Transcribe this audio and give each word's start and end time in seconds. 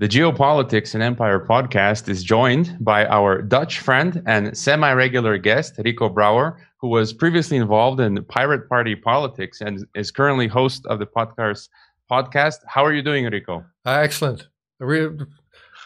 The 0.00 0.06
Geopolitics 0.06 0.94
and 0.94 1.02
Empire 1.02 1.40
podcast 1.44 2.08
is 2.08 2.22
joined 2.22 2.76
by 2.78 3.04
our 3.06 3.42
Dutch 3.42 3.80
friend 3.80 4.22
and 4.26 4.56
semi 4.56 4.92
regular 4.92 5.38
guest, 5.38 5.74
Rico 5.84 6.08
Brouwer, 6.08 6.56
who 6.76 6.86
was 6.86 7.12
previously 7.12 7.56
involved 7.56 7.98
in 7.98 8.22
Pirate 8.26 8.68
Party 8.68 8.94
politics 8.94 9.60
and 9.60 9.84
is 9.96 10.12
currently 10.12 10.46
host 10.46 10.86
of 10.86 11.00
the 11.00 11.06
podcast. 11.06 11.68
Potkaars. 12.08 12.58
How 12.68 12.84
are 12.84 12.94
you 12.94 13.02
doing, 13.02 13.24
Rico? 13.24 13.64
Uh, 13.84 13.98
excellent. 13.98 14.46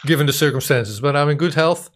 given 0.04 0.26
the 0.26 0.32
circumstances, 0.34 1.00
but 1.00 1.16
I'm 1.16 1.30
in 1.30 1.38
good 1.38 1.54
health. 1.54 1.88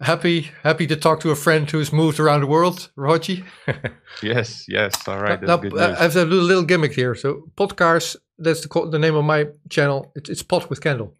Happy, 0.00 0.50
happy 0.62 0.86
to 0.86 0.96
talk 0.96 1.20
to 1.20 1.30
a 1.30 1.36
friend 1.36 1.70
who's 1.70 1.92
moved 1.92 2.18
around 2.18 2.40
the 2.40 2.46
world, 2.46 2.90
Hrvoje. 2.96 3.44
yes, 4.22 4.64
yes. 4.66 5.06
All 5.06 5.18
right. 5.18 5.42
Now, 5.42 5.60
I 5.62 6.04
have 6.04 6.16
a 6.16 6.24
little, 6.24 6.42
little, 6.42 6.64
gimmick 6.64 6.94
here. 6.94 7.14
So, 7.14 7.50
Potkaars. 7.54 8.16
That's 8.38 8.66
the 8.66 8.88
the 8.90 8.98
name 8.98 9.14
of 9.14 9.26
my 9.26 9.48
channel. 9.68 10.10
It's, 10.16 10.30
it's 10.30 10.42
pot 10.42 10.70
with 10.70 10.80
candle. 10.80 11.14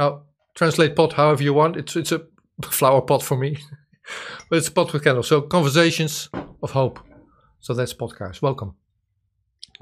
Now, 0.00 0.22
translate 0.54 0.96
pot 0.96 1.12
however 1.12 1.42
you 1.42 1.52
want. 1.52 1.76
It's 1.76 1.94
it's 1.94 2.10
a 2.10 2.22
flower 2.62 3.02
pot 3.02 3.22
for 3.22 3.36
me, 3.36 3.58
but 4.48 4.56
it's 4.56 4.68
a 4.68 4.72
pot 4.72 4.90
with 4.94 5.04
candle. 5.04 5.22
So 5.22 5.42
conversations 5.42 6.30
of 6.62 6.70
hope. 6.70 6.98
So 7.60 7.74
that's 7.74 7.92
Potkaars. 7.92 8.40
Welcome. 8.40 8.76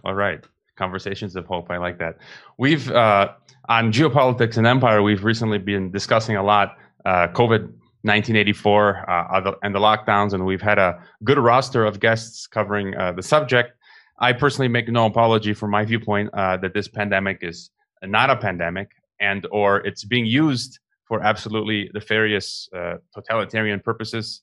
All 0.04 0.14
right, 0.14 0.44
conversations 0.76 1.36
of 1.36 1.46
hope. 1.46 1.70
I 1.70 1.76
like 1.76 1.98
that. 2.00 2.18
We've 2.58 2.90
uh, 2.90 3.28
on 3.68 3.92
geopolitics 3.92 4.56
and 4.58 4.66
empire. 4.66 5.02
We've 5.02 5.22
recently 5.22 5.58
been 5.58 5.92
discussing 5.92 6.34
a 6.34 6.42
lot 6.42 6.76
uh, 7.04 7.28
COVID. 7.28 7.72
1984 8.02 9.10
uh, 9.10 9.52
and 9.64 9.74
the 9.74 9.80
lockdowns, 9.80 10.32
and 10.32 10.46
we've 10.46 10.62
had 10.62 10.78
a 10.78 11.02
good 11.24 11.36
roster 11.36 11.84
of 11.84 11.98
guests 11.98 12.46
covering 12.46 12.96
uh, 12.96 13.10
the 13.10 13.22
subject. 13.22 13.72
I 14.20 14.32
personally 14.32 14.68
make 14.68 14.88
no 14.88 15.04
apology 15.06 15.52
for 15.52 15.66
my 15.66 15.84
viewpoint 15.84 16.30
uh, 16.32 16.56
that 16.58 16.74
this 16.74 16.86
pandemic 16.86 17.38
is 17.42 17.70
not 18.04 18.30
a 18.30 18.36
pandemic 18.36 18.92
and 19.20 19.46
or 19.50 19.78
it's 19.86 20.04
being 20.04 20.26
used 20.26 20.78
for 21.06 21.22
absolutely 21.22 21.90
nefarious 21.94 22.68
uh, 22.76 22.94
totalitarian 23.14 23.80
purposes 23.80 24.42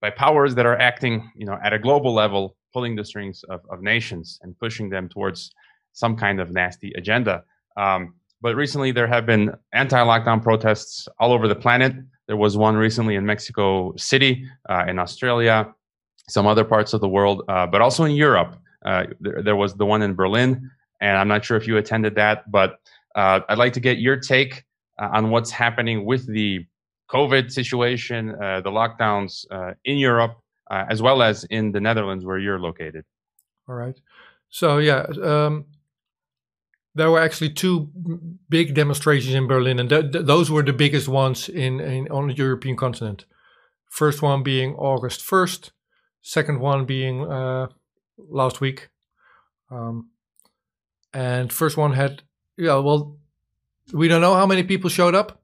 by 0.00 0.10
powers 0.10 0.54
that 0.54 0.66
are 0.66 0.78
acting 0.78 1.30
you 1.36 1.46
know 1.46 1.58
at 1.62 1.72
a 1.72 1.78
global 1.78 2.12
level 2.12 2.56
pulling 2.72 2.94
the 2.94 3.04
strings 3.04 3.42
of, 3.48 3.60
of 3.70 3.80
nations 3.82 4.38
and 4.42 4.58
pushing 4.58 4.90
them 4.90 5.08
towards 5.08 5.50
some 5.92 6.14
kind 6.14 6.40
of 6.40 6.50
nasty 6.50 6.92
agenda. 6.96 7.42
Um, 7.78 8.14
but 8.42 8.54
recently 8.54 8.92
there 8.92 9.06
have 9.06 9.24
been 9.24 9.50
anti-lockdown 9.72 10.42
protests 10.42 11.08
all 11.18 11.32
over 11.32 11.48
the 11.48 11.54
planet. 11.54 11.94
There 12.26 12.36
was 12.36 12.56
one 12.56 12.76
recently 12.76 13.14
in 13.14 13.24
mexico 13.24 13.94
city 13.96 14.46
uh, 14.68 14.84
in 14.88 14.98
australia 14.98 15.72
some 16.28 16.46
other 16.46 16.64
parts 16.64 16.92
of 16.92 17.00
the 17.00 17.08
world 17.08 17.42
uh, 17.48 17.66
but 17.66 17.80
also 17.80 18.04
in 18.04 18.12
europe. 18.12 18.56
Uh, 18.84 19.04
there, 19.20 19.42
there 19.42 19.56
was 19.56 19.74
the 19.74 19.86
one 19.86 20.02
in 20.02 20.14
berlin 20.14 20.70
and 21.00 21.16
i'm 21.18 21.28
not 21.28 21.44
sure 21.44 21.56
if 21.56 21.66
you 21.66 21.76
attended 21.76 22.14
that 22.14 22.50
but 22.50 22.78
uh, 23.16 23.40
I'd 23.48 23.58
like 23.58 23.72
to 23.72 23.80
get 23.80 23.98
your 23.98 24.16
take 24.16 24.64
uh, 25.00 25.08
on 25.12 25.30
what's 25.30 25.50
happening 25.50 26.04
with 26.04 26.26
the 26.26 26.66
COVID 27.10 27.50
situation, 27.50 28.30
uh, 28.30 28.60
the 28.60 28.70
lockdowns 28.70 29.44
uh, 29.50 29.74
in 29.84 29.96
Europe, 29.96 30.36
as 30.70 31.00
well 31.00 31.22
as 31.22 31.44
in 31.44 31.72
the 31.72 31.80
Netherlands, 31.80 32.24
where 32.24 32.38
you're 32.38 32.58
located. 32.58 33.04
All 33.68 33.74
right. 33.74 33.98
So 34.48 34.78
yeah, 34.78 35.06
um, 35.22 35.66
there 36.94 37.10
were 37.10 37.20
actually 37.20 37.50
two 37.50 37.90
big 38.48 38.74
demonstrations 38.74 39.34
in 39.34 39.46
Berlin, 39.46 39.78
and 39.78 39.88
th- 39.88 40.12
th- 40.12 40.24
those 40.24 40.50
were 40.50 40.62
the 40.62 40.72
biggest 40.72 41.08
ones 41.08 41.48
in, 41.48 41.80
in 41.80 42.08
on 42.08 42.28
the 42.28 42.34
European 42.34 42.76
continent. 42.76 43.26
First 43.90 44.22
one 44.22 44.42
being 44.42 44.74
August 44.74 45.22
first, 45.22 45.72
second 46.22 46.60
one 46.60 46.84
being 46.84 47.24
uh, 47.24 47.68
last 48.18 48.60
week. 48.60 48.88
Um, 49.70 50.10
and 51.12 51.52
first 51.52 51.76
one 51.76 51.92
had 51.92 52.22
yeah, 52.56 52.76
well, 52.76 53.16
we 53.92 54.08
don't 54.08 54.20
know 54.20 54.34
how 54.34 54.46
many 54.46 54.62
people 54.62 54.90
showed 54.90 55.14
up. 55.14 55.40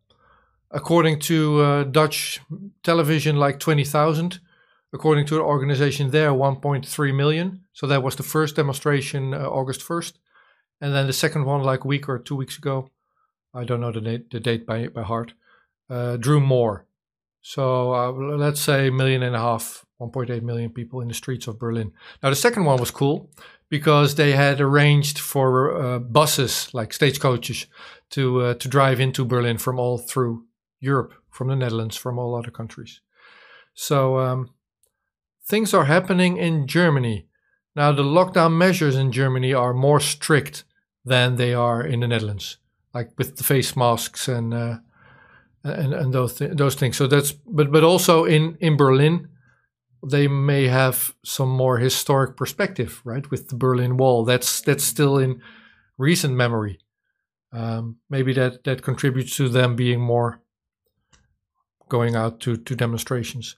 According 0.71 1.21
to 1.21 1.61
uh, 1.61 1.85
Dutch 1.85 2.41
television, 2.83 3.37
like 3.37 3.61
20,000. 3.61 4.41
According 4.95 5.27
to 5.27 5.37
the 5.37 5.43
organization 5.43 6.11
there, 6.11 6.33
1.3 6.33 7.15
million. 7.15 7.65
So 7.73 7.87
that 7.87 8.03
was 8.03 8.17
the 8.17 8.23
first 8.23 8.57
demonstration, 8.57 9.35
uh, 9.35 9.49
August 9.49 9.81
1st. 9.81 10.15
And 10.81 10.95
then 10.95 11.07
the 11.07 11.13
second 11.13 11.45
one, 11.45 11.63
like 11.63 11.85
a 11.85 11.89
week 11.89 12.09
or 12.09 12.19
two 12.19 12.37
weeks 12.37 12.59
ago, 12.59 12.91
I 13.55 13.65
don't 13.65 13.81
know 13.81 13.93
the 13.93 14.01
date, 14.01 14.31
the 14.31 14.41
date 14.41 14.67
by, 14.67 14.89
by 14.89 15.03
heart, 15.03 15.35
uh, 15.89 16.17
drew 16.17 16.41
more. 16.41 16.87
So 17.43 17.95
uh, 17.95 18.13
let's 18.13 18.61
say 18.61 18.89
a 18.89 18.93
million 18.93 19.23
and 19.23 19.37
a 19.37 19.39
half, 19.39 19.85
1.8 20.01 20.43
million 20.43 20.71
people 20.71 21.01
in 21.01 21.09
the 21.09 21.15
streets 21.15 21.47
of 21.47 21.59
Berlin. 21.59 21.93
Now, 22.23 22.31
the 22.31 22.37
second 22.37 22.65
one 22.65 22.79
was 22.79 22.91
cool 22.91 23.31
because 23.73 24.17
they 24.17 24.33
had 24.33 24.61
arranged 24.61 25.19
for 25.19 25.75
uh, 25.75 25.99
buses 25.99 26.69
like 26.75 26.93
stagecoaches 26.93 27.67
to 28.11 28.43
uh, 28.43 28.55
to 28.55 28.69
drive 28.69 29.01
into 29.01 29.25
Berlin 29.25 29.57
from 29.59 29.79
all 29.79 29.97
through 29.97 30.45
Europe, 30.79 31.15
from 31.31 31.49
the 31.49 31.57
Netherlands, 31.57 31.97
from 31.97 32.19
all 32.19 32.35
other 32.35 32.51
countries. 32.51 33.01
So 33.73 34.19
um, 34.19 34.51
things 35.49 35.73
are 35.73 35.87
happening 35.87 36.37
in 36.37 36.67
Germany 36.67 37.29
now. 37.75 37.93
The 37.93 38.03
lockdown 38.03 38.59
measures 38.59 38.95
in 38.95 39.11
Germany 39.11 39.55
are 39.55 39.73
more 39.73 40.01
strict 40.01 40.65
than 41.07 41.37
they 41.37 41.55
are 41.55 41.83
in 41.83 42.01
the 42.01 42.09
Netherlands, 42.09 42.59
like 42.93 43.13
with 43.17 43.37
the 43.37 43.45
face 43.45 43.75
masks 43.75 44.29
and 44.29 44.53
uh, 44.53 44.77
and 45.65 45.95
and 45.95 46.13
those 46.13 46.35
th- 46.35 46.59
those 46.59 46.75
things. 46.75 46.99
So 46.99 47.07
that's 47.07 47.33
but 47.33 47.73
but 47.73 47.85
also 47.85 48.27
in 48.27 48.59
in 48.61 48.77
Berlin 48.77 49.29
they 50.03 50.29
may 50.29 50.67
have 50.67 51.15
some 51.25 51.49
more 51.49 51.79
historic 51.79 52.37
perspective, 52.37 53.01
right? 53.05 53.31
With 53.31 53.49
the 53.49 53.57
Berlin 53.57 53.97
Wall, 53.97 54.25
that's 54.25 54.61
that's 54.61 54.85
still 54.85 55.19
in 55.19 55.41
recent 55.99 56.35
memory. 56.35 56.79
Um, 57.53 57.99
maybe 58.09 58.33
that 58.35 58.65
that 58.65 58.83
contributes 58.83 59.37
to 59.37 59.49
them 59.49 59.77
being 59.77 60.01
more 60.01 60.41
going 61.89 62.17
out 62.17 62.41
to 62.41 62.57
to 62.57 62.75
demonstrations. 62.75 63.57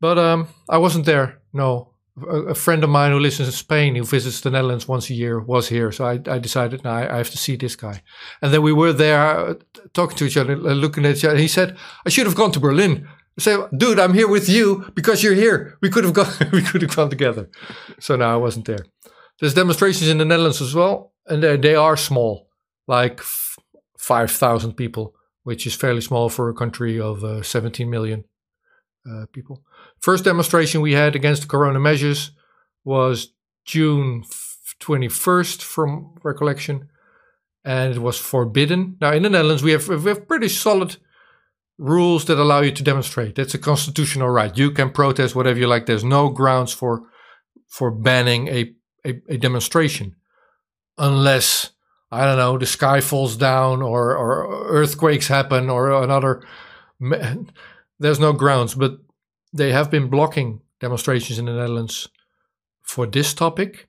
But 0.00 0.18
um, 0.18 0.48
I 0.68 0.78
wasn't 0.78 1.06
there. 1.06 1.40
No, 1.52 1.92
a, 2.20 2.50
a, 2.50 2.54
friend 2.54 2.82
of 2.84 2.90
mine 2.90 3.12
who 3.12 3.18
lives 3.18 3.40
in 3.40 3.50
Spain, 3.52 3.94
who 3.94 4.04
visits 4.04 4.40
the 4.40 4.50
Netherlands 4.50 4.88
once 4.88 5.08
a 5.10 5.14
year, 5.14 5.40
was 5.40 5.68
here. 5.68 5.92
So 5.92 6.04
I, 6.04 6.20
I 6.26 6.38
decided, 6.38 6.84
I, 6.84 7.08
I, 7.08 7.18
have 7.18 7.30
to 7.30 7.38
see 7.38 7.56
this 7.56 7.76
guy. 7.76 8.02
And 8.40 8.52
then 8.52 8.62
we 8.62 8.72
were 8.72 8.92
there 8.92 9.20
uh, 9.20 9.54
talking 9.94 10.16
to 10.18 10.24
each 10.24 10.36
other, 10.36 10.56
looking 10.56 11.06
at 11.06 11.16
each 11.16 11.24
other. 11.24 11.36
He 11.36 11.48
said, 11.48 11.76
"I 12.04 12.10
should 12.10 12.26
have 12.26 12.34
gone 12.34 12.52
to 12.52 12.60
Berlin." 12.60 13.08
Say, 13.38 13.56
dude, 13.76 13.98
I'm 13.98 14.14
here 14.14 14.28
with 14.28 14.48
you 14.48 14.90
because 14.94 15.22
you're 15.22 15.34
here. 15.34 15.78
We 15.80 15.90
could 15.90 16.04
have 16.04 16.14
gone, 16.14 16.32
we 16.52 16.62
could 16.62 16.82
have 16.82 16.94
gone 16.94 17.10
together. 17.10 17.48
So 17.98 18.16
now 18.16 18.32
I 18.34 18.36
wasn't 18.36 18.66
there. 18.66 18.84
There's 19.40 19.54
demonstrations 19.54 20.08
in 20.08 20.18
the 20.18 20.24
Netherlands 20.24 20.60
as 20.60 20.74
well, 20.74 21.12
and 21.26 21.42
they, 21.42 21.56
they 21.56 21.74
are 21.74 21.96
small, 21.96 22.48
like 22.86 23.20
f- 23.20 23.58
5,000 23.98 24.74
people, 24.74 25.14
which 25.42 25.66
is 25.66 25.74
fairly 25.74 26.00
small 26.00 26.28
for 26.28 26.48
a 26.48 26.54
country 26.54 27.00
of 27.00 27.24
uh, 27.24 27.42
17 27.42 27.88
million 27.88 28.24
uh, 29.10 29.26
people. 29.32 29.62
First 30.00 30.24
demonstration 30.24 30.80
we 30.80 30.92
had 30.92 31.16
against 31.16 31.42
the 31.42 31.48
corona 31.48 31.80
measures 31.80 32.32
was 32.84 33.32
June 33.64 34.24
21st, 34.80 35.62
from 35.62 36.14
recollection, 36.22 36.88
and 37.64 37.94
it 37.94 38.00
was 38.00 38.18
forbidden. 38.18 38.96
Now 39.00 39.12
in 39.12 39.22
the 39.22 39.30
Netherlands, 39.30 39.62
we 39.62 39.72
have 39.72 39.88
we 39.88 40.10
have 40.10 40.26
pretty 40.26 40.48
solid 40.48 40.96
rules 41.78 42.24
that 42.26 42.38
allow 42.38 42.60
you 42.60 42.70
to 42.72 42.82
demonstrate. 42.82 43.34
That's 43.34 43.54
a 43.54 43.58
constitutional 43.58 44.28
right. 44.28 44.56
You 44.56 44.70
can 44.70 44.90
protest 44.90 45.34
whatever 45.34 45.58
you 45.58 45.66
like. 45.66 45.86
There's 45.86 46.04
no 46.04 46.28
grounds 46.28 46.72
for 46.72 47.02
for 47.68 47.90
banning 47.90 48.48
a, 48.48 48.74
a, 49.06 49.20
a 49.28 49.38
demonstration 49.38 50.14
unless 50.98 51.70
I 52.10 52.24
don't 52.26 52.36
know 52.36 52.58
the 52.58 52.66
sky 52.66 53.00
falls 53.00 53.36
down 53.36 53.82
or 53.82 54.16
or 54.16 54.66
earthquakes 54.68 55.28
happen 55.28 55.70
or 55.70 56.02
another. 56.02 56.42
There's 57.98 58.20
no 58.20 58.32
grounds, 58.32 58.74
but 58.74 58.98
they 59.52 59.72
have 59.72 59.90
been 59.90 60.08
blocking 60.08 60.60
demonstrations 60.80 61.38
in 61.38 61.46
the 61.46 61.52
Netherlands 61.52 62.08
for 62.82 63.06
this 63.06 63.32
topic. 63.32 63.88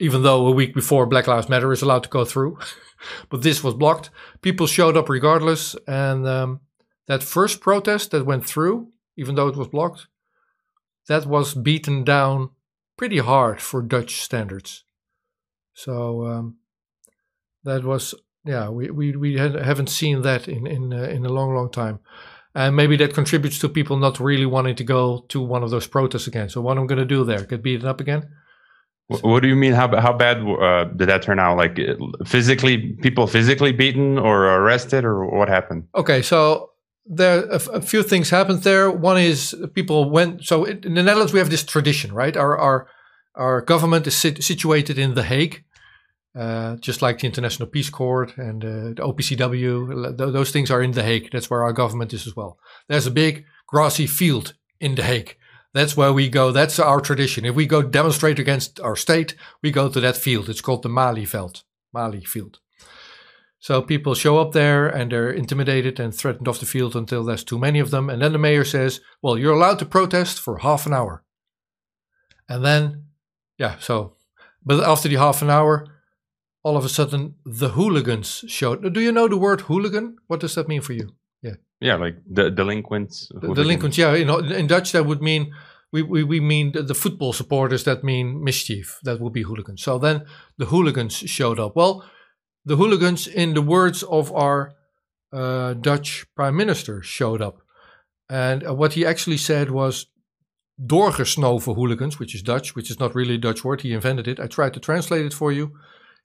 Even 0.00 0.22
though 0.22 0.46
a 0.46 0.52
week 0.52 0.74
before 0.74 1.06
Black 1.06 1.26
Lives 1.26 1.48
Matter 1.48 1.72
is 1.72 1.82
allowed 1.82 2.04
to 2.04 2.08
go 2.08 2.24
through, 2.24 2.56
but 3.30 3.42
this 3.42 3.64
was 3.64 3.74
blocked. 3.74 4.10
People 4.42 4.68
showed 4.68 4.96
up 4.96 5.08
regardless, 5.08 5.74
and 5.88 6.24
um, 6.24 6.60
that 7.08 7.22
first 7.22 7.60
protest 7.60 8.12
that 8.12 8.26
went 8.26 8.46
through, 8.46 8.88
even 9.16 9.34
though 9.34 9.48
it 9.48 9.56
was 9.56 9.68
blocked, 9.68 10.06
that 11.08 11.26
was 11.26 11.54
beaten 11.54 12.04
down 12.04 12.50
pretty 12.96 13.18
hard 13.18 13.60
for 13.60 13.82
Dutch 13.82 14.22
standards. 14.22 14.84
So 15.74 16.26
um, 16.26 16.56
that 17.64 17.82
was, 17.82 18.14
yeah, 18.44 18.68
we, 18.68 18.90
we, 18.90 19.16
we 19.16 19.38
haven't 19.38 19.88
seen 19.88 20.22
that 20.22 20.48
in, 20.48 20.66
in, 20.66 20.92
uh, 20.92 21.02
in 21.02 21.24
a 21.24 21.32
long, 21.32 21.54
long 21.54 21.70
time. 21.70 21.98
And 22.54 22.76
maybe 22.76 22.96
that 22.96 23.14
contributes 23.14 23.58
to 23.60 23.68
people 23.68 23.96
not 23.96 24.20
really 24.20 24.46
wanting 24.46 24.74
to 24.76 24.84
go 24.84 25.24
to 25.28 25.40
one 25.40 25.62
of 25.62 25.70
those 25.70 25.86
protests 25.86 26.26
again. 26.26 26.48
So 26.48 26.60
what 26.60 26.76
I'm 26.76 26.86
going 26.86 26.98
to 26.98 27.04
do 27.04 27.24
there, 27.24 27.44
get 27.44 27.62
beaten 27.62 27.86
up 27.86 28.00
again? 28.00 28.28
What 29.08 29.40
do 29.40 29.48
you 29.48 29.56
mean? 29.56 29.72
How 29.72 29.88
how 29.98 30.12
bad 30.12 30.38
uh, 30.46 30.84
did 30.84 31.08
that 31.08 31.22
turn 31.22 31.38
out? 31.38 31.56
Like 31.56 31.78
physically, 32.26 32.92
people 33.00 33.26
physically 33.26 33.72
beaten 33.72 34.18
or 34.18 34.44
arrested, 34.44 35.02
or 35.02 35.24
what 35.24 35.48
happened? 35.48 35.84
Okay, 35.94 36.20
so 36.20 36.67
there 37.08 37.44
a, 37.46 37.60
a 37.72 37.80
few 37.80 38.02
things 38.02 38.30
happened 38.30 38.62
there. 38.62 38.90
One 38.90 39.18
is 39.18 39.56
people 39.74 40.10
went. 40.10 40.44
So 40.44 40.64
in 40.64 40.80
the 40.94 41.02
Netherlands, 41.02 41.32
we 41.32 41.38
have 41.38 41.50
this 41.50 41.64
tradition, 41.64 42.12
right? 42.12 42.36
Our 42.36 42.56
our 42.56 42.88
our 43.34 43.60
government 43.62 44.06
is 44.06 44.16
sit, 44.16 44.42
situated 44.42 44.98
in 44.98 45.14
The 45.14 45.22
Hague, 45.22 45.64
uh, 46.38 46.76
just 46.76 47.02
like 47.02 47.20
the 47.20 47.26
International 47.26 47.68
Peace 47.68 47.90
Court 47.90 48.36
and 48.36 48.64
uh, 48.64 48.68
the 48.68 49.02
OPCW. 49.02 50.18
Th- 50.18 50.32
those 50.32 50.50
things 50.50 50.70
are 50.70 50.82
in 50.82 50.92
The 50.92 51.02
Hague. 51.02 51.30
That's 51.32 51.48
where 51.48 51.62
our 51.62 51.72
government 51.72 52.12
is 52.12 52.26
as 52.26 52.36
well. 52.36 52.58
There's 52.88 53.06
a 53.06 53.12
big 53.12 53.44
grassy 53.66 54.06
field 54.06 54.54
in 54.80 54.94
The 54.94 55.04
Hague. 55.04 55.36
That's 55.74 55.96
where 55.96 56.12
we 56.12 56.28
go. 56.28 56.50
That's 56.50 56.78
our 56.78 57.00
tradition. 57.00 57.44
If 57.44 57.54
we 57.54 57.66
go 57.66 57.82
demonstrate 57.82 58.38
against 58.38 58.80
our 58.80 58.96
state, 58.96 59.34
we 59.62 59.70
go 59.70 59.88
to 59.88 60.00
that 60.00 60.16
field. 60.16 60.48
It's 60.48 60.62
called 60.62 60.82
the 60.82 60.88
Malieveld, 60.88 61.62
Mali 61.92 62.24
Field. 62.24 62.58
So 63.60 63.82
people 63.82 64.14
show 64.14 64.38
up 64.38 64.52
there 64.52 64.86
and 64.88 65.10
they're 65.10 65.30
intimidated 65.30 65.98
and 65.98 66.14
threatened 66.14 66.46
off 66.46 66.60
the 66.60 66.66
field 66.66 66.94
until 66.94 67.24
there's 67.24 67.44
too 67.44 67.58
many 67.58 67.80
of 67.80 67.90
them. 67.90 68.08
And 68.08 68.22
then 68.22 68.32
the 68.32 68.38
mayor 68.38 68.64
says, 68.64 69.00
Well, 69.20 69.36
you're 69.36 69.54
allowed 69.54 69.80
to 69.80 69.86
protest 69.86 70.38
for 70.38 70.58
half 70.58 70.86
an 70.86 70.94
hour. 70.94 71.24
And 72.48 72.64
then, 72.64 73.06
yeah, 73.58 73.76
so, 73.80 74.14
but 74.64 74.82
after 74.88 75.08
the 75.08 75.16
half 75.16 75.42
an 75.42 75.50
hour, 75.50 75.86
all 76.62 76.76
of 76.76 76.84
a 76.84 76.88
sudden 76.88 77.34
the 77.44 77.70
hooligans 77.70 78.44
showed. 78.46 78.94
Do 78.94 79.00
you 79.00 79.12
know 79.12 79.28
the 79.28 79.36
word 79.36 79.62
hooligan? 79.62 80.16
What 80.28 80.40
does 80.40 80.54
that 80.54 80.68
mean 80.68 80.80
for 80.80 80.92
you? 80.92 81.14
Yeah. 81.42 81.54
Yeah, 81.80 81.96
like 81.96 82.16
the 82.30 82.50
delinquents. 82.50 83.28
The 83.34 83.54
delinquents, 83.54 83.98
yeah. 83.98 84.14
In, 84.14 84.30
in 84.52 84.66
Dutch, 84.66 84.92
that 84.92 85.06
would 85.06 85.22
mean 85.22 85.52
we, 85.92 86.02
we, 86.02 86.22
we 86.22 86.40
mean 86.40 86.72
the, 86.72 86.82
the, 86.82 86.94
football 86.94 87.32
supporters 87.32 87.84
that 87.84 88.04
mean 88.04 88.44
mischief. 88.44 88.98
That 89.02 89.20
would 89.20 89.32
be 89.32 89.42
hooligans. 89.42 89.82
So 89.82 89.98
then 89.98 90.26
the 90.58 90.66
hooligans 90.66 91.14
showed 91.14 91.58
up. 91.58 91.76
Well, 91.76 92.04
the 92.68 92.76
hooligans, 92.76 93.26
in 93.26 93.54
the 93.54 93.62
words 93.62 94.02
of 94.02 94.30
our 94.32 94.74
uh, 95.32 95.72
Dutch 95.72 96.26
prime 96.36 96.54
minister, 96.54 97.02
showed 97.02 97.40
up. 97.40 97.62
And 98.28 98.66
uh, 98.66 98.74
what 98.74 98.92
he 98.92 99.06
actually 99.06 99.38
said 99.38 99.70
was 99.70 100.06
doorgesnoven 100.78 101.74
hooligans, 101.74 102.18
which 102.18 102.34
is 102.34 102.42
Dutch, 102.42 102.76
which 102.76 102.90
is 102.90 103.00
not 103.00 103.14
really 103.14 103.36
a 103.36 103.38
Dutch 103.38 103.64
word. 103.64 103.80
He 103.80 103.94
invented 103.94 104.28
it. 104.28 104.38
I 104.38 104.46
tried 104.46 104.74
to 104.74 104.80
translate 104.80 105.24
it 105.24 105.32
for 105.32 105.50
you. 105.50 105.78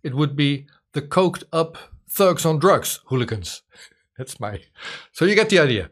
It 0.03 0.13
would 0.15 0.35
be 0.35 0.67
the 0.91 1.01
coked 1.01 1.43
up 1.53 1.77
thugs 2.09 2.45
on 2.45 2.59
drugs 2.59 2.99
hooligans. 3.05 3.61
That's 4.17 4.37
my. 4.39 4.59
So 5.13 5.23
you 5.23 5.35
get 5.35 5.49
the 5.49 5.59
idea. 5.59 5.91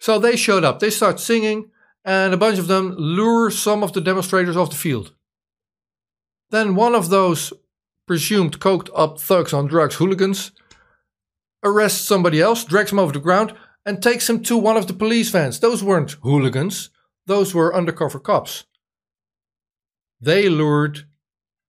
So 0.00 0.18
they 0.18 0.34
showed 0.34 0.64
up. 0.64 0.80
They 0.80 0.90
start 0.90 1.20
singing, 1.20 1.70
and 2.04 2.34
a 2.34 2.36
bunch 2.36 2.58
of 2.58 2.66
them 2.66 2.96
lure 2.98 3.48
some 3.50 3.84
of 3.84 3.92
the 3.92 4.00
demonstrators 4.00 4.56
off 4.56 4.70
the 4.70 4.76
field. 4.76 5.14
Then 6.50 6.74
one 6.74 6.96
of 6.96 7.10
those 7.10 7.52
presumed 8.08 8.58
coked 8.58 8.90
up 8.96 9.20
thugs 9.20 9.52
on 9.52 9.68
drugs 9.68 9.96
hooligans 9.96 10.50
arrests 11.62 12.06
somebody 12.06 12.40
else, 12.40 12.64
drags 12.64 12.92
him 12.92 12.98
over 12.98 13.12
the 13.12 13.20
ground, 13.20 13.52
and 13.84 14.02
takes 14.02 14.28
him 14.28 14.42
to 14.42 14.56
one 14.56 14.76
of 14.76 14.86
the 14.86 14.92
police 14.92 15.30
vans. 15.30 15.60
Those 15.60 15.82
weren't 15.82 16.16
hooligans, 16.22 16.90
those 17.26 17.54
were 17.54 17.74
undercover 17.74 18.18
cops. 18.18 18.64
They 20.20 20.48
lured 20.48 21.06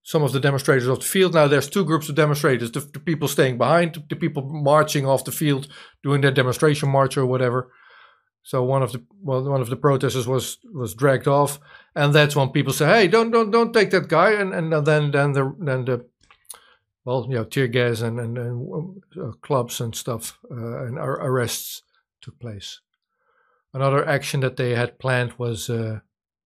some 0.03 0.24
of 0.24 0.31
the 0.31 0.39
demonstrators 0.39 0.89
off 0.89 1.00
the 1.00 1.06
field. 1.06 1.33
Now 1.33 1.47
there's 1.47 1.69
two 1.69 1.86
groups 1.86 2.09
of 2.09 2.15
demonstrators: 2.15 2.71
the, 2.71 2.80
the, 2.80 3.00
people 3.00 3.27
staying 3.27 3.57
behind, 3.57 4.03
the 4.09 4.15
people 4.15 4.44
marching 4.44 5.06
off 5.06 5.25
the 5.25 5.31
field, 5.31 5.68
doing 6.03 6.21
their 6.21 6.31
demonstration 6.31 6.89
march 6.89 7.18
or 7.18 7.25
whatever. 7.25 7.71
So 8.42 8.63
one 8.63 8.81
of 8.81 8.92
the 8.92 9.03
well, 9.21 9.44
one 9.47 9.62
of 9.62 9.69
the 9.69 9.75
protesters 9.75 10.27
was 10.27 10.57
was 10.74 10.95
dragged 10.95 11.27
off, 11.27 11.59
and 11.95 12.13
that's 12.13 12.35
when 12.35 12.50
people 12.50 12.74
say, 12.74 12.88
"Hey, 12.88 13.07
don't 13.07 13.30
don't 13.30 13.51
don't 13.51 13.74
take 13.74 13.92
that 13.92 14.07
guy," 14.07 14.31
and 14.31 14.53
and 14.53 14.71
then 14.71 15.12
then 15.12 15.33
the 15.33 15.56
then 15.59 15.85
the 15.85 16.06
well, 17.09 17.25
you 17.27 17.33
know, 17.33 17.44
tear 17.44 17.67
gas 17.67 18.01
and 18.01 18.19
and, 18.19 18.38
and 18.38 19.03
uh, 19.19 19.31
clubs 19.41 19.81
and 19.81 19.95
stuff 19.95 20.38
uh, 20.51 20.85
and 20.85 21.00
ar- 21.00 21.25
arrests 21.25 21.81
took 22.21 22.39
place. 22.39 22.81
Another 23.73 24.07
action 24.07 24.41
that 24.41 24.57
they 24.57 24.75
had 24.75 25.00
planned 25.00 25.33
was, 25.39 25.69
uh, 25.71 26.01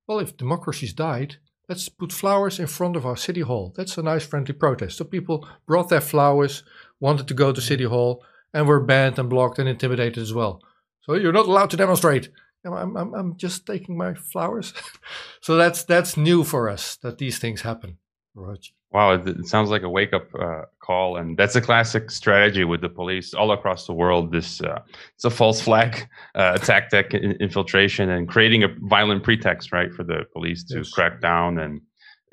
well, 0.08 0.20
if 0.20 0.38
democracy's 0.38 0.94
died, 0.94 1.36
let's 1.68 1.90
put 1.90 2.14
flowers 2.14 2.60
in 2.60 2.68
front 2.68 2.96
of 2.96 3.06
our 3.06 3.18
city 3.18 3.42
hall. 3.42 3.74
That's 3.76 3.98
a 3.98 4.04
nice 4.04 4.26
friendly 4.26 4.54
protest. 4.54 4.98
So 4.98 5.04
people 5.04 5.46
brought 5.68 5.90
their 5.90 6.02
flowers, 6.02 6.64
wanted 7.02 7.28
to 7.28 7.34
go 7.34 7.52
to 7.52 7.62
city 7.62 7.86
hall, 7.86 8.24
and 8.54 8.66
were 8.66 8.80
banned 8.80 9.20
and 9.20 9.30
blocked 9.30 9.60
and 9.60 9.68
intimidated 9.68 10.18
as 10.18 10.34
well. 10.34 10.62
So 11.02 11.16
you're 11.16 11.34
not 11.34 11.48
allowed 11.48 11.72
to 11.72 11.78
demonstrate. 11.78 12.30
I'm, 12.66 12.96
I'm, 12.96 13.14
I'm 13.14 13.36
just 13.36 13.66
taking 13.66 13.98
my 13.98 14.14
flowers. 14.14 14.74
so 15.42 15.58
that's 15.58 15.84
that's 15.84 16.16
new 16.16 16.46
for 16.46 16.70
us 16.70 16.96
that 17.04 17.18
these 17.18 17.38
things 17.38 17.62
happen. 17.64 17.98
Right. 18.34 18.66
Wow, 18.94 19.14
it, 19.14 19.48
sounds 19.48 19.72
like 19.72 19.82
a 19.82 19.90
wake 19.90 20.14
up 20.14 20.28
uh, 20.40 20.62
call, 20.80 21.18
and 21.18 21.36
that's 21.36 21.56
a 21.56 21.62
classic 21.62 22.12
strategy 22.12 22.64
with 22.64 22.82
the 22.82 22.90
police 22.90 23.34
all 23.34 23.52
across 23.52 23.88
the 23.88 23.94
world. 23.94 24.32
This 24.32 24.62
uh, 24.62 24.82
it's 25.16 25.26
a 25.26 25.32
false 25.32 25.60
flag 25.60 26.08
uh, 26.36 26.58
tactic, 26.60 27.14
infiltration, 27.16 28.12
and 28.12 28.28
creating 28.28 28.64
a 28.64 28.68
violent 28.82 29.24
pretext, 29.24 29.72
right, 29.72 29.92
for 29.92 30.04
the 30.04 30.26
police 30.32 30.64
to 30.66 30.78
yes. 30.78 30.92
crack 30.92 31.22
down 31.22 31.58
and 31.58 31.82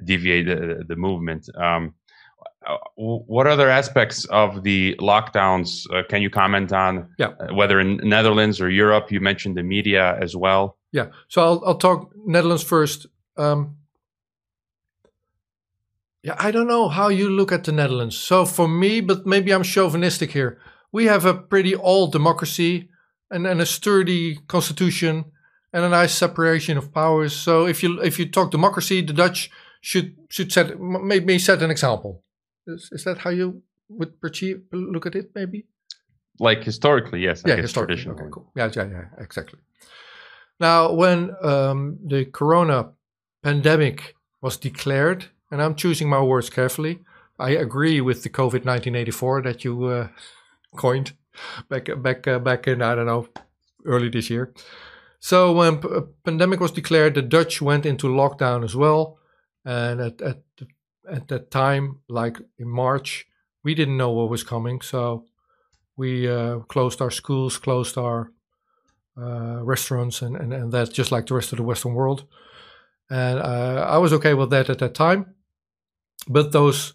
deviate 0.04 0.46
the, 0.46 0.84
the 0.86 0.96
movement. 0.96 1.48
Um, 1.56 1.94
uh, 2.66 2.76
what 2.96 3.46
other 3.46 3.70
aspects 3.70 4.26
of 4.26 4.62
the 4.62 4.94
lockdowns 5.00 5.90
uh, 5.94 6.02
can 6.10 6.20
you 6.20 6.28
comment 6.28 6.74
on? 6.74 7.08
Yeah. 7.18 7.28
Uh, 7.40 7.54
whether 7.54 7.80
in 7.80 7.96
Netherlands 8.02 8.60
or 8.60 8.68
Europe, 8.68 9.10
you 9.10 9.18
mentioned 9.18 9.56
the 9.56 9.62
media 9.62 10.18
as 10.20 10.36
well. 10.36 10.76
Yeah. 10.92 11.06
So 11.28 11.42
I'll, 11.42 11.62
I'll 11.64 11.78
talk 11.78 12.12
Netherlands 12.26 12.62
first. 12.62 13.06
Um, 13.38 13.76
yeah, 16.22 16.36
I 16.38 16.50
don't 16.50 16.66
know 16.66 16.88
how 16.88 17.08
you 17.08 17.30
look 17.30 17.52
at 17.52 17.64
the 17.64 17.72
Netherlands. 17.72 18.16
So 18.16 18.44
for 18.44 18.68
me, 18.68 19.00
but 19.00 19.26
maybe 19.26 19.52
I'm 19.52 19.62
chauvinistic 19.62 20.32
here. 20.32 20.58
We 20.92 21.06
have 21.06 21.24
a 21.24 21.34
pretty 21.34 21.74
old 21.74 22.12
democracy 22.12 22.88
and, 23.30 23.46
and 23.46 23.60
a 23.60 23.66
sturdy 23.66 24.38
constitution 24.48 25.24
and 25.72 25.84
a 25.84 25.88
nice 25.88 26.12
separation 26.12 26.76
of 26.76 26.92
powers. 26.92 27.34
So 27.34 27.66
if 27.66 27.82
you 27.82 28.00
if 28.02 28.18
you 28.18 28.28
talk 28.28 28.50
democracy, 28.50 29.00
the 29.02 29.12
Dutch 29.12 29.50
should 29.80 30.16
should 30.28 30.52
set 30.52 30.78
maybe 30.78 31.38
set 31.38 31.62
an 31.62 31.70
example. 31.70 32.22
Is, 32.66 32.90
is 32.92 33.04
that 33.04 33.18
how 33.18 33.30
you 33.30 33.62
would 33.88 34.20
perceive 34.20 34.62
look 34.72 35.06
at 35.06 35.14
it? 35.14 35.30
Maybe. 35.34 35.66
Like 36.38 36.64
historically, 36.64 37.20
yes. 37.20 37.42
I 37.44 37.50
yeah, 37.50 37.56
historically. 37.56 38.06
Okay, 38.10 38.24
cool. 38.30 38.50
Yeah, 38.56 38.70
yeah, 38.74 38.88
yeah, 38.88 39.04
exactly. 39.18 39.60
Now, 40.58 40.92
when 40.92 41.34
um, 41.42 41.98
the 42.04 42.26
Corona 42.26 42.92
pandemic 43.42 44.14
was 44.42 44.58
declared 44.58 45.26
and 45.50 45.62
I'm 45.62 45.74
choosing 45.74 46.08
my 46.08 46.22
words 46.22 46.50
carefully. 46.50 47.00
I 47.38 47.50
agree 47.50 48.00
with 48.00 48.22
the 48.22 48.28
COVID 48.28 48.64
1984 48.64 49.42
that 49.42 49.64
you 49.64 49.84
uh, 49.84 50.08
coined 50.76 51.12
back 51.68 51.88
back 52.02 52.26
uh, 52.28 52.38
back 52.38 52.66
in 52.68 52.82
I 52.82 52.94
don't 52.94 53.06
know 53.06 53.28
early 53.84 54.08
this 54.08 54.30
year. 54.30 54.52
So 55.18 55.52
when 55.52 55.80
a 55.84 56.02
pandemic 56.24 56.60
was 56.60 56.72
declared, 56.72 57.14
the 57.14 57.22
Dutch 57.22 57.60
went 57.60 57.84
into 57.84 58.08
lockdown 58.08 58.64
as 58.64 58.74
well, 58.74 59.18
and 59.64 60.00
at 60.00 60.20
at 60.22 60.42
at 61.10 61.28
that 61.28 61.50
time, 61.50 62.00
like 62.08 62.38
in 62.58 62.68
March, 62.68 63.26
we 63.62 63.74
didn't 63.74 63.96
know 63.96 64.10
what 64.10 64.30
was 64.30 64.44
coming, 64.44 64.80
so 64.80 65.26
we 65.96 66.28
uh, 66.28 66.60
closed 66.60 67.02
our 67.02 67.10
schools, 67.10 67.58
closed 67.58 67.98
our 67.98 68.32
uh, 69.20 69.62
restaurants, 69.62 70.22
and, 70.22 70.36
and 70.36 70.52
and 70.52 70.72
that 70.72 70.92
just 70.92 71.12
like 71.12 71.26
the 71.26 71.34
rest 71.34 71.52
of 71.52 71.58
the 71.58 71.64
Western 71.64 71.94
world. 71.94 72.24
And 73.10 73.40
uh, 73.40 73.86
I 73.88 73.98
was 73.98 74.12
okay 74.12 74.34
with 74.34 74.50
that 74.50 74.70
at 74.70 74.78
that 74.78 74.94
time. 74.94 75.34
But 76.28 76.52
those 76.52 76.94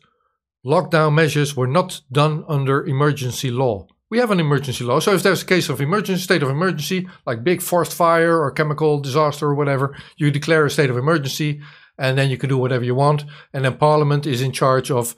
lockdown 0.65 1.13
measures 1.13 1.55
were 1.55 1.67
not 1.67 2.01
done 2.12 2.44
under 2.48 2.86
emergency 2.86 3.51
law. 3.51 3.88
We 4.10 4.20
have 4.20 4.32
an 4.32 4.39
emergency 4.39 4.84
law. 4.84 5.00
So 5.00 5.13
if 5.13 5.24
there's 5.24 5.44
a 5.44 5.46
case 5.46 5.70
of 5.70 5.82
emergency, 5.82 6.24
state 6.24 6.44
of 6.44 6.50
emergency, 6.50 7.08
like 7.25 7.44
big 7.44 7.62
forest 7.62 7.94
fire 7.94 8.39
or 8.39 8.51
chemical 8.51 9.00
disaster 9.00 9.48
or 9.48 9.55
whatever, 9.55 9.96
you 10.17 10.32
declare 10.32 10.65
a 10.65 10.70
state 10.70 10.89
of 10.89 10.98
emergency 10.98 11.62
and 11.98 12.17
then 12.17 12.29
you 12.29 12.38
can 12.38 12.50
do 12.50 12.58
whatever 12.58 12.84
you 12.84 12.96
want. 12.96 13.25
And 13.53 13.65
then 13.65 13.77
parliament 13.77 14.25
is 14.25 14.41
in 14.41 14.51
charge 14.51 14.91
of 14.91 15.15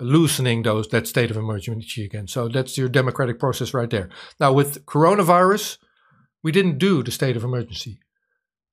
loosening 0.00 0.62
those 0.62 0.88
that 0.88 1.06
state 1.06 1.30
of 1.30 1.36
emergency 1.36 2.04
again. 2.04 2.26
So 2.26 2.48
that's 2.48 2.76
your 2.76 2.88
democratic 2.88 3.38
process 3.38 3.72
right 3.72 3.90
there. 3.90 4.10
Now 4.40 4.52
with 4.52 4.84
coronavirus, 4.86 5.78
we 6.42 6.52
didn't 6.52 6.78
do 6.78 7.02
the 7.02 7.12
state 7.12 7.36
of 7.36 7.44
emergency. 7.44 8.00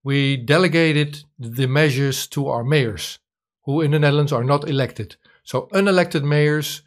We 0.03 0.37
delegated 0.37 1.23
the 1.37 1.67
measures 1.67 2.25
to 2.27 2.47
our 2.47 2.63
mayors 2.63 3.19
who 3.63 3.81
in 3.81 3.91
the 3.91 3.99
Netherlands 3.99 4.31
are 4.31 4.43
not 4.43 4.69
elected. 4.69 5.15
So 5.43 5.67
unelected 5.73 6.23
mayors 6.23 6.81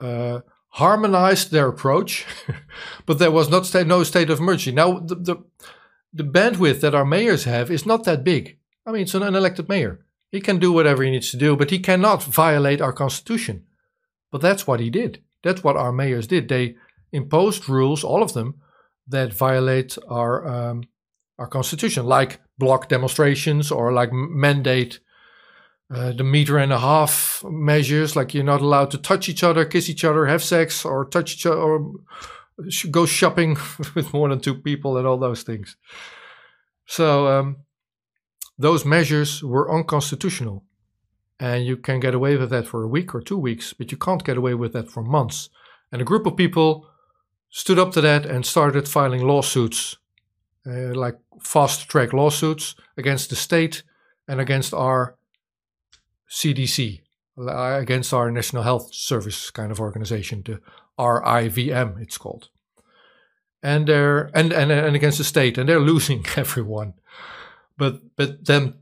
uh, 0.00 0.40
harmonized 0.68 1.50
their 1.50 1.68
approach, 1.68 2.26
but 3.06 3.18
there 3.18 3.30
was 3.30 3.48
not 3.50 3.66
state, 3.66 3.86
no 3.86 4.02
state 4.04 4.30
of 4.30 4.38
emergency. 4.38 4.72
Now 4.72 4.98
the, 4.98 5.14
the 5.14 5.36
the 6.12 6.24
bandwidth 6.24 6.80
that 6.80 6.94
our 6.94 7.04
mayors 7.04 7.44
have 7.44 7.70
is 7.70 7.86
not 7.86 8.04
that 8.04 8.24
big. 8.24 8.58
I 8.84 8.90
mean, 8.90 9.02
it's 9.02 9.14
an 9.14 9.22
unelected 9.22 9.68
mayor. 9.68 10.04
He 10.32 10.40
can 10.40 10.58
do 10.58 10.72
whatever 10.72 11.02
he 11.02 11.10
needs 11.10 11.30
to 11.30 11.36
do, 11.36 11.56
but 11.56 11.70
he 11.70 11.78
cannot 11.78 12.22
violate 12.22 12.80
our 12.80 12.92
constitution. 12.92 13.66
But 14.30 14.40
that's 14.40 14.66
what 14.66 14.80
he 14.80 14.90
did. 14.90 15.22
That's 15.42 15.64
what 15.64 15.76
our 15.76 15.92
mayors 15.92 16.26
did. 16.26 16.48
They 16.48 16.76
imposed 17.12 17.68
rules, 17.68 18.04
all 18.04 18.22
of 18.22 18.32
them, 18.32 18.60
that 19.06 19.32
violate 19.32 19.98
our 20.08 20.46
um, 20.46 20.84
our 21.38 21.48
constitution, 21.48 22.06
like 22.06 22.40
block 22.58 22.88
demonstrations 22.88 23.70
or 23.70 23.92
like 23.92 24.12
mandate 24.12 25.00
uh, 25.92 26.12
the 26.12 26.22
meter 26.22 26.56
and 26.56 26.72
a 26.72 26.78
half 26.78 27.42
measures, 27.44 28.14
like 28.14 28.32
you're 28.32 28.44
not 28.44 28.60
allowed 28.60 28.90
to 28.92 28.98
touch 28.98 29.28
each 29.28 29.42
other, 29.42 29.64
kiss 29.64 29.90
each 29.90 30.04
other, 30.04 30.26
have 30.26 30.42
sex, 30.42 30.84
or 30.84 31.04
touch 31.04 31.34
each 31.34 31.46
other, 31.46 31.58
or 31.58 31.94
go 32.90 33.06
shopping 33.06 33.56
with 33.94 34.12
more 34.12 34.28
than 34.28 34.40
two 34.40 34.54
people, 34.54 34.96
and 34.96 35.06
all 35.06 35.18
those 35.18 35.42
things. 35.42 35.76
So 36.86 37.26
um, 37.26 37.56
those 38.56 38.84
measures 38.84 39.42
were 39.42 39.72
unconstitutional, 39.72 40.64
and 41.40 41.66
you 41.66 41.76
can 41.76 41.98
get 41.98 42.14
away 42.14 42.36
with 42.36 42.50
that 42.50 42.68
for 42.68 42.84
a 42.84 42.88
week 42.88 43.12
or 43.12 43.20
two 43.20 43.38
weeks, 43.38 43.72
but 43.72 43.90
you 43.90 43.98
can't 43.98 44.24
get 44.24 44.36
away 44.36 44.54
with 44.54 44.72
that 44.74 44.88
for 44.88 45.02
months. 45.02 45.50
And 45.90 46.00
a 46.00 46.04
group 46.04 46.24
of 46.24 46.36
people 46.36 46.86
stood 47.48 47.80
up 47.80 47.90
to 47.92 48.00
that 48.00 48.24
and 48.24 48.46
started 48.46 48.88
filing 48.88 49.26
lawsuits, 49.26 49.96
uh, 50.64 50.94
like 50.94 51.18
fast 51.40 51.88
track 51.88 52.12
lawsuits 52.12 52.76
against 52.96 53.28
the 53.30 53.34
state 53.34 53.82
and 54.28 54.40
against 54.40 54.72
our 54.72 55.16
CDC, 56.30 57.00
uh, 57.38 57.78
against 57.80 58.12
our 58.12 58.30
National 58.30 58.62
Health 58.62 58.94
Service 58.94 59.50
kind 59.50 59.72
of 59.72 59.80
organization, 59.80 60.42
the 60.44 60.60
RIVM, 60.98 62.00
it's 62.00 62.18
called. 62.18 62.48
And 63.62 63.86
they're 63.86 64.30
and, 64.34 64.52
and 64.52 64.72
and 64.72 64.96
against 64.96 65.18
the 65.18 65.24
state, 65.24 65.58
and 65.58 65.68
they're 65.68 65.80
losing 65.80 66.24
everyone. 66.36 66.94
But 67.76 68.16
but 68.16 68.46
them 68.46 68.80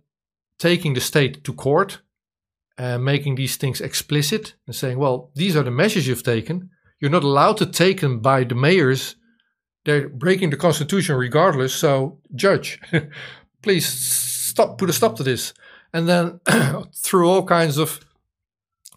taking 0.59 0.95
the 0.95 1.01
state 1.01 1.45
to 1.45 1.53
court 1.53 2.01
and 2.77 3.05
making 3.05 3.35
these 3.35 3.57
things 3.57 3.81
explicit 3.81 4.55
and 4.67 4.75
saying, 4.75 4.99
well, 4.99 5.31
these 5.35 5.57
are 5.57 5.65
the 5.65 5.71
measures 5.71 6.07
you've 6.07 6.23
taken. 6.23 6.71
You're 7.01 7.11
not 7.11 7.25
allowed 7.25 7.57
to 7.59 7.67
take 7.67 8.01
them 8.01 8.21
by 8.21 8.45
the 8.45 8.55
mayors. 8.55 9.17
They're 9.85 10.09
breaking 10.09 10.51
the 10.51 10.57
constitution 10.57 11.17
regardless. 11.17 11.75
So, 11.75 12.19
judge, 12.35 12.81
please 13.63 13.87
stop, 13.87 14.79
put 14.79 14.91
a 14.91 14.93
stop 14.93 15.17
to 15.17 15.23
this. 15.23 15.55
And 15.93 16.09
then 16.09 16.41
through 16.95 17.29
all 17.29 17.45
kinds 17.45 17.79
of 17.79 18.01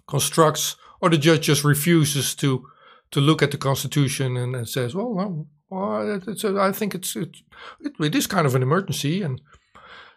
constructs, 0.07 0.75
or 0.99 1.09
the 1.09 1.17
judge 1.17 1.45
just 1.45 1.63
refuses 1.63 2.35
to 2.35 2.67
to 3.11 3.19
look 3.19 3.41
at 3.41 3.51
the 3.51 3.57
constitution 3.57 4.37
and, 4.37 4.55
and 4.55 4.69
says, 4.69 4.95
well, 4.95 5.13
no, 5.13 5.47
well, 5.69 6.21
it's 6.27 6.43
a, 6.43 6.57
I 6.57 6.71
think 6.71 6.95
it's, 6.95 7.15
it's 7.15 7.43
it, 7.81 7.93
it 7.99 8.15
is 8.15 8.25
kind 8.25 8.47
of 8.47 8.55
an 8.55 8.63
emergency. 8.63 9.21
And 9.21 9.41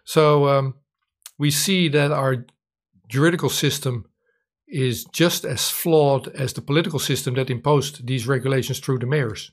so 0.05 0.49
um, 0.49 0.75
we 1.39 1.51
see 1.51 1.89
that 1.89 2.13
our 2.13 2.47
juridical 3.09 3.49
system 3.49 4.07
is 4.67 5.05
just 5.05 5.45
as 5.45 5.71
flawed 5.71 6.29
as 6.29 6.53
the 6.53 6.63
political 6.63 6.99
system 6.99 7.35
that 7.35 7.51
imposed 7.51 8.07
these 8.07 8.27
regulations 8.27 8.79
through 8.79 8.99
the 8.99 9.07
mayors. 9.07 9.53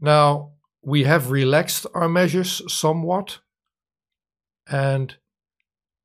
Now, 0.00 0.52
we 0.82 1.04
have 1.04 1.30
relaxed 1.30 1.86
our 1.94 2.08
measures 2.08 2.62
somewhat, 2.72 3.38
and 4.66 5.16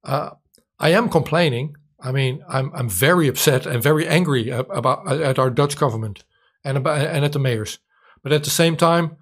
uh, 0.06 0.32
I 0.80 0.90
am 0.90 1.10
complaining. 1.10 1.76
I 2.00 2.12
mean, 2.12 2.44
I'm 2.48 2.72
I'm 2.74 2.90
very 2.90 3.28
upset 3.28 3.66
and 3.66 3.82
very 3.82 4.08
angry 4.08 4.50
about 4.50 5.12
at 5.12 5.40
our 5.40 5.50
Dutch 5.50 5.78
government 5.78 6.24
and 6.64 6.78
about 6.78 7.02
and 7.02 7.26
at 7.26 7.34
the 7.34 7.40
mayors. 7.40 7.80
But 8.24 8.32
at 8.32 8.44
the 8.44 8.50
same 8.50 8.76
time, 8.76 9.18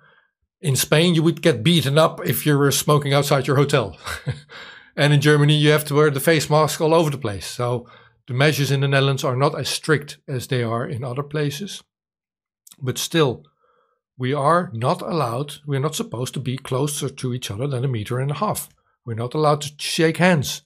in 0.62 0.76
Spain, 0.76 1.14
you 1.14 1.24
would 1.24 1.42
get 1.42 1.64
beaten 1.64 1.98
up 1.98 2.26
if 2.26 2.46
you 2.46 2.58
were 2.58 2.72
smoking 2.72 3.14
outside 3.14 3.48
your 3.48 3.58
hotel. 3.58 3.98
and 4.96 5.14
in 5.14 5.22
Germany, 5.22 5.56
you 5.56 5.72
have 5.72 5.86
to 5.86 5.96
wear 5.96 6.10
the 6.10 6.20
face 6.20 6.50
mask 6.50 6.82
all 6.82 6.94
over 6.94 7.10
the 7.10 7.18
place. 7.18 7.46
So 7.46 7.88
the 8.28 8.34
measures 8.34 8.72
in 8.72 8.80
the 8.80 8.88
Netherlands 8.88 9.24
are 9.24 9.36
not 9.36 9.60
as 9.60 9.68
strict 9.68 10.18
as 10.28 10.48
they 10.48 10.64
are 10.64 10.88
in 10.88 11.04
other 11.04 11.24
places. 11.24 11.84
But 12.82 12.98
still, 12.98 13.44
we 14.18 14.34
are 14.34 14.72
not 14.74 15.02
allowed, 15.02 15.56
we're 15.66 15.80
not 15.80 15.96
supposed 15.96 16.34
to 16.36 16.40
be 16.40 16.58
closer 16.58 17.10
to 17.10 17.34
each 17.34 17.52
other 17.52 17.68
than 17.68 17.84
a 17.84 17.90
meter 17.90 18.20
and 18.20 18.32
a 18.32 18.36
half. 18.36 18.70
We're 19.06 19.16
not 19.16 19.34
allowed 19.34 19.62
to 19.62 19.72
shake 19.78 20.18
hands. 20.18 20.62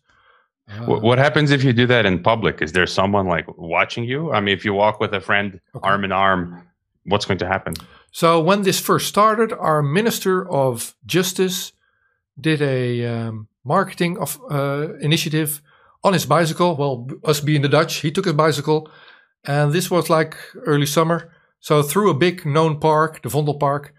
Uh, 0.69 0.99
what 0.99 1.17
happens 1.17 1.51
if 1.51 1.63
you 1.63 1.71
do 1.71 1.87
that 1.87 2.05
in 2.05 2.21
public? 2.21 2.61
Is 2.61 2.73
there 2.73 2.87
someone 2.87 3.25
like 3.27 3.45
watching 3.57 4.03
you? 4.03 4.31
I 4.31 4.41
mean, 4.41 4.53
if 4.57 4.65
you 4.65 4.73
walk 4.73 4.99
with 4.99 5.13
a 5.13 5.21
friend 5.21 5.59
okay. 5.75 5.87
arm 5.87 6.03
in 6.03 6.11
arm, 6.11 6.67
what's 7.05 7.25
going 7.25 7.37
to 7.39 7.47
happen? 7.47 7.73
So, 8.11 8.41
when 8.41 8.63
this 8.63 8.79
first 8.79 9.07
started, 9.07 9.53
our 9.53 9.81
Minister 9.81 10.49
of 10.49 10.95
Justice 11.05 11.71
did 12.39 12.61
a 12.61 13.05
um, 13.05 13.47
marketing 13.63 14.17
of, 14.17 14.39
uh, 14.51 14.95
initiative 14.99 15.61
on 16.03 16.13
his 16.13 16.25
bicycle. 16.25 16.75
Well, 16.75 17.07
us 17.23 17.39
being 17.39 17.61
the 17.61 17.69
Dutch, 17.69 17.97
he 17.97 18.11
took 18.11 18.25
his 18.25 18.33
bicycle, 18.33 18.89
and 19.45 19.71
this 19.71 19.89
was 19.89 20.09
like 20.09 20.35
early 20.65 20.85
summer. 20.85 21.31
So 21.59 21.81
through 21.81 22.09
a 22.09 22.13
big 22.13 22.45
known 22.45 22.79
park, 22.79 23.21
the 23.23 23.29
Vondelpark, 23.29 23.89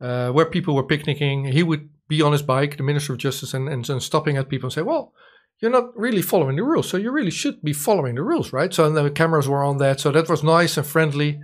uh, 0.00 0.30
where 0.30 0.46
people 0.46 0.74
were 0.74 0.84
picnicking, 0.84 1.46
he 1.46 1.62
would 1.62 1.88
be 2.08 2.20
on 2.22 2.32
his 2.32 2.42
bike, 2.42 2.76
the 2.76 2.82
Minister 2.82 3.12
of 3.12 3.18
Justice, 3.18 3.54
and, 3.54 3.68
and, 3.68 3.88
and, 3.88 4.02
stopping 4.02 4.36
at 4.36 4.48
people 4.48 4.66
and 4.66 4.72
say, 4.72 4.82
"Well, 4.82 5.12
you're 5.60 5.70
not 5.70 5.96
really 5.96 6.22
following 6.22 6.56
the 6.56 6.62
rules, 6.62 6.88
so 6.88 6.96
you 6.96 7.10
really 7.10 7.30
should 7.30 7.62
be 7.62 7.72
following 7.72 8.14
the 8.14 8.22
rules, 8.22 8.52
right?" 8.52 8.74
So 8.74 8.90
the 8.90 9.10
cameras 9.10 9.48
were 9.48 9.64
on 9.64 9.78
that, 9.78 10.00
so 10.00 10.12
that 10.12 10.28
was 10.28 10.42
nice 10.42 10.76
and 10.76 10.86
friendly, 10.86 11.40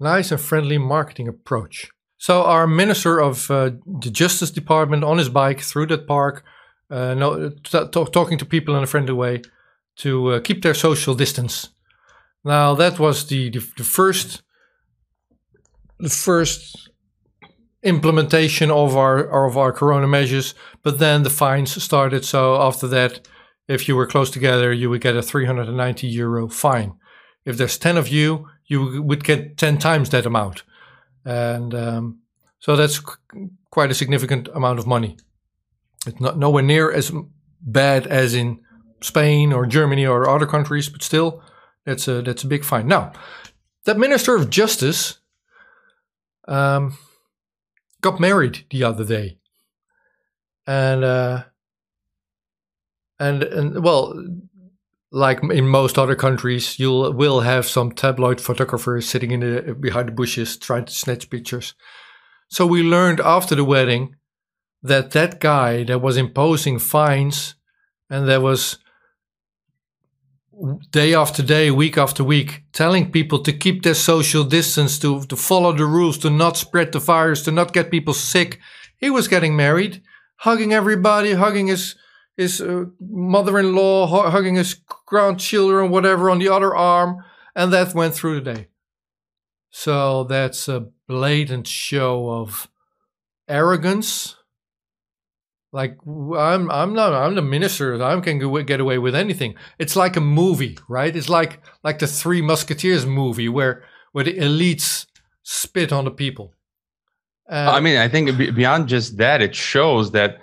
nice 0.00 0.30
and 0.32 0.40
friendly 0.40 0.78
marketing 0.78 1.28
approach. 1.28 1.90
So 2.18 2.44
our 2.44 2.66
Minister 2.66 3.18
of 3.18 3.50
uh, 3.50 3.70
the 4.00 4.10
Justice 4.10 4.50
Department 4.50 5.04
on 5.04 5.18
his 5.18 5.28
bike 5.28 5.60
through 5.60 5.86
that 5.88 6.06
park 6.06 6.44
uh, 6.90 7.14
no, 7.14 7.50
talking 7.50 8.38
to 8.38 8.44
people 8.44 8.76
in 8.76 8.82
a 8.82 8.86
friendly 8.86 9.12
way 9.12 9.42
to 9.96 10.32
uh, 10.32 10.40
keep 10.40 10.62
their 10.62 10.74
social 10.74 11.14
distance. 11.14 11.70
Now 12.44 12.74
that 12.74 12.98
was 12.98 13.26
the, 13.26 13.50
the, 13.50 13.66
the 13.76 13.84
first 13.84 14.42
the 15.98 16.10
first 16.10 16.90
implementation 17.82 18.70
of 18.70 18.96
our 18.96 19.46
of 19.46 19.56
our 19.56 19.72
corona 19.72 20.06
measures, 20.06 20.54
but 20.82 20.98
then 20.98 21.22
the 21.22 21.30
fines 21.30 21.82
started. 21.82 22.24
So 22.24 22.60
after 22.60 22.86
that, 22.88 23.26
if 23.68 23.88
you 23.88 23.96
were 23.96 24.06
close 24.06 24.30
together, 24.30 24.72
you 24.72 24.90
would 24.90 25.00
get 25.00 25.16
a 25.16 25.22
390 25.22 26.06
euro 26.06 26.48
fine. 26.48 26.94
If 27.44 27.56
there's 27.56 27.78
10 27.78 27.96
of 27.96 28.08
you, 28.08 28.48
you 28.66 29.02
would 29.02 29.24
get 29.24 29.56
10 29.56 29.78
times 29.78 30.10
that 30.10 30.26
amount, 30.26 30.64
and 31.24 31.74
um, 31.74 32.18
so 32.58 32.76
that's 32.76 33.00
quite 33.70 33.90
a 33.90 33.94
significant 33.94 34.48
amount 34.48 34.78
of 34.78 34.86
money. 34.86 35.16
It's 36.06 36.20
not 36.20 36.38
nowhere 36.38 36.62
near 36.62 36.90
as 36.90 37.12
bad 37.60 38.06
as 38.06 38.34
in 38.34 38.60
Spain 39.00 39.52
or 39.52 39.66
Germany 39.66 40.06
or 40.06 40.28
other 40.28 40.46
countries, 40.46 40.88
but 40.88 41.02
still, 41.02 41.42
that's 41.84 42.08
a 42.08 42.22
that's 42.22 42.44
a 42.44 42.48
big 42.48 42.64
fine. 42.64 42.88
Now, 42.88 43.12
that 43.84 43.98
Minister 43.98 44.34
of 44.34 44.50
Justice 44.50 45.18
um, 46.48 46.96
got 48.06 48.20
married 48.20 48.64
the 48.70 48.84
other 48.84 49.04
day, 49.04 49.38
and 50.66 51.04
uh, 51.04 51.44
and 53.18 53.42
and 53.42 53.84
well, 53.84 54.14
like 55.10 55.42
in 55.42 55.66
most 55.66 55.98
other 55.98 56.14
countries, 56.14 56.78
you'll 56.78 57.12
will 57.12 57.40
have 57.40 57.66
some 57.66 57.90
tabloid 57.92 58.40
photographers 58.40 59.08
sitting 59.08 59.32
in 59.32 59.40
the 59.40 59.74
behind 59.74 60.08
the 60.08 60.12
bushes 60.12 60.56
trying 60.56 60.84
to 60.84 60.92
snatch 60.92 61.30
pictures. 61.30 61.74
So 62.48 62.66
we 62.66 62.82
learned 62.82 63.20
after 63.20 63.56
the 63.56 63.64
wedding 63.64 64.14
that 64.82 65.10
that 65.10 65.40
guy 65.40 65.84
that 65.84 66.00
was 66.00 66.16
imposing 66.16 66.78
fines 66.78 67.56
and 68.08 68.28
that 68.28 68.42
was 68.42 68.78
day 70.90 71.14
after 71.14 71.42
day, 71.42 71.70
week 71.70 71.98
after 71.98 72.24
week, 72.24 72.62
telling 72.72 73.10
people 73.10 73.38
to 73.40 73.52
keep 73.52 73.82
their 73.82 73.94
social 73.94 74.44
distance, 74.44 74.98
to, 74.98 75.24
to 75.24 75.36
follow 75.36 75.72
the 75.72 75.84
rules, 75.84 76.18
to 76.18 76.30
not 76.30 76.56
spread 76.56 76.92
the 76.92 76.98
virus, 76.98 77.42
to 77.42 77.52
not 77.52 77.72
get 77.72 77.90
people 77.90 78.14
sick. 78.14 78.58
He 78.96 79.10
was 79.10 79.28
getting 79.28 79.56
married, 79.56 80.02
hugging 80.36 80.72
everybody, 80.72 81.32
hugging 81.32 81.68
his 81.68 81.96
his 82.36 82.60
uh, 82.60 82.84
mother-in-law, 83.00 84.06
hu- 84.08 84.30
hugging 84.30 84.56
his 84.56 84.74
grandchildren, 85.06 85.90
whatever, 85.90 86.28
on 86.28 86.38
the 86.38 86.50
other 86.50 86.76
arm, 86.76 87.24
and 87.54 87.72
that 87.72 87.94
went 87.94 88.14
through 88.14 88.40
the 88.40 88.54
day. 88.54 88.68
So 89.70 90.24
that's 90.24 90.68
a 90.68 90.88
blatant 91.08 91.66
show 91.66 92.28
of 92.28 92.68
arrogance 93.48 94.36
like 95.76 95.98
I'm, 96.06 96.70
I'm 96.70 96.94
not. 96.94 97.12
I'm 97.12 97.34
the 97.34 97.42
minister. 97.42 98.02
I 98.02 98.18
can 98.20 98.38
get 98.64 98.80
away 98.80 98.96
with 98.96 99.14
anything. 99.14 99.54
It's 99.78 99.94
like 99.94 100.16
a 100.16 100.22
movie, 100.22 100.78
right? 100.88 101.14
It's 101.14 101.28
like 101.28 101.60
like 101.84 101.98
the 101.98 102.06
Three 102.06 102.40
Musketeers 102.40 103.04
movie 103.04 103.50
where 103.50 103.84
where 104.12 104.24
the 104.24 104.38
elites 104.38 105.06
spit 105.42 105.92
on 105.92 106.06
the 106.06 106.10
people. 106.10 106.54
Uh, 107.48 107.72
I 107.76 107.80
mean, 107.80 107.98
I 107.98 108.08
think 108.08 108.36
beyond 108.56 108.88
just 108.88 109.18
that, 109.18 109.42
it 109.42 109.54
shows 109.54 110.12
that 110.12 110.38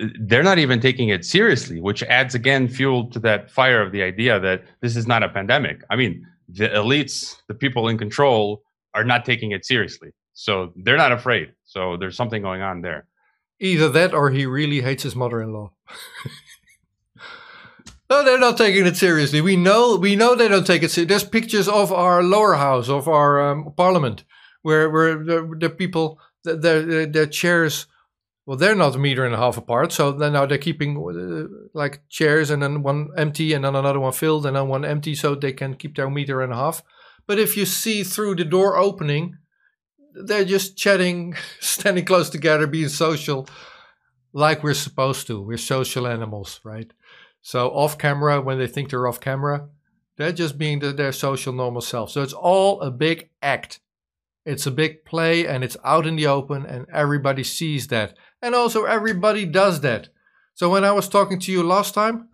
uh, 0.00 0.06
they're 0.20 0.42
not 0.42 0.58
even 0.58 0.80
taking 0.80 1.10
it 1.10 1.26
seriously, 1.26 1.78
which 1.82 2.02
adds 2.04 2.34
again 2.34 2.66
fuel 2.66 3.10
to 3.10 3.18
that 3.20 3.50
fire 3.50 3.82
of 3.82 3.92
the 3.92 4.02
idea 4.02 4.40
that 4.40 4.64
this 4.80 4.96
is 4.96 5.06
not 5.06 5.22
a 5.22 5.28
pandemic. 5.28 5.82
I 5.90 5.96
mean, 5.96 6.26
the 6.48 6.68
elites, 6.70 7.36
the 7.48 7.54
people 7.54 7.86
in 7.88 7.98
control, 7.98 8.62
are 8.94 9.04
not 9.04 9.26
taking 9.26 9.50
it 9.50 9.66
seriously, 9.66 10.10
so 10.32 10.72
they're 10.84 10.96
not 10.96 11.12
afraid. 11.12 11.52
So 11.64 11.98
there's 11.98 12.16
something 12.16 12.40
going 12.40 12.62
on 12.62 12.80
there. 12.80 13.06
Either 13.64 13.88
that 13.88 14.12
or 14.12 14.30
he 14.30 14.44
really 14.44 14.82
hates 14.82 15.04
his 15.04 15.16
mother-in-law. 15.16 15.72
no, 18.10 18.22
they're 18.22 18.38
not 18.38 18.58
taking 18.58 18.84
it 18.86 18.96
seriously. 18.96 19.40
We 19.40 19.56
know 19.56 19.96
we 19.96 20.16
know 20.16 20.34
they 20.34 20.48
don't 20.48 20.66
take 20.66 20.82
it 20.82 20.90
seriously. 20.90 21.08
There's 21.08 21.24
pictures 21.24 21.66
of 21.66 21.90
our 21.90 22.22
lower 22.22 22.54
house, 22.54 22.90
of 22.90 23.08
our 23.08 23.40
um, 23.40 23.72
parliament, 23.74 24.24
where 24.60 24.90
where 24.90 25.16
the, 25.16 25.56
the 25.58 25.70
people 25.70 26.18
their 26.44 27.06
their 27.06 27.26
chairs 27.26 27.86
well 28.44 28.56
they're 28.56 28.74
not 28.74 28.94
a 28.94 28.98
meter 28.98 29.24
and 29.24 29.34
a 29.34 29.38
half 29.38 29.56
apart 29.56 29.92
so 29.92 30.12
then 30.12 30.34
now 30.34 30.44
they're 30.44 30.58
keeping 30.58 30.96
uh, 30.98 31.48
like 31.72 32.06
chairs 32.08 32.50
and 32.50 32.62
then 32.62 32.82
one 32.82 33.08
empty 33.16 33.54
and 33.54 33.64
then 33.64 33.74
another 33.74 34.00
one 34.00 34.12
filled 34.12 34.44
and 34.44 34.56
then 34.56 34.68
one 34.68 34.84
empty 34.84 35.14
so 35.14 35.34
they 35.34 35.52
can 35.52 35.74
keep 35.74 35.96
their 35.96 36.10
meter 36.10 36.42
and 36.42 36.52
a 36.52 36.56
half 36.56 36.82
but 37.26 37.38
if 37.38 37.56
you 37.56 37.64
see 37.64 38.02
through 38.02 38.34
the 38.34 38.44
door 38.44 38.76
opening 38.76 39.38
they're 40.14 40.44
just 40.44 40.76
chatting, 40.76 41.36
standing 41.60 42.04
close 42.04 42.30
together, 42.30 42.66
being 42.66 42.88
social, 42.88 43.48
like 44.32 44.62
we're 44.62 44.74
supposed 44.74 45.26
to. 45.26 45.40
We're 45.40 45.58
social 45.58 46.06
animals, 46.06 46.60
right? 46.64 46.92
So 47.42 47.68
off 47.70 47.98
camera, 47.98 48.40
when 48.40 48.58
they 48.58 48.66
think 48.66 48.90
they're 48.90 49.06
off 49.06 49.20
camera, 49.20 49.68
they're 50.16 50.32
just 50.32 50.56
being 50.56 50.78
the, 50.78 50.92
their 50.92 51.12
social 51.12 51.52
normal 51.52 51.82
self. 51.82 52.10
So 52.10 52.22
it's 52.22 52.32
all 52.32 52.80
a 52.80 52.90
big 52.90 53.30
act. 53.42 53.80
It's 54.46 54.66
a 54.66 54.70
big 54.70 55.04
play 55.04 55.46
and 55.46 55.64
it's 55.64 55.76
out 55.84 56.06
in 56.06 56.16
the 56.16 56.26
open 56.26 56.66
and 56.66 56.86
everybody 56.92 57.44
sees 57.44 57.88
that. 57.88 58.16
And 58.42 58.54
also 58.54 58.84
everybody 58.84 59.46
does 59.46 59.80
that. 59.80 60.08
So 60.54 60.70
when 60.70 60.84
I 60.84 60.92
was 60.92 61.08
talking 61.08 61.40
to 61.40 61.52
you 61.52 61.62
last 61.62 61.94
time, 61.94 62.28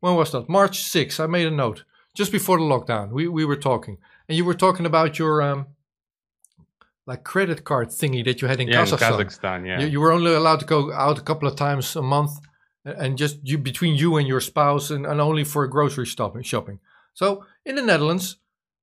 when 0.00 0.16
was 0.16 0.32
that? 0.32 0.48
March 0.48 0.82
6th, 0.82 1.20
I 1.20 1.26
made 1.26 1.46
a 1.46 1.50
note. 1.50 1.84
Just 2.14 2.32
before 2.32 2.58
the 2.58 2.64
lockdown, 2.64 3.12
we, 3.12 3.28
we 3.28 3.44
were 3.44 3.56
talking. 3.56 3.98
And 4.28 4.36
you 4.36 4.44
were 4.44 4.54
talking 4.54 4.84
about 4.84 5.18
your 5.18 5.40
um, 5.40 5.68
like 7.12 7.24
credit 7.24 7.60
card 7.64 7.88
thingy 7.88 8.24
that 8.24 8.40
you 8.40 8.48
had 8.48 8.60
in 8.60 8.68
yeah, 8.68 8.82
Kazakhstan. 8.82 9.20
In 9.20 9.26
Kazakhstan, 9.26 9.66
yeah. 9.66 9.80
You, 9.80 9.86
you, 9.94 10.00
were 10.00 10.12
only 10.12 10.32
allowed 10.34 10.60
to 10.60 10.66
go 10.66 10.92
out 10.92 11.18
a 11.18 11.26
couple 11.28 11.46
of 11.48 11.56
times 11.56 11.96
a 11.96 12.02
month 12.02 12.32
and 12.84 13.18
just 13.18 13.36
you 13.42 13.58
between 13.58 13.94
you 14.02 14.16
and 14.16 14.26
your 14.26 14.40
spouse 14.40 14.90
and, 14.90 15.06
and 15.06 15.20
only 15.20 15.44
for 15.44 15.66
grocery 15.66 16.06
shopping 16.06 16.42
shopping. 16.42 16.78
So 17.14 17.44
in 17.68 17.74
the 17.76 17.82
Netherlands, 17.82 18.26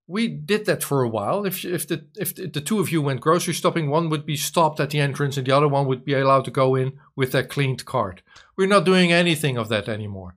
we 0.08 0.28
did 0.28 0.66
that 0.66 0.84
for 0.84 1.04
a 1.04 1.10
while. 1.18 1.46
If 1.46 1.66
if 1.66 1.88
the 1.88 1.98
if 2.24 2.30
the, 2.36 2.62
two 2.62 2.80
of 2.80 2.92
you 2.92 3.02
went 3.02 3.22
grocery 3.22 3.54
shopping, 3.54 3.90
one 3.90 4.10
would 4.10 4.26
be 4.26 4.38
stopped 4.38 4.80
at 4.80 4.90
the 4.92 5.00
entrance, 5.00 5.38
and 5.38 5.46
the 5.46 5.56
other 5.58 5.68
one 5.68 5.86
would 5.88 6.04
be 6.04 6.14
allowed 6.14 6.46
to 6.46 6.52
go 6.52 6.76
in 6.76 6.94
with 7.16 7.32
their 7.32 7.46
cleaned 7.46 7.86
card. 7.86 8.22
We're 8.58 8.74
not 8.76 8.86
doing 8.86 9.12
anything 9.12 9.58
of 9.58 9.70
that 9.70 9.88
anymore. 9.88 10.36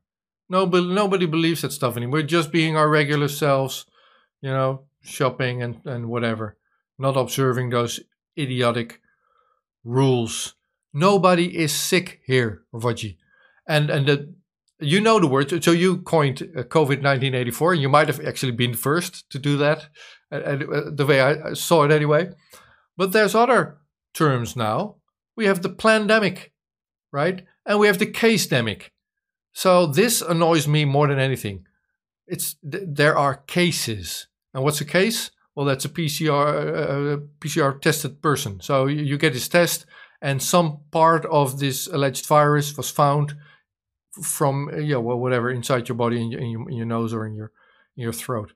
Nobody 0.49 0.87
nobody 0.87 1.27
believes 1.27 1.63
that 1.63 1.73
stuff 1.73 1.97
anymore. 1.97 2.21
We're 2.21 2.37
just 2.39 2.53
being 2.53 2.77
our 2.77 2.89
regular 2.89 3.29
selves, 3.29 3.87
you 4.43 4.51
know, 4.51 4.85
shopping 5.01 5.63
and 5.63 5.81
and 5.87 6.07
whatever, 6.07 6.57
not 6.99 7.17
observing 7.17 7.71
those 7.71 8.01
idiotic 8.39 9.01
rules. 9.85 10.55
Nobody 10.93 11.57
is 11.57 11.73
sick 11.73 12.21
here, 12.27 12.63
Hrvoje. 12.73 13.17
And 13.67 13.91
and 13.91 14.07
the 14.07 14.35
you 14.83 15.01
know 15.01 15.21
the 15.21 15.27
word. 15.27 15.63
So 15.63 15.71
you 15.71 15.99
coined 15.99 16.43
uh, 16.43 16.63
COVID 16.63 17.03
1984, 17.03 17.75
and 17.75 17.83
you 17.83 17.89
might 17.89 18.09
have 18.09 18.21
actually 18.27 18.53
been 18.53 18.75
first 18.75 19.31
to 19.31 19.39
do 19.39 19.57
that, 19.59 19.89
and, 20.31 20.65
uh, 20.65 20.91
the 20.91 21.07
way 21.07 21.21
I 21.21 21.55
saw 21.55 21.85
it 21.85 21.91
anyway. 21.91 22.31
But 22.97 23.13
there's 23.13 23.35
other 23.35 23.79
terms 24.13 24.57
now. 24.57 24.97
We 25.37 25.47
have 25.47 25.63
the 25.63 25.71
pandemic, 25.71 26.53
right? 27.13 27.45
And 27.65 27.79
we 27.79 27.87
have 27.87 27.99
the 27.99 28.07
case 28.07 28.47
demic. 28.47 28.91
So 29.53 29.87
this 29.87 30.21
annoys 30.21 30.67
me 30.67 30.85
more 30.85 31.09
than 31.09 31.19
anything. 31.19 31.67
It's 32.27 32.57
th- 32.71 32.85
there 32.87 33.17
are 33.17 33.37
cases, 33.47 34.27
and 34.53 34.65
what's 34.65 34.81
a 34.81 34.85
case? 34.85 35.31
Well, 35.55 35.67
that's 35.67 35.85
a 35.85 35.89
PCR 35.89 37.17
uh, 37.17 37.21
PCR 37.41 37.81
tested 37.81 38.23
person. 38.23 38.61
So 38.61 38.87
you, 38.87 39.19
get 39.19 39.35
this 39.35 39.49
test, 39.49 39.85
and 40.23 40.43
some 40.43 40.79
part 40.91 41.27
of 41.27 41.59
this 41.59 41.87
alleged 41.89 42.27
virus 42.27 42.77
was 42.77 42.91
found 42.91 43.35
from 44.23 44.69
uh, 44.69 44.77
yeah 44.77 44.97
well 44.97 45.19
whatever 45.19 45.51
inside 45.51 45.89
your 45.89 45.97
body 45.97 46.21
in 46.21 46.31
your, 46.31 46.41
in 46.41 46.51
your, 46.51 46.71
in 46.71 46.77
your 46.77 46.87
nose 46.87 47.15
or 47.15 47.27
in 47.27 47.35
your 47.35 47.51
in 47.97 48.03
your 48.03 48.13
throat 48.13 48.53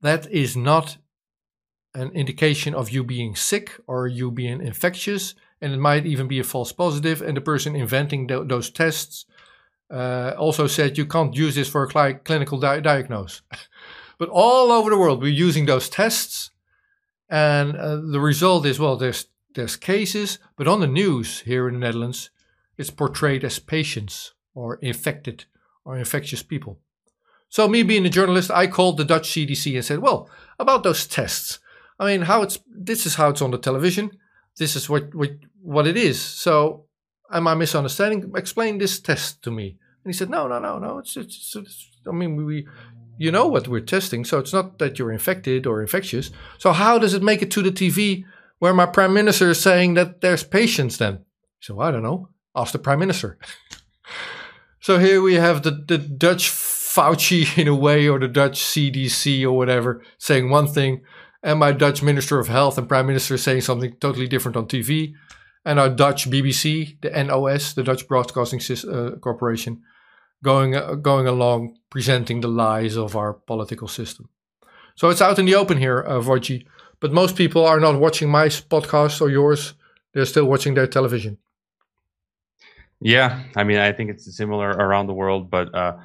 that 0.00 0.30
is 0.30 0.56
not 0.56 0.96
an 1.94 2.10
indication 2.12 2.74
of 2.74 2.90
you 2.90 3.04
being 3.04 3.34
sick 3.34 3.72
or 3.86 4.06
you 4.06 4.30
being 4.30 4.60
infectious 4.60 5.34
and 5.60 5.72
it 5.72 5.78
might 5.78 6.06
even 6.06 6.28
be 6.28 6.38
a 6.38 6.44
false 6.44 6.72
positive. 6.72 7.20
and 7.20 7.36
the 7.36 7.40
person 7.40 7.74
inventing 7.74 8.28
th- 8.28 8.46
those 8.46 8.70
tests 8.70 9.26
uh, 9.90 10.34
also 10.38 10.66
said 10.66 10.96
you 10.98 11.06
can't 11.06 11.34
use 11.34 11.54
this 11.54 11.68
for 11.68 11.84
a 11.84 11.90
cl- 11.90 12.14
clinical 12.24 12.58
di- 12.58 12.80
diagnosis 12.80 13.42
but 14.18 14.28
all 14.28 14.70
over 14.70 14.90
the 14.90 14.98
world 14.98 15.20
we're 15.20 15.28
using 15.28 15.66
those 15.66 15.88
tests 15.88 16.50
and 17.28 17.76
uh, 17.76 17.96
the 17.96 18.20
result 18.20 18.66
is 18.66 18.78
well 18.78 18.96
there's 18.96 19.26
there's 19.54 19.76
cases 19.76 20.38
but 20.56 20.68
on 20.68 20.80
the 20.80 20.86
news 20.86 21.40
here 21.40 21.68
in 21.68 21.74
the 21.74 21.80
netherlands 21.80 22.30
it's 22.78 22.90
portrayed 22.90 23.44
as 23.44 23.58
patients 23.58 24.32
or 24.54 24.76
infected 24.76 25.44
or 25.84 25.98
infectious 25.98 26.42
people. 26.42 26.78
So, 27.48 27.66
me 27.66 27.82
being 27.82 28.06
a 28.06 28.10
journalist, 28.10 28.50
I 28.50 28.66
called 28.66 28.96
the 28.98 29.04
Dutch 29.04 29.30
CDC 29.30 29.74
and 29.74 29.84
said, 29.84 29.98
"Well, 30.00 30.30
about 30.58 30.82
those 30.82 31.06
tests. 31.06 31.58
I 31.98 32.06
mean, 32.06 32.22
how 32.22 32.42
it's 32.42 32.58
this 32.70 33.06
is 33.06 33.16
how 33.16 33.30
it's 33.30 33.42
on 33.42 33.50
the 33.50 33.58
television. 33.58 34.10
This 34.58 34.76
is 34.76 34.88
what 34.88 35.14
what 35.14 35.32
what 35.62 35.86
it 35.86 35.96
is. 35.96 36.20
So, 36.20 36.84
am 37.32 37.48
I 37.48 37.54
misunderstanding? 37.54 38.32
Explain 38.36 38.78
this 38.78 39.00
test 39.00 39.42
to 39.42 39.50
me." 39.50 39.78
And 40.04 40.12
he 40.12 40.16
said, 40.16 40.30
"No, 40.30 40.46
no, 40.46 40.58
no, 40.58 40.78
no. 40.78 40.98
It's 40.98 41.16
it's. 41.16 41.56
it's 41.56 41.90
I 42.06 42.12
mean, 42.12 42.36
we." 42.36 42.66
You 43.18 43.32
know 43.32 43.46
what 43.46 43.68
we're 43.68 43.80
testing, 43.80 44.24
so 44.24 44.38
it's 44.38 44.52
not 44.52 44.78
that 44.78 44.98
you're 44.98 45.12
infected 45.12 45.66
or 45.66 45.82
infectious. 45.82 46.30
So, 46.58 46.72
how 46.72 46.98
does 46.98 47.14
it 47.14 47.22
make 47.22 47.42
it 47.42 47.50
to 47.50 47.62
the 47.62 47.72
TV 47.72 48.24
where 48.60 48.72
my 48.72 48.86
prime 48.86 49.12
minister 49.12 49.50
is 49.50 49.60
saying 49.60 49.94
that 49.94 50.20
there's 50.20 50.44
patients 50.44 50.96
then? 50.96 51.24
So, 51.60 51.80
I 51.80 51.90
don't 51.90 52.02
know. 52.02 52.28
Ask 52.54 52.72
the 52.72 52.78
prime 52.78 53.00
minister. 53.00 53.38
So 54.80 54.98
here 54.98 55.20
we 55.20 55.34
have 55.34 55.64
the, 55.64 55.72
the 55.72 55.98
Dutch 55.98 56.48
Fauci 56.48 57.58
in 57.58 57.68
a 57.68 57.74
way, 57.74 58.08
or 58.08 58.18
the 58.18 58.28
Dutch 58.28 58.60
CDC 58.60 59.42
or 59.42 59.52
whatever, 59.52 60.02
saying 60.18 60.48
one 60.48 60.66
thing, 60.66 61.02
and 61.42 61.58
my 61.58 61.72
Dutch 61.72 62.02
Minister 62.02 62.38
of 62.38 62.48
Health 62.48 62.78
and 62.78 62.88
Prime 62.88 63.06
Minister 63.06 63.36
saying 63.36 63.62
something 63.62 63.96
totally 64.00 64.26
different 64.26 64.56
on 64.56 64.66
TV, 64.66 65.12
and 65.64 65.78
our 65.78 65.90
Dutch 65.90 66.30
BBC, 66.30 67.00
the 67.02 67.10
NOS, 67.10 67.74
the 67.74 67.82
Dutch 67.82 68.08
Broadcasting 68.08 68.60
uh, 68.90 69.16
Corporation, 69.16 69.82
going 70.42 70.74
uh, 70.74 70.94
going 70.94 71.26
along 71.26 71.76
presenting 71.90 72.40
the 72.40 72.48
lies 72.48 72.96
of 72.96 73.16
our 73.16 73.32
political 73.32 73.88
system. 73.88 74.28
So 74.94 75.08
it's 75.10 75.22
out 75.22 75.38
in 75.38 75.46
the 75.46 75.54
open 75.54 75.78
here, 75.78 76.04
uh, 76.06 76.20
Hrvoje. 76.20 76.64
But 77.00 77.12
most 77.12 77.36
people 77.36 77.64
are 77.64 77.78
not 77.78 78.00
watching 78.00 78.28
my 78.28 78.48
podcast 78.48 79.20
or 79.20 79.30
yours; 79.30 79.74
they're 80.12 80.24
still 80.26 80.46
watching 80.46 80.74
their 80.74 80.86
television. 80.86 81.38
Yeah, 83.00 83.44
I 83.54 83.62
mean, 83.62 83.78
I 83.78 83.92
think 83.92 84.10
it's 84.10 84.36
similar 84.36 84.70
around 84.70 85.06
the 85.06 85.14
world, 85.14 85.50
but 85.50 85.72
uh, 85.72 85.96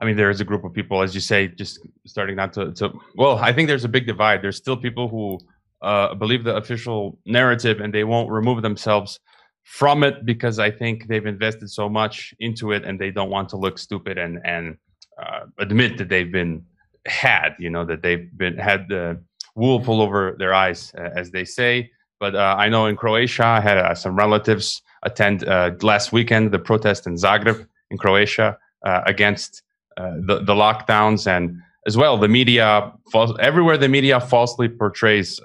I 0.00 0.04
mean, 0.04 0.16
there 0.16 0.28
is 0.28 0.40
a 0.40 0.44
group 0.44 0.64
of 0.64 0.74
people, 0.74 1.02
as 1.02 1.14
you 1.14 1.20
say, 1.20 1.48
just 1.48 1.78
starting 2.04 2.36
not 2.36 2.52
to, 2.54 2.72
to. 2.72 2.92
Well, 3.16 3.38
I 3.38 3.52
think 3.52 3.68
there's 3.68 3.84
a 3.84 3.88
big 3.88 4.06
divide. 4.06 4.42
There's 4.42 4.58
still 4.58 4.76
people 4.76 5.08
who 5.08 5.40
uh, 5.80 6.14
believe 6.14 6.44
the 6.44 6.56
official 6.56 7.18
narrative 7.24 7.80
and 7.80 7.92
they 7.94 8.04
won't 8.04 8.30
remove 8.30 8.60
themselves 8.60 9.20
from 9.64 10.04
it 10.04 10.24
because 10.24 10.58
I 10.58 10.70
think 10.70 11.08
they've 11.08 11.26
invested 11.26 11.70
so 11.70 11.88
much 11.88 12.34
into 12.38 12.70
it 12.72 12.84
and 12.84 13.00
they 13.00 13.10
don't 13.10 13.30
want 13.30 13.48
to 13.48 13.56
look 13.56 13.78
stupid 13.78 14.18
and 14.18 14.38
and 14.44 14.76
uh, 15.20 15.46
admit 15.58 15.98
that 15.98 16.08
they've 16.08 16.30
been 16.30 16.64
had, 17.06 17.54
you 17.58 17.70
know, 17.70 17.84
that 17.84 18.02
they've 18.02 18.28
been 18.36 18.56
had 18.56 18.88
the 18.88 19.20
wool 19.54 19.80
pull 19.80 20.00
over 20.00 20.36
their 20.38 20.52
eyes, 20.52 20.92
uh, 20.98 21.10
as 21.16 21.30
they 21.30 21.44
say. 21.44 21.90
But 22.20 22.34
uh, 22.34 22.56
I 22.58 22.68
know 22.68 22.86
in 22.86 22.96
Croatia, 22.96 23.44
I 23.44 23.60
had 23.60 23.78
uh, 23.78 23.94
some 23.94 24.16
relatives 24.16 24.82
attend 25.02 25.44
uh, 25.44 25.72
last 25.82 26.12
weekend 26.12 26.52
the 26.52 26.58
protest 26.58 27.06
in 27.06 27.14
Zagreb 27.14 27.66
in 27.90 27.98
Croatia 27.98 28.58
uh, 28.84 29.00
against 29.06 29.62
the, 29.96 30.40
the 30.44 30.54
lockdowns 30.54 31.28
and 31.28 31.56
as 31.86 31.96
well 31.96 32.18
the 32.18 32.26
media 32.26 32.92
everywhere 33.38 33.78
the 33.78 33.88
media 33.88 34.18
falsely 34.18 34.68
portrays 34.68 35.38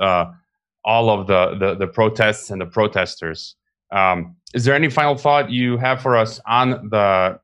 all 0.86 1.10
of 1.10 1.28
the, 1.28 1.56
the, 1.60 1.76
the 1.76 1.88
protests 1.88 2.50
and 2.50 2.60
the 2.62 2.66
protesters. 2.66 3.56
Um, 3.92 4.36
is 4.54 4.66
there 4.66 4.76
any 4.76 4.90
final 4.90 5.16
thought 5.16 5.50
you 5.52 5.78
have 5.78 6.02
for 6.02 6.16
us 6.16 6.40
on 6.46 6.90
the 6.90 7.40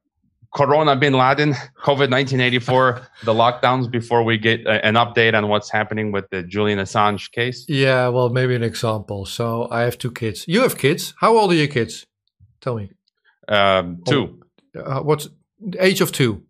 Corona 0.56 0.96
bin 0.96 1.14
Laden, 1.14 1.52
COVID 1.84 2.10
1984, 2.10 3.02
the 3.26 3.34
lockdowns 3.34 3.92
before 3.92 4.24
we 4.24 4.38
get 4.38 4.66
a, 4.66 4.84
an 4.86 4.96
update 4.96 5.34
on 5.34 5.50
what's 5.50 5.70
happening 5.70 6.14
with 6.14 6.30
the 6.30 6.44
Julian 6.44 6.80
Assange 6.80 7.30
case? 7.32 7.66
Yeah, 7.68 8.08
well, 8.08 8.30
maybe 8.30 8.56
an 8.56 8.64
example. 8.64 9.26
So 9.26 9.68
I 9.70 9.82
have 9.82 9.98
two 9.98 10.12
kids. 10.12 10.46
You 10.48 10.62
have 10.62 10.78
kids. 10.78 11.14
How 11.20 11.38
old 11.38 11.52
are 11.52 11.56
your 11.56 11.68
kids? 11.68 12.06
Tell 12.62 12.76
me. 12.76 12.90
Um, 13.50 14.02
two. 14.08 14.42
Oh, 14.78 14.82
uh, 14.82 15.02
what's 15.02 15.28
the 15.60 15.84
age 15.84 16.00
of 16.00 16.14
two? 16.14 16.44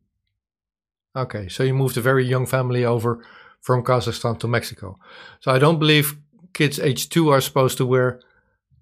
Okay, 1.15 1.47
so 1.47 1.63
you 1.63 1.73
moved 1.73 1.97
a 1.97 2.01
very 2.01 2.25
young 2.25 2.45
family 2.45 2.85
over 2.85 3.25
from 3.59 3.83
Kazakhstan 3.83 4.39
to 4.39 4.47
Mexico. 4.47 4.99
So 5.39 5.51
I 5.51 5.57
don't 5.57 5.79
believe 5.79 6.15
kids 6.53 6.79
age 6.79 7.09
two 7.09 7.29
are 7.29 7.41
supposed 7.41 7.77
to 7.77 7.85
wear 7.85 8.19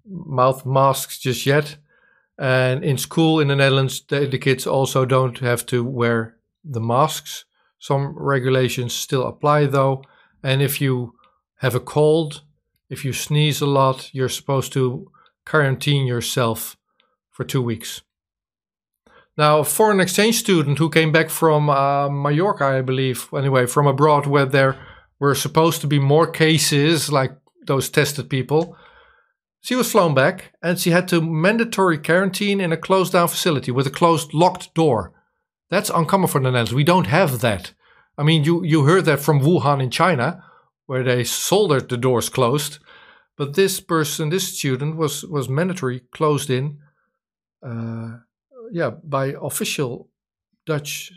mouth 0.06 0.64
masks 0.66 1.18
just 1.18 1.46
yet. 1.46 1.76
And 2.38 2.84
in 2.84 2.98
school 2.98 3.40
in 3.40 3.48
the 3.48 3.56
Netherlands, 3.56 4.02
the, 4.08 4.26
the 4.26 4.38
kids 4.38 4.66
also 4.66 5.04
don't 5.04 5.38
have 5.38 5.64
to 5.66 5.84
wear 5.84 6.36
the 6.64 6.80
masks. 6.80 7.44
Some 7.78 8.14
regulations 8.18 8.92
still 8.92 9.26
apply 9.26 9.66
though. 9.66 10.02
And 10.42 10.60
if 10.60 10.80
you 10.80 11.14
have 11.56 11.74
a 11.74 11.80
cold, 11.80 12.42
if 12.90 13.04
you 13.04 13.12
sneeze 13.12 13.60
a 13.60 13.66
lot, 13.66 14.10
you're 14.12 14.28
supposed 14.28 14.72
to 14.72 15.10
quarantine 15.46 16.06
yourself 16.06 16.76
for 17.30 17.44
two 17.44 17.62
weeks. 17.62 18.02
Now, 19.36 19.60
a 19.60 19.64
foreign 19.64 20.00
exchange 20.00 20.36
student 20.36 20.78
who 20.78 20.88
came 20.88 21.10
back 21.10 21.28
from 21.28 21.68
uh, 21.68 22.08
Mallorca, 22.08 22.64
I 22.64 22.82
believe, 22.82 23.28
anyway, 23.36 23.66
from 23.66 23.86
abroad, 23.86 24.26
where 24.26 24.46
there 24.46 24.76
were 25.18 25.34
supposed 25.34 25.80
to 25.80 25.88
be 25.88 25.98
more 25.98 26.26
cases 26.26 27.10
like 27.10 27.32
those 27.66 27.88
tested 27.88 28.30
people, 28.30 28.76
she 29.64 29.74
was 29.74 29.90
flown 29.90 30.12
back 30.12 30.52
and 30.62 30.78
she 30.78 30.90
had 30.90 31.08
to 31.08 31.22
mandatory 31.22 31.96
quarantine 31.96 32.60
in 32.60 32.70
a 32.70 32.76
closed 32.76 33.14
down 33.14 33.28
facility 33.28 33.70
with 33.70 33.86
a 33.86 33.90
closed 33.90 34.34
locked 34.34 34.74
door. 34.74 35.14
That's 35.70 35.88
uncommon 35.88 36.28
for 36.28 36.38
the 36.38 36.50
Netherlands. 36.50 36.74
We 36.74 36.84
don't 36.84 37.06
have 37.06 37.40
that. 37.40 37.72
I 38.18 38.24
mean, 38.24 38.44
you, 38.44 38.62
you 38.62 38.84
heard 38.84 39.06
that 39.06 39.20
from 39.20 39.40
Wuhan 39.40 39.82
in 39.82 39.90
China, 39.90 40.44
where 40.84 41.02
they 41.02 41.24
soldered 41.24 41.88
the 41.88 41.96
doors 41.96 42.28
closed. 42.28 42.78
But 43.38 43.54
this 43.54 43.80
person, 43.80 44.28
this 44.28 44.54
student, 44.54 44.98
was, 44.98 45.24
was 45.24 45.48
mandatory 45.48 46.00
closed 46.12 46.50
in, 46.50 46.80
uh, 47.66 48.18
yeah, 48.70 48.90
by 49.02 49.34
official 49.40 50.10
Dutch 50.66 51.10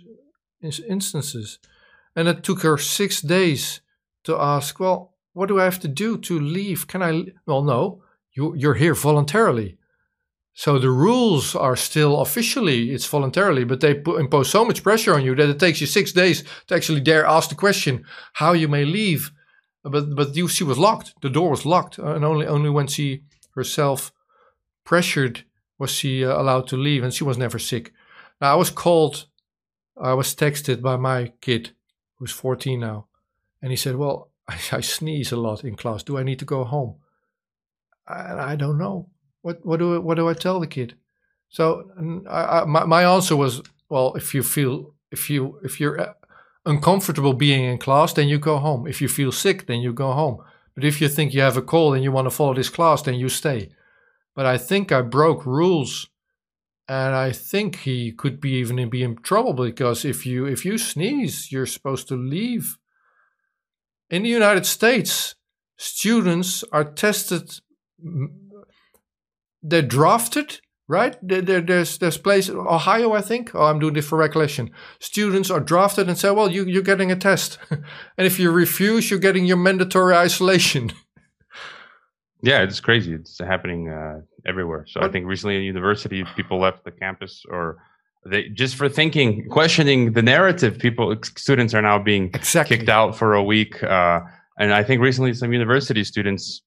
instances. 0.62 1.60
And 2.16 2.30
it 2.30 2.44
took 2.44 2.62
her 2.62 2.78
six 2.78 3.22
days 3.22 3.82
to 4.24 4.38
ask, 4.40 4.80
well, 4.80 5.16
what 5.34 5.48
do 5.48 5.60
I 5.60 5.66
have 5.66 5.82
to 5.82 5.90
do 5.90 6.18
to 6.20 6.40
leave? 6.40 6.88
Can 6.88 7.04
I? 7.04 7.26
Well, 7.46 7.64
no, 7.64 8.04
you, 8.38 8.54
you're 8.56 8.76
here 8.76 8.94
voluntarily. 8.94 9.78
So 10.54 10.80
the 10.80 10.90
rules 10.90 11.56
are 11.56 11.76
still 11.76 12.22
officially 12.22 12.92
it's 12.92 13.06
voluntarily, 13.06 13.64
but 13.64 13.82
they 13.82 13.94
put, 13.96 14.20
impose 14.20 14.50
so 14.50 14.64
much 14.66 14.84
pressure 14.84 15.14
on 15.14 15.24
you 15.24 15.36
that 15.36 15.50
it 15.50 15.60
takes 15.60 15.82
you 15.82 15.88
six 15.88 16.12
days 16.12 16.44
to 16.68 16.76
actually 16.76 17.02
dare 17.02 17.26
ask 17.26 17.50
the 17.50 17.56
question 17.56 18.06
how 18.34 18.54
you 18.54 18.68
may 18.68 18.86
leave. 18.86 19.32
But 19.84 20.16
but 20.16 20.36
you, 20.36 20.48
she 20.48 20.64
was 20.64 20.78
locked. 20.78 21.14
The 21.22 21.30
door 21.30 21.52
was 21.52 21.66
locked, 21.66 21.98
and 22.00 22.26
only 22.26 22.48
only 22.48 22.70
when 22.70 22.88
she 22.88 23.22
herself 23.56 24.12
pressured 24.84 25.46
was 25.78 25.92
she 25.92 26.26
uh, 26.26 26.42
allowed 26.42 26.68
to 26.68 26.78
leave, 26.78 27.04
and 27.04 27.14
she 27.14 27.24
was 27.24 27.38
never 27.38 27.60
sick. 27.60 27.94
Now 28.42 28.54
I 28.54 28.56
was 28.56 28.72
called, 28.72 29.28
I 29.96 30.14
was 30.14 30.36
texted 30.36 30.82
by 30.82 30.98
my 30.98 31.34
kid, 31.40 31.72
who's 32.16 32.32
14 32.32 32.80
now, 32.80 33.08
and 33.62 33.72
he 33.72 33.78
said, 33.78 33.96
"Well, 33.96 34.32
I, 34.48 34.56
I 34.72 34.82
sneeze 34.82 35.32
a 35.32 35.38
lot 35.38 35.64
in 35.64 35.76
class. 35.76 36.04
Do 36.04 36.18
I 36.18 36.24
need 36.24 36.40
to 36.40 36.46
go 36.46 36.64
home?" 36.64 36.96
I, 38.08 38.54
I 38.54 38.56
don't 38.56 38.78
know. 38.78 39.10
What 39.42 39.66
what 39.66 39.78
do 39.80 40.02
what 40.02 40.16
do 40.16 40.28
I 40.28 40.34
tell 40.34 40.60
the 40.60 40.68
kid? 40.68 40.96
So 41.50 41.90
I, 42.30 42.62
I, 42.62 42.66
my 42.66 42.86
my 42.86 43.04
answer 43.04 43.36
was, 43.36 43.62
well, 43.90 44.14
if 44.16 44.34
you 44.34 44.44
feel 44.44 44.94
if 45.12 45.30
you 45.30 45.60
if 45.64 45.80
you're 45.80 46.00
uh, 46.00 46.14
uncomfortable 46.66 47.34
being 47.34 47.64
in 47.64 47.78
class, 47.78 48.14
then 48.14 48.28
you 48.28 48.40
go 48.40 48.58
home. 48.58 48.88
If 48.88 49.02
you 49.02 49.08
feel 49.08 49.32
sick, 49.32 49.68
then 49.68 49.80
you 49.80 49.94
go 49.94 50.12
home. 50.12 50.40
But 50.76 50.84
if 50.84 51.02
you 51.02 51.10
think 51.10 51.34
you 51.34 51.42
have 51.42 51.58
a 51.58 51.62
cold 51.62 51.96
and 51.96 52.04
you 52.04 52.12
want 52.12 52.26
to 52.26 52.36
follow 52.36 52.54
this 52.54 52.70
class, 52.70 53.02
then 53.02 53.16
you 53.16 53.30
stay. 53.30 53.70
But 54.36 54.46
I 54.46 54.58
think 54.58 54.92
I 54.92 55.02
broke 55.02 55.46
rules, 55.46 56.10
and 56.88 57.16
I 57.16 57.32
think 57.32 57.78
he 57.78 58.12
could 58.12 58.40
be 58.40 58.52
even 58.52 58.90
be 58.90 59.02
in 59.02 59.16
trouble 59.16 59.54
because 59.54 60.06
if 60.06 60.26
you 60.26 60.46
if 60.46 60.66
you 60.66 60.78
sneeze, 60.78 61.52
you're 61.52 61.66
supposed 61.66 62.08
to 62.10 62.16
leave. 62.16 62.78
In 64.10 64.24
the 64.24 64.30
United 64.30 64.66
States, 64.66 65.36
students 65.78 66.64
are 66.72 66.86
tested 66.86 67.60
they're 69.62 69.82
drafted, 69.82 70.60
right? 70.88 71.18
There, 71.22 71.42
there, 71.42 71.62
there's 71.62 71.98
there's 71.98 72.18
place 72.18 72.50
Ohio, 72.50 73.14
I 73.14 73.22
think. 73.22 73.54
Oh, 73.54 73.64
I'm 73.64 73.80
doing 73.80 73.94
this 73.94 74.08
for 74.08 74.18
recollection. 74.18 74.72
Students 75.00 75.50
are 75.50 75.60
drafted 75.60 76.08
and 76.08 76.18
say, 76.18 76.32
well, 76.32 76.52
you 76.52 76.66
you're 76.66 76.84
getting 76.84 77.12
a 77.12 77.16
test, 77.16 77.58
and 77.70 77.82
if 78.18 78.40
you 78.40 78.52
refuse, 78.52 79.10
you're 79.10 79.20
getting 79.20 79.46
your 79.46 79.58
mandatory 79.58 80.16
isolation. 80.16 80.92
yeah, 82.42 82.62
it's 82.62 82.80
crazy. 82.80 83.14
It's 83.14 83.40
happening 83.40 83.90
uh, 83.90 84.22
everywhere. 84.46 84.86
So 84.88 85.02
I 85.02 85.10
think 85.10 85.26
recently 85.26 85.58
in 85.58 85.64
university, 85.64 86.24
people 86.36 86.60
left 86.60 86.84
the 86.86 86.92
campus 86.92 87.44
or 87.50 87.78
they 88.26 88.50
just 88.50 88.76
for 88.76 88.90
thinking, 88.90 89.48
questioning 89.50 90.14
the 90.14 90.22
narrative. 90.22 90.78
People, 90.80 91.16
students 91.24 91.74
are 91.74 91.82
now 91.82 92.00
being 92.00 92.30
exactly. 92.34 92.78
kicked 92.78 92.90
out 92.90 93.18
for 93.18 93.34
a 93.34 93.44
week. 93.44 93.82
Uh, 93.84 94.22
and 94.60 94.74
I 94.74 94.84
think 94.84 95.02
recently 95.02 95.34
some 95.34 95.54
university 95.54 96.04
students 96.04 96.62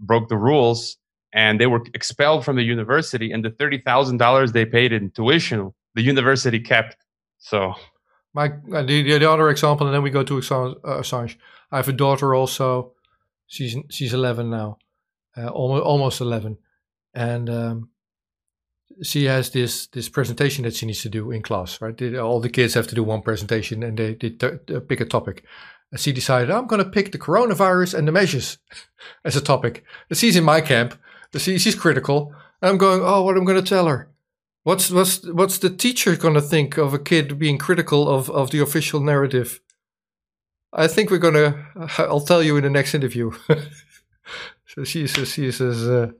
broke 0.00 0.28
the 0.28 0.36
rules 0.36 0.96
and 1.32 1.60
they 1.60 1.66
were 1.66 1.82
expelled 1.94 2.44
from 2.44 2.56
the 2.56 2.62
university 2.62 3.32
and 3.32 3.44
the 3.44 3.50
$30,000 3.50 4.52
they 4.52 4.64
paid 4.64 4.92
in 4.92 5.10
tuition 5.10 5.72
the 5.96 6.02
university 6.02 6.60
kept. 6.60 6.96
So 7.38 7.74
my 8.34 8.46
uh, 8.72 8.82
the, 8.82 9.18
the 9.18 9.30
other 9.30 9.48
example 9.50 9.86
and 9.86 9.94
then 9.94 10.02
we 10.02 10.10
go 10.10 10.22
to 10.22 10.38
uh, 10.38 10.40
Assange. 11.00 11.36
I 11.72 11.76
have 11.78 11.88
a 11.88 11.92
daughter 11.92 12.34
also. 12.34 12.92
She's 13.46 13.76
she's 13.90 14.12
11 14.12 14.50
now. 14.50 14.78
Uh, 15.36 15.48
almost 15.48 15.84
almost 15.84 16.20
11 16.20 16.58
and 17.14 17.50
um, 17.50 17.88
she 19.02 19.24
has 19.24 19.50
this 19.50 19.86
this 19.88 20.08
presentation 20.08 20.64
that 20.64 20.74
she 20.74 20.86
needs 20.86 21.02
to 21.02 21.08
do 21.08 21.30
in 21.30 21.42
class 21.42 21.80
right 21.80 22.16
all 22.16 22.40
the 22.40 22.48
kids 22.48 22.74
have 22.74 22.86
to 22.86 22.94
do 22.94 23.02
one 23.02 23.22
presentation 23.22 23.82
and 23.82 23.98
they, 23.98 24.14
they 24.14 24.30
t- 24.30 24.80
pick 24.88 25.00
a 25.00 25.04
topic 25.04 25.44
and 25.92 26.00
she 26.00 26.12
decided 26.12 26.50
I'm 26.50 26.66
going 26.66 26.82
to 26.82 26.90
pick 26.90 27.12
the 27.12 27.18
coronavirus 27.18 27.94
and 27.94 28.08
the 28.08 28.12
measures 28.12 28.58
as 29.24 29.36
a 29.36 29.40
topic 29.40 29.84
and 30.08 30.18
she's 30.18 30.36
in 30.36 30.44
my 30.44 30.60
camp 30.60 30.98
she, 31.38 31.58
she's 31.58 31.74
critical. 31.74 32.34
I'm 32.62 32.78
going, 32.78 33.02
oh, 33.02 33.22
what 33.22 33.36
am 33.36 33.42
I 33.42 33.46
going 33.46 33.62
to 33.62 33.68
tell 33.68 33.86
her? 33.86 34.10
What's 34.62 34.90
what's 34.90 35.24
what's 35.24 35.58
the 35.58 35.70
teacher 35.70 36.16
going 36.16 36.34
to 36.34 36.40
think 36.40 36.76
of 36.76 36.92
a 36.92 36.98
kid 36.98 37.38
being 37.38 37.56
critical 37.56 38.08
of 38.08 38.28
of 38.30 38.50
the 38.50 38.60
official 38.60 39.00
narrative? 39.00 39.60
I 40.72 40.88
think 40.88 41.10
we're 41.10 41.18
going 41.18 41.34
to. 41.34 41.66
I'll 41.98 42.20
tell 42.20 42.42
you 42.42 42.56
in 42.56 42.64
the 42.64 42.70
next 42.70 42.94
interview. 42.94 43.30
so 44.66 44.82
she's 44.82 45.12
she's 45.12 45.60
as 45.60 45.88
uh, 45.88 46.10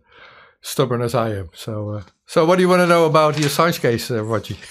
stubborn 0.67 1.01
as 1.01 1.15
I 1.15 1.29
am. 1.35 1.49
So 1.55 1.91
uh, 1.91 2.03
so 2.27 2.45
what 2.45 2.57
do 2.57 2.63
you 2.63 2.69
want 2.69 2.81
to 2.81 2.87
know 2.87 3.05
about 3.07 3.35
the 3.35 3.43
Assange 3.43 3.81
case, 3.81 4.11
uh, 4.11 4.23
Roger? 4.23 4.57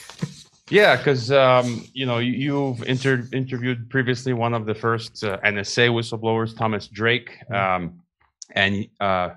Yeah, 0.71 0.95
because 0.95 1.31
um, 1.31 1.85
you 1.93 2.07
know 2.07 2.17
you, 2.17 2.73
have 2.73 2.87
inter- 2.87 3.27
interviewed 3.31 3.87
previously 3.87 4.33
one 4.33 4.55
of 4.55 4.65
the 4.65 4.73
first 4.73 5.23
uh, 5.23 5.37
NSA 5.45 5.91
whistleblowers, 5.91 6.57
Thomas 6.57 6.87
Drake, 6.87 7.37
um, 7.51 8.01
and 8.55 8.87
uh, 8.99 9.29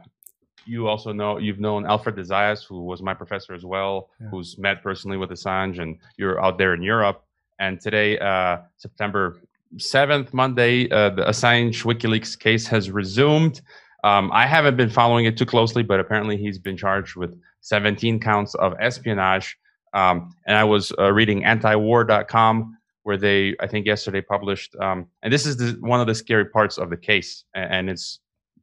you 0.64 0.88
also 0.88 1.12
know 1.12 1.36
you've 1.36 1.60
known 1.60 1.84
Alfred 1.84 2.16
de 2.16 2.22
Zayas, 2.22 2.64
who 2.64 2.82
was 2.82 3.02
my 3.02 3.12
professor 3.12 3.52
as 3.52 3.62
well, 3.62 4.08
yeah. 4.18 4.28
who's 4.30 4.56
met 4.56 4.82
personally 4.82 5.18
with 5.18 5.28
Assange, 5.28 5.78
and 5.78 5.98
you're 6.16 6.42
out 6.42 6.56
there 6.56 6.72
in 6.72 6.82
Europe. 6.82 7.22
And 7.58 7.78
today, 7.78 8.18
uh, 8.18 8.60
September 8.78 9.38
7th, 9.76 10.32
Monday, 10.32 10.88
uh, 10.90 11.10
the 11.10 11.24
Assange 11.24 11.84
WikiLeaks 11.84 12.38
case 12.38 12.66
has 12.68 12.90
resumed. 12.90 13.60
Um, 14.04 14.30
I 14.32 14.46
haven't 14.46 14.76
been 14.76 14.90
following 14.90 15.24
it 15.26 15.36
too 15.36 15.46
closely, 15.46 15.82
but 15.82 16.00
apparently 16.00 16.36
he's 16.36 16.58
been 16.58 16.76
charged 16.76 17.16
with 17.16 17.38
17 17.62 18.20
counts 18.20 18.54
of 18.54 18.74
espionage. 18.80 19.56
Um, 19.92 20.34
and 20.46 20.56
I 20.56 20.64
was 20.64 20.92
uh, 20.98 21.12
reading 21.12 21.42
antiwar.com, 21.42 22.76
where 23.02 23.16
they, 23.16 23.56
I 23.60 23.66
think 23.66 23.86
yesterday 23.86 24.20
published, 24.20 24.76
um, 24.76 25.06
and 25.22 25.32
this 25.32 25.46
is 25.46 25.56
the, 25.56 25.76
one 25.80 26.00
of 26.00 26.06
the 26.06 26.14
scary 26.14 26.44
parts 26.44 26.78
of 26.78 26.90
the 26.90 26.96
case, 26.96 27.44
and, 27.54 27.72
and 27.72 27.90
its 27.90 28.20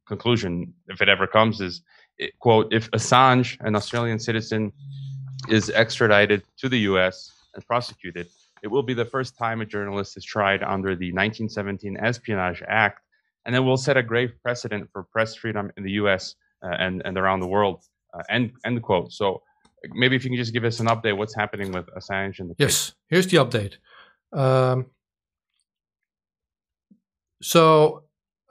conclusion, 0.07 0.73
if 0.87 1.01
it 1.01 1.09
ever 1.09 1.27
comes, 1.27 1.61
is 1.61 1.81
quote, 2.39 2.73
if 2.73 2.89
Assange, 2.91 3.57
an 3.61 3.75
Australian 3.75 4.19
citizen, 4.19 4.71
is 5.49 5.69
extradited 5.69 6.43
to 6.57 6.69
the 6.69 6.79
US 6.79 7.31
and 7.53 7.65
prosecuted, 7.65 8.27
it 8.63 8.67
will 8.67 8.83
be 8.83 8.93
the 8.93 9.05
first 9.05 9.37
time 9.37 9.61
a 9.61 9.65
journalist 9.65 10.17
is 10.17 10.23
tried 10.23 10.63
under 10.63 10.95
the 10.95 11.11
1917 11.11 11.97
Espionage 11.97 12.63
Act, 12.67 13.01
and 13.45 13.53
then 13.53 13.65
we'll 13.65 13.77
set 13.77 13.97
a 13.97 14.03
grave 14.03 14.31
precedent 14.41 14.89
for 14.91 15.03
press 15.03 15.35
freedom 15.35 15.71
in 15.77 15.83
the 15.83 15.91
US 15.91 16.35
uh, 16.63 16.75
and, 16.79 17.01
and 17.05 17.17
around 17.17 17.39
the 17.41 17.47
world. 17.47 17.83
Uh, 18.13 18.21
end, 18.29 18.51
end 18.65 18.81
quote. 18.81 19.11
So 19.11 19.41
maybe 19.93 20.15
if 20.15 20.23
you 20.23 20.29
can 20.29 20.37
just 20.37 20.53
give 20.53 20.63
us 20.63 20.79
an 20.79 20.87
update, 20.87 21.17
what's 21.17 21.35
happening 21.35 21.71
with 21.71 21.87
Assange 21.87 22.39
and 22.39 22.49
the 22.49 22.55
Yes, 22.57 22.87
case. 22.87 22.95
here's 23.09 23.27
the 23.27 23.37
update. 23.37 23.75
Um, 24.33 24.87
so 27.41 28.03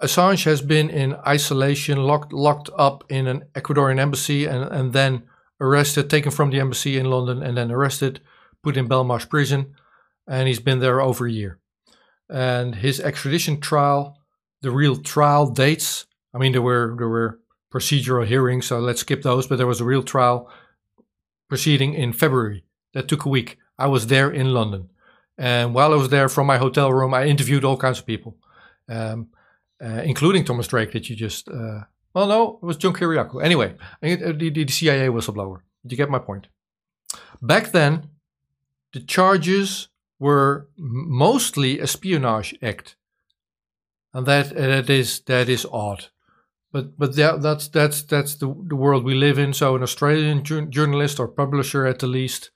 Assange 0.02 0.44
has 0.44 0.60
been 0.60 0.90
in 0.90 1.14
isolation, 1.26 1.98
locked 2.04 2.32
locked 2.32 2.70
up 2.76 3.04
in 3.08 3.26
an 3.26 3.44
Ecuadorian 3.54 3.98
embassy, 3.98 4.44
and, 4.44 4.64
and 4.70 4.92
then 4.92 5.22
arrested, 5.60 6.10
taken 6.10 6.30
from 6.30 6.50
the 6.50 6.60
embassy 6.60 6.98
in 6.98 7.06
London, 7.06 7.42
and 7.42 7.56
then 7.56 7.70
arrested, 7.70 8.20
put 8.62 8.76
in 8.76 8.88
Belmarsh 8.88 9.28
prison, 9.28 9.74
and 10.28 10.46
he's 10.48 10.60
been 10.60 10.80
there 10.80 11.00
over 11.00 11.26
a 11.26 11.32
year. 11.32 11.58
And 12.28 12.74
his 12.76 13.00
extradition 13.00 13.60
trial, 13.60 14.18
the 14.64 14.70
real 14.70 14.96
trial 14.96 15.50
dates. 15.50 16.06
I 16.34 16.38
mean, 16.38 16.52
there 16.52 16.62
were 16.62 16.94
there 16.98 17.08
were 17.08 17.38
procedural 17.72 18.26
hearings, 18.26 18.66
so 18.66 18.80
let's 18.80 19.00
skip 19.00 19.22
those. 19.22 19.46
But 19.46 19.56
there 19.56 19.66
was 19.66 19.80
a 19.80 19.84
real 19.84 20.02
trial 20.02 20.50
proceeding 21.48 21.94
in 21.94 22.12
February. 22.12 22.64
That 22.94 23.08
took 23.08 23.24
a 23.24 23.28
week. 23.28 23.58
I 23.78 23.86
was 23.86 24.06
there 24.06 24.30
in 24.30 24.54
London, 24.54 24.90
and 25.38 25.74
while 25.74 25.92
I 25.92 25.96
was 25.96 26.08
there 26.08 26.28
from 26.28 26.46
my 26.46 26.58
hotel 26.58 26.92
room, 26.92 27.14
I 27.14 27.26
interviewed 27.26 27.64
all 27.64 27.76
kinds 27.76 27.98
of 27.98 28.06
people. 28.06 28.36
Um, 28.88 29.28
uh, 29.82 30.02
including 30.04 30.44
Thomas 30.44 30.68
Drake 30.68 30.92
that 30.92 31.08
you 31.08 31.16
just. 31.16 31.48
Uh, 31.48 31.80
well, 32.14 32.28
no, 32.28 32.58
it 32.62 32.66
was 32.66 32.76
John 32.76 32.94
Kiriakou. 32.94 33.42
Anyway, 33.42 33.74
the, 34.00 34.50
the 34.54 34.68
CIA 34.68 35.08
whistleblower. 35.08 35.60
You 35.84 35.96
get 35.96 36.08
my 36.08 36.20
point. 36.20 36.46
Back 37.42 37.72
then, 37.72 38.08
the 38.92 39.00
charges 39.00 39.88
were 40.18 40.68
mostly 40.76 41.80
espionage 41.80 42.54
act, 42.62 42.96
and 44.14 44.26
that 44.26 44.54
that 44.54 44.88
is 44.88 45.20
that 45.20 45.48
is 45.48 45.66
odd. 45.70 46.06
But 46.72 46.96
but 46.98 47.14
that, 47.16 47.42
that's 47.42 47.68
that's 47.68 48.02
that's 48.02 48.36
the 48.36 48.46
the 48.46 48.76
world 48.76 49.04
we 49.04 49.14
live 49.14 49.38
in. 49.38 49.52
So 49.52 49.76
an 49.76 49.82
Australian 49.82 50.44
ju- 50.44 50.66
journalist 50.66 51.20
or 51.20 51.28
publisher, 51.28 51.84
at 51.84 51.98
the 51.98 52.06
least, 52.06 52.50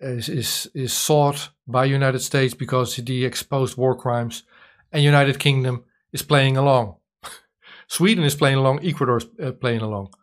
is 0.00 0.28
is 0.28 0.70
is 0.74 0.92
sought 0.92 1.50
by 1.66 1.84
United 1.84 2.20
States 2.20 2.54
because 2.54 2.94
he 2.94 3.24
exposed 3.24 3.76
war 3.76 3.96
crimes, 3.96 4.44
and 4.92 5.02
United 5.02 5.38
Kingdom 5.38 5.84
is 6.12 6.22
playing 6.22 6.56
along. 6.56 6.96
Sweden 7.88 8.24
is 8.24 8.36
playing 8.36 8.56
along, 8.56 8.84
Ecuador 8.84 9.18
is 9.18 9.26
uh, 9.42 9.52
playing 9.52 9.82
along. 9.82 10.14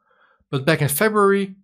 But 0.50 0.66
back 0.66 0.82
in 0.82 0.88
February, 0.88 1.56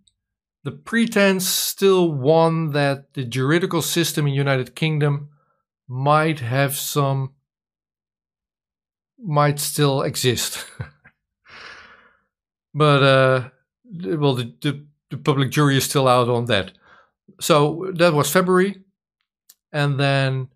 the 0.64 0.72
pretense 0.72 1.48
still 1.48 2.12
won 2.12 2.72
that 2.72 3.14
the 3.14 3.24
juridical 3.24 3.82
system 3.82 4.28
in 4.28 4.34
United 4.34 4.76
Kingdom 4.76 5.30
might 5.88 6.40
have 6.40 6.76
some 6.76 7.34
might 9.24 9.60
still 9.60 10.02
exist. 10.02 10.66
but 12.74 13.04
uh, 13.04 13.50
well, 14.18 14.36
the, 14.36 14.54
the, 14.62 14.86
the 15.10 15.18
public 15.18 15.52
jury 15.52 15.78
is 15.78 15.86
still 15.86 16.08
out 16.08 16.30
on 16.30 16.46
that. 16.46 16.72
So 17.40 17.92
that 17.96 18.14
was 18.14 18.32
February. 18.32 18.84
and 19.72 20.00
then 20.00 20.50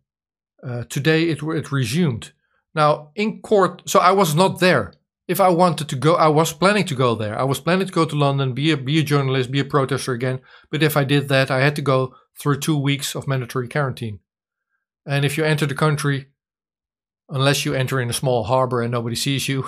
uh, 0.64 0.84
today 0.90 1.30
it 1.30 1.44
it 1.44 1.72
resumed. 1.72 2.32
Now 2.76 3.12
in 3.16 3.42
court, 3.42 3.84
so 3.86 4.00
I 4.00 4.12
was 4.12 4.34
not 4.36 4.60
there. 4.60 4.94
If 5.28 5.40
I 5.40 5.50
wanted 5.50 5.88
to 5.90 5.96
go, 5.96 6.16
I 6.16 6.28
was 6.28 6.52
planning 6.52 6.86
to 6.86 6.96
go 6.96 7.16
there. 7.16 7.40
I 7.40 7.44
was 7.44 7.62
planning 7.62 7.88
to 7.88 7.94
go 7.94 8.06
to 8.06 8.16
London, 8.16 8.54
be 8.54 8.72
a 8.72 8.78
be 8.78 9.00
a 9.00 9.04
journalist, 9.04 9.52
be 9.52 9.60
a 9.60 9.66
protester 9.66 10.14
again. 10.14 10.40
But 10.70 10.84
if 10.84 10.98
I 10.98 11.04
did 11.04 11.30
that, 11.30 11.50
I 11.52 11.62
had 11.62 11.76
to 11.78 11.82
go 11.82 12.16
through 12.40 12.60
two 12.60 12.78
weeks 12.78 13.16
of 13.16 13.28
mandatory 13.28 13.68
quarantine. 13.68 14.20
And 15.06 15.26
if 15.26 15.38
you 15.38 15.44
enter 15.44 15.66
the 15.66 15.76
country, 15.76 16.28
unless 17.34 17.66
you 17.66 17.74
enter 17.74 18.00
in 18.00 18.10
a 18.10 18.14
small 18.14 18.44
harbor 18.44 18.82
and 18.82 18.92
nobody 18.92 19.16
sees 19.16 19.50
you, 19.50 19.66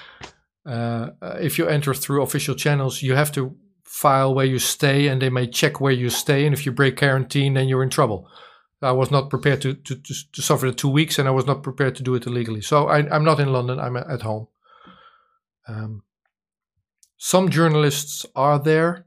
uh, 0.66 1.10
if 1.40 1.58
you 1.58 1.66
enter 1.66 1.94
through 1.94 2.22
official 2.22 2.54
channels, 2.54 3.02
you 3.02 3.14
have 3.14 3.32
to 3.32 3.56
file 3.84 4.34
where 4.34 4.46
you 4.46 4.58
stay 4.58 5.08
and 5.08 5.20
they 5.20 5.30
may 5.30 5.46
check 5.46 5.80
where 5.80 5.92
you 5.92 6.10
stay. 6.10 6.44
And 6.44 6.54
if 6.54 6.66
you 6.66 6.72
break 6.72 6.98
quarantine, 6.98 7.54
then 7.54 7.68
you're 7.68 7.82
in 7.82 7.90
trouble. 7.90 8.28
I 8.82 8.92
was 8.92 9.10
not 9.10 9.30
prepared 9.30 9.62
to, 9.62 9.74
to, 9.74 9.96
to, 9.96 10.14
to 10.32 10.42
suffer 10.42 10.66
the 10.66 10.76
two 10.76 10.88
weeks 10.88 11.18
and 11.18 11.26
I 11.26 11.32
was 11.32 11.46
not 11.46 11.62
prepared 11.62 11.96
to 11.96 12.02
do 12.02 12.14
it 12.14 12.26
illegally. 12.26 12.60
So 12.60 12.86
I, 12.86 13.14
am 13.14 13.24
not 13.24 13.40
in 13.40 13.52
London, 13.52 13.80
I'm 13.80 13.96
at 13.96 14.22
home. 14.22 14.48
Um, 15.66 16.02
some 17.16 17.50
journalists 17.50 18.24
are 18.36 18.58
there. 18.58 19.06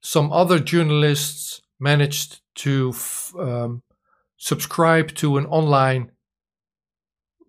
Some 0.00 0.32
other 0.32 0.58
journalists 0.58 1.60
managed 1.80 2.40
to 2.56 2.94
um, 3.38 3.82
subscribe 4.36 5.14
to 5.16 5.38
an 5.38 5.46
online 5.46 6.12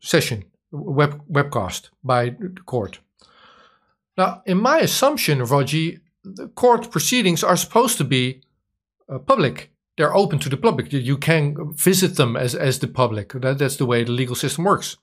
session, 0.01 0.45
web, 0.71 1.21
webcast 1.31 1.89
by 2.03 2.29
the 2.29 2.61
court. 2.65 2.99
Now, 4.17 4.41
in 4.45 4.57
my 4.57 4.79
assumption, 4.79 5.43
Roger, 5.43 6.01
the 6.23 6.47
court 6.49 6.91
proceedings 6.91 7.43
are 7.43 7.55
supposed 7.55 7.97
to 7.97 8.03
be 8.03 8.41
uh, 9.07 9.19
public. 9.19 9.71
They're 9.97 10.15
open 10.15 10.39
to 10.39 10.49
the 10.49 10.57
public. 10.57 10.91
You 10.93 11.17
can 11.17 11.73
visit 11.73 12.15
them 12.15 12.35
as, 12.35 12.55
as 12.55 12.79
the 12.79 12.87
public. 12.87 13.33
That, 13.33 13.57
that's 13.57 13.77
the 13.77 13.85
way 13.85 14.03
the 14.03 14.11
legal 14.11 14.35
system 14.35 14.65
works. 14.65 14.97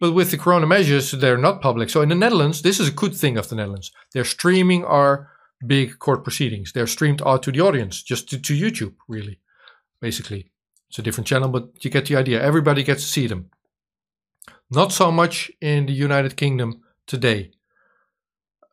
But 0.00 0.12
with 0.12 0.30
the 0.30 0.38
corona 0.38 0.66
measures, 0.66 1.10
they're 1.10 1.36
not 1.36 1.60
public. 1.60 1.90
So 1.90 2.02
in 2.02 2.08
the 2.08 2.14
Netherlands, 2.14 2.62
this 2.62 2.78
is 2.78 2.88
a 2.88 2.92
good 2.92 3.14
thing 3.14 3.36
of 3.36 3.48
the 3.48 3.56
Netherlands. 3.56 3.90
They're 4.12 4.24
streaming 4.24 4.84
our 4.84 5.30
big 5.66 5.98
court 5.98 6.22
proceedings. 6.22 6.72
They're 6.72 6.86
streamed 6.86 7.22
out 7.26 7.42
to 7.42 7.52
the 7.52 7.60
audience, 7.60 8.02
just 8.02 8.28
to, 8.30 8.38
to 8.40 8.54
YouTube, 8.54 8.94
really, 9.08 9.40
basically. 10.00 10.50
It's 10.88 10.98
a 10.98 11.02
different 11.02 11.26
channel, 11.26 11.48
but 11.48 11.84
you 11.84 11.90
get 11.90 12.06
the 12.06 12.16
idea. 12.16 12.40
Everybody 12.40 12.84
gets 12.84 13.02
to 13.02 13.08
see 13.08 13.26
them. 13.26 13.50
Not 14.70 14.92
so 14.92 15.10
much 15.10 15.50
in 15.60 15.86
the 15.86 15.92
United 15.92 16.36
Kingdom 16.36 16.82
today. 17.06 17.52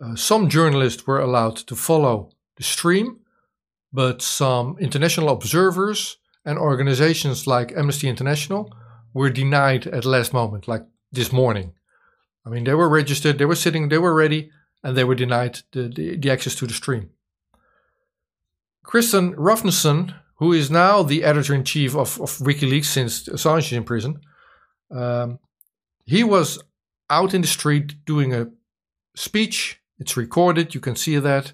Uh, 0.02 0.16
some 0.16 0.50
journalists 0.50 1.08
were 1.08 1.20
allowed 1.20 1.56
to 1.56 1.76
follow 1.76 2.32
the 2.58 2.64
stream, 2.64 3.20
but 3.94 4.22
some 4.22 4.78
international 4.80 5.30
observers 5.30 6.18
and 6.44 6.60
organizations 6.60 7.48
like 7.48 7.72
Amnesty 7.72 8.10
International 8.10 8.74
were 9.14 9.30
denied 9.30 9.88
at 9.88 10.04
last 10.04 10.34
moment, 10.34 10.68
like 10.68 10.86
this 11.12 11.32
morning. 11.32 11.74
I 12.46 12.50
mean, 12.50 12.66
they 12.66 12.74
were 12.74 12.90
registered, 12.90 13.38
they 13.38 13.46
were 13.46 13.56
sitting, 13.56 13.88
they 13.88 13.98
were 13.98 14.14
ready, 14.14 14.52
and 14.84 14.96
they 14.96 15.06
were 15.06 15.16
denied 15.16 15.62
the, 15.72 15.88
the, 15.88 16.18
the 16.18 16.30
access 16.30 16.56
to 16.56 16.68
the 16.68 16.74
stream. 16.74 17.10
Kristinn 18.86 19.34
Hrafnsson, 19.36 20.14
who 20.36 20.52
is 20.52 20.70
now 20.70 21.02
the 21.02 21.24
editor 21.24 21.56
in 21.56 21.64
chief 21.64 21.96
of, 21.96 22.20
of 22.22 22.38
WikiLeaks 22.38 22.86
since 22.86 23.28
Assange 23.30 23.68
is 23.68 23.74
in 23.74 23.84
prison, 23.86 24.20
um, 24.92 25.40
he 26.06 26.24
was 26.24 26.62
out 27.10 27.34
in 27.34 27.42
the 27.42 27.48
street 27.48 28.06
doing 28.06 28.34
a 28.34 28.48
speech. 29.16 29.82
It's 30.00 30.18
recorded, 30.18 30.74
you 30.74 30.82
can 30.82 30.96
see 30.96 31.18
that. 31.18 31.54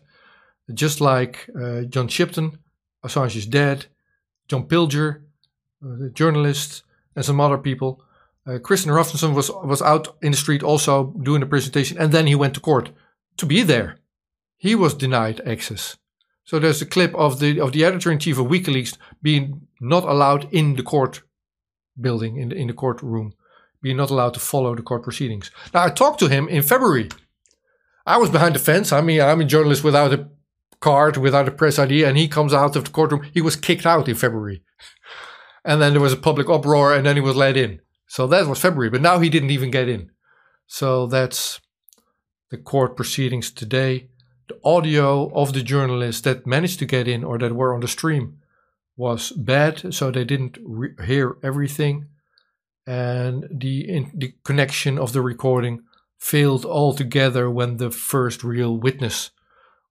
Just 0.73 1.01
like 1.01 1.49
uh, 1.59 1.81
John 1.81 2.07
Shipton, 2.07 2.59
Assange 3.03 3.35
is 3.35 3.45
dead, 3.45 3.87
John 4.47 4.67
Pilger, 4.67 5.21
uh, 5.83 5.97
the 5.97 6.09
journalist, 6.09 6.83
and 7.15 7.25
some 7.25 7.41
other 7.41 7.57
people. 7.57 8.03
Uh, 8.47 8.57
Kristinn 8.57 8.91
Hrafnsson 8.91 9.35
was 9.35 9.51
was 9.51 9.81
out 9.81 10.15
in 10.21 10.31
the 10.31 10.37
street 10.37 10.63
also 10.63 11.13
doing 11.23 11.43
a 11.43 11.45
presentation, 11.45 11.97
and 11.97 12.11
then 12.11 12.27
he 12.27 12.35
went 12.35 12.53
to 12.55 12.59
court 12.59 12.91
to 13.37 13.45
be 13.45 13.63
there. 13.63 13.97
He 14.57 14.75
was 14.75 14.93
denied 14.93 15.41
access. 15.45 15.97
So 16.43 16.59
there's 16.59 16.81
a 16.81 16.85
clip 16.85 17.13
of 17.15 17.39
the 17.39 17.59
of 17.59 17.71
the 17.71 17.85
editor 17.85 18.11
in 18.11 18.19
chief 18.19 18.39
of 18.39 18.47
WikiLeaks 18.47 18.97
being 19.21 19.67
not 19.79 20.03
allowed 20.03 20.47
in 20.51 20.75
the 20.75 20.83
court 20.83 21.21
building 21.99 22.37
in 22.37 22.49
the 22.49 22.55
in 22.55 22.67
the 22.67 22.73
courtroom, 22.73 23.33
being 23.81 23.97
not 23.97 24.09
allowed 24.09 24.33
to 24.35 24.39
follow 24.39 24.75
the 24.75 24.81
court 24.81 25.03
proceedings. 25.03 25.51
Now 25.73 25.85
I 25.85 25.89
talked 25.89 26.19
to 26.19 26.27
him 26.27 26.47
in 26.47 26.61
February. 26.61 27.09
I 28.05 28.17
was 28.17 28.29
behind 28.29 28.55
the 28.55 28.59
fence. 28.59 28.91
I 28.91 29.01
mean, 29.01 29.21
I'm 29.21 29.41
a 29.41 29.45
journalist 29.45 29.83
without 29.83 30.13
a 30.13 30.29
card, 30.79 31.17
without 31.17 31.47
a 31.47 31.51
press 31.51 31.77
ID, 31.77 32.03
and 32.03 32.17
he 32.17 32.27
comes 32.27 32.53
out 32.53 32.75
of 32.75 32.85
the 32.85 32.91
courtroom. 32.91 33.23
He 33.33 33.41
was 33.41 33.55
kicked 33.55 33.85
out 33.85 34.09
in 34.09 34.15
February, 34.15 34.63
and 35.63 35.81
then 35.81 35.93
there 35.93 36.01
was 36.01 36.13
a 36.13 36.17
public 36.17 36.49
uproar, 36.49 36.93
and 36.93 37.05
then 37.05 37.15
he 37.15 37.21
was 37.21 37.35
let 37.35 37.57
in. 37.57 37.79
So 38.07 38.27
that 38.27 38.47
was 38.47 38.59
February, 38.59 38.89
but 38.89 39.01
now 39.01 39.19
he 39.19 39.29
didn't 39.29 39.51
even 39.51 39.71
get 39.71 39.87
in. 39.87 40.11
So 40.67 41.05
that's 41.05 41.61
the 42.49 42.57
court 42.57 42.95
proceedings 42.95 43.51
today. 43.51 44.09
The 44.49 44.59
audio 44.65 45.31
of 45.33 45.53
the 45.53 45.61
journalists 45.61 46.21
that 46.23 46.45
managed 46.45 46.79
to 46.79 46.85
get 46.85 47.07
in 47.07 47.23
or 47.23 47.37
that 47.37 47.55
were 47.55 47.73
on 47.73 47.79
the 47.79 47.87
stream 47.87 48.39
was 48.97 49.31
bad, 49.31 49.93
so 49.93 50.11
they 50.11 50.25
didn't 50.25 50.57
hear 51.05 51.37
everything, 51.41 52.07
and 52.87 53.47
the 53.51 53.89
in, 53.89 54.11
the 54.13 54.33
connection 54.43 54.97
of 54.97 55.13
the 55.13 55.21
recording 55.21 55.83
failed 56.19 56.65
altogether 56.65 57.49
when 57.49 57.77
the 57.77 57.91
first 57.91 58.43
real 58.43 58.77
witness 58.77 59.31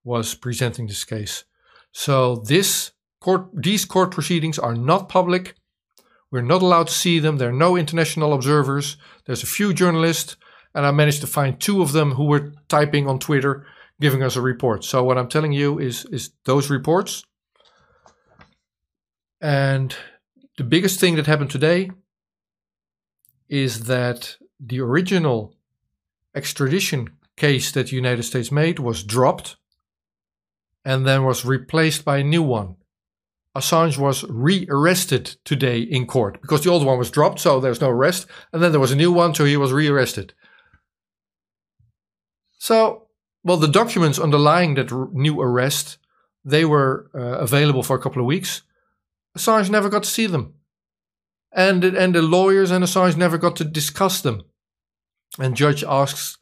was 0.04 0.34
presenting 0.34 0.86
this 0.86 1.04
case. 1.04 1.44
So 1.92 2.36
this 2.36 2.92
court, 3.20 3.48
these 3.52 3.84
court 3.84 4.12
proceedings 4.12 4.58
are 4.58 4.74
not 4.74 5.08
public. 5.08 5.54
We're 6.30 6.42
not 6.42 6.62
allowed 6.62 6.86
to 6.86 6.92
see 6.92 7.18
them. 7.18 7.38
There 7.38 7.48
are 7.48 7.52
no 7.52 7.76
international 7.76 8.32
observers. 8.32 8.96
There's 9.26 9.42
a 9.42 9.46
few 9.46 9.74
journalists, 9.74 10.36
and 10.74 10.86
I 10.86 10.92
managed 10.92 11.20
to 11.22 11.26
find 11.26 11.58
two 11.58 11.82
of 11.82 11.92
them 11.92 12.12
who 12.12 12.24
were 12.24 12.52
typing 12.68 13.08
on 13.08 13.18
Twitter, 13.18 13.66
giving 14.00 14.22
us 14.22 14.36
a 14.36 14.40
report. 14.40 14.84
So 14.84 15.02
what 15.02 15.18
I'm 15.18 15.28
telling 15.28 15.52
you 15.52 15.80
is 15.80 16.04
is 16.06 16.30
those 16.44 16.70
reports. 16.70 17.24
And 19.40 19.94
the 20.56 20.64
biggest 20.64 21.00
thing 21.00 21.16
that 21.16 21.26
happened 21.26 21.50
today 21.50 21.90
is 23.50 23.84
that 23.84 24.36
the 24.58 24.80
original 24.80 25.54
extradition 26.34 27.10
case 27.36 27.72
that 27.72 27.88
the 27.88 27.96
United 27.96 28.22
States 28.22 28.52
made 28.52 28.78
was 28.78 29.02
dropped 29.02 29.56
and 30.84 31.06
then 31.06 31.24
was 31.24 31.44
replaced 31.44 32.04
by 32.04 32.18
a 32.18 32.24
new 32.24 32.42
one. 32.42 32.76
Assange 33.56 33.98
was 33.98 34.22
rearrested 34.24 35.36
today 35.44 35.80
in 35.80 36.06
court 36.06 36.40
because 36.40 36.62
the 36.62 36.70
old 36.70 36.86
one 36.86 36.98
was 36.98 37.10
dropped, 37.10 37.40
so 37.40 37.58
there's 37.58 37.80
no 37.80 37.90
arrest. 37.90 38.26
And 38.52 38.62
then 38.62 38.70
there 38.70 38.80
was 38.80 38.92
a 38.92 38.96
new 38.96 39.10
one, 39.10 39.34
so 39.34 39.44
he 39.44 39.56
was 39.56 39.72
rearrested. 39.72 40.32
So, 42.58 43.08
well, 43.42 43.56
the 43.56 43.66
documents 43.66 44.20
underlying 44.20 44.74
that 44.74 44.92
new 45.12 45.40
arrest, 45.40 45.98
they 46.44 46.64
were 46.64 47.10
uh, 47.14 47.38
available 47.38 47.82
for 47.82 47.96
a 47.96 48.00
couple 48.00 48.20
of 48.20 48.26
weeks. 48.26 48.62
Assange 49.36 49.68
never 49.68 49.88
got 49.88 50.04
to 50.04 50.10
see 50.10 50.26
them. 50.26 50.54
And, 51.52 51.84
and 51.84 52.14
the 52.14 52.22
lawyers 52.22 52.70
and 52.70 52.82
the 52.82 52.86
Assange 52.86 53.16
never 53.16 53.38
got 53.38 53.56
to 53.56 53.64
discuss 53.64 54.20
them. 54.20 54.42
And 55.38 55.56
judge 55.56 55.82
asks 55.84 56.38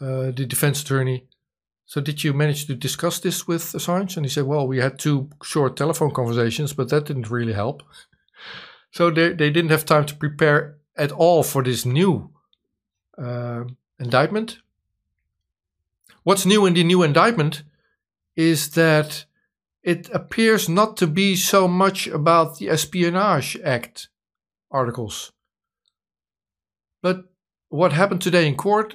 uh, 0.00 0.30
the 0.30 0.46
defense 0.46 0.82
attorney, 0.82 1.26
so 1.84 2.00
did 2.00 2.22
you 2.22 2.32
manage 2.32 2.66
to 2.66 2.74
discuss 2.74 3.18
this 3.18 3.48
with 3.48 3.62
Assange? 3.62 4.16
And 4.16 4.24
he 4.24 4.30
said, 4.30 4.44
well, 4.44 4.66
we 4.66 4.78
had 4.78 4.98
two 4.98 5.28
short 5.42 5.76
telephone 5.76 6.12
conversations, 6.12 6.72
but 6.72 6.88
that 6.90 7.04
didn't 7.04 7.30
really 7.30 7.52
help. 7.52 7.82
So 8.92 9.08
they, 9.08 9.28
they 9.28 9.50
didn't 9.50 9.70
have 9.70 9.84
time 9.84 10.04
to 10.06 10.16
prepare 10.16 10.76
at 10.96 11.12
all 11.12 11.44
for 11.44 11.62
this 11.62 11.86
new 11.86 12.30
uh, 13.16 13.62
indictment. 14.00 14.58
What's 16.24 16.44
new 16.44 16.66
in 16.66 16.74
the 16.74 16.84
new 16.84 17.04
indictment 17.04 17.62
is 18.34 18.70
that 18.70 19.26
it 19.82 20.10
appears 20.12 20.68
not 20.68 20.96
to 20.98 21.06
be 21.06 21.36
so 21.36 21.66
much 21.66 22.06
about 22.06 22.58
the 22.58 22.68
Espionage 22.68 23.56
Act 23.64 24.08
articles. 24.70 25.32
But 27.02 27.24
what 27.68 27.92
happened 27.92 28.20
today 28.20 28.46
in 28.46 28.56
court 28.56 28.94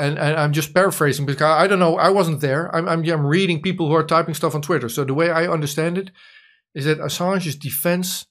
and, 0.00 0.18
and 0.18 0.36
I'm 0.36 0.52
just 0.52 0.72
paraphrasing 0.72 1.26
because 1.26 1.42
I, 1.42 1.66
don't 1.66 1.78
know, 1.78 1.96
I 1.98 2.08
wasn't 2.08 2.40
there. 2.40 2.74
I'm, 2.74 2.88
I'm, 2.88 3.04
I'm 3.08 3.26
reading 3.26 3.60
people 3.60 3.88
who 3.88 3.94
are 3.94 4.04
typing 4.04 4.34
stuff 4.34 4.54
on 4.54 4.62
Twitter. 4.62 4.88
So 4.88 5.04
the 5.04 5.14
way 5.14 5.30
I 5.30 5.46
understand 5.46 5.98
it 5.98 6.10
is 6.74 6.86
that 6.86 6.98
Assange's 6.98 7.56
defense 7.56 8.26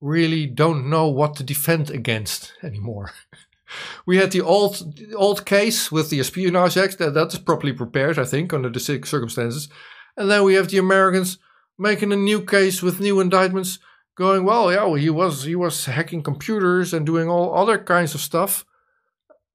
really 0.00 0.46
don't 0.46 0.88
know 0.88 1.08
what 1.08 1.34
to 1.36 1.42
defend 1.42 1.90
against 1.90 2.52
anymore. 2.62 3.10
we 4.06 4.18
had 4.18 4.30
the 4.30 4.42
old 4.42 5.00
old 5.16 5.44
case 5.44 5.90
with 5.90 6.10
the 6.10 6.20
Espionage 6.20 6.76
Act 6.76 6.98
that, 6.98 7.14
that 7.14 7.32
is 7.32 7.38
properly 7.38 7.72
prepared, 7.72 8.18
I 8.18 8.24
think, 8.24 8.52
under 8.52 8.68
the 8.68 8.80
circumstances, 8.80 9.68
and 10.16 10.30
then 10.30 10.44
we 10.44 10.54
have 10.54 10.68
the 10.68 10.78
Americans 10.78 11.38
making 11.78 12.12
a 12.12 12.16
new 12.16 12.44
case 12.44 12.82
with 12.82 13.00
new 13.00 13.18
indictments, 13.18 13.78
going, 14.16 14.44
well, 14.44 14.70
yeah, 14.72 14.84
well, 14.84 14.94
he 14.94 15.10
was 15.10 15.44
he 15.44 15.56
was 15.56 15.86
hacking 15.86 16.22
computers 16.22 16.92
and 16.94 17.04
doing 17.06 17.28
all 17.28 17.54
other 17.54 17.78
kinds 17.78 18.14
of 18.14 18.20
stuff 18.20 18.64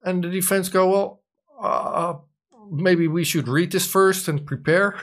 and 0.02 0.24
the 0.24 0.30
defense 0.30 0.68
go, 0.68 0.90
well, 0.90 1.22
uh, 1.60 2.14
maybe 2.70 3.08
we 3.08 3.24
should 3.24 3.48
read 3.48 3.70
this 3.72 3.86
first 3.86 4.28
and 4.28 4.46
prepare. 4.46 4.98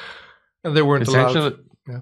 and 0.64 0.76
they 0.76 0.82
weren't 0.82 1.06
allowed. 1.08 1.58
Yeah. 1.88 2.00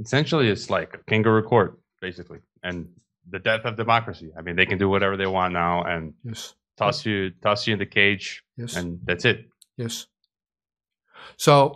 essentially 0.00 0.48
it's 0.48 0.70
like 0.70 0.94
a 0.94 0.98
kangaroo 1.10 1.42
court, 1.42 1.78
basically, 2.00 2.38
and 2.62 2.88
the 3.30 3.38
death 3.38 3.64
of 3.64 3.76
democracy. 3.76 4.30
I 4.36 4.42
mean, 4.42 4.56
they 4.56 4.66
can 4.66 4.78
do 4.78 4.88
whatever 4.88 5.16
they 5.16 5.26
want 5.26 5.52
now 5.52 5.82
and 5.82 6.14
Yes. 6.24 6.54
toss 6.76 7.04
you 7.04 7.30
toss 7.42 7.66
you 7.66 7.74
in 7.74 7.78
the 7.78 7.86
cage, 7.86 8.42
Yes. 8.56 8.76
and 8.76 9.00
that's 9.04 9.24
it. 9.24 9.48
Yes. 9.76 10.06
So 11.36 11.74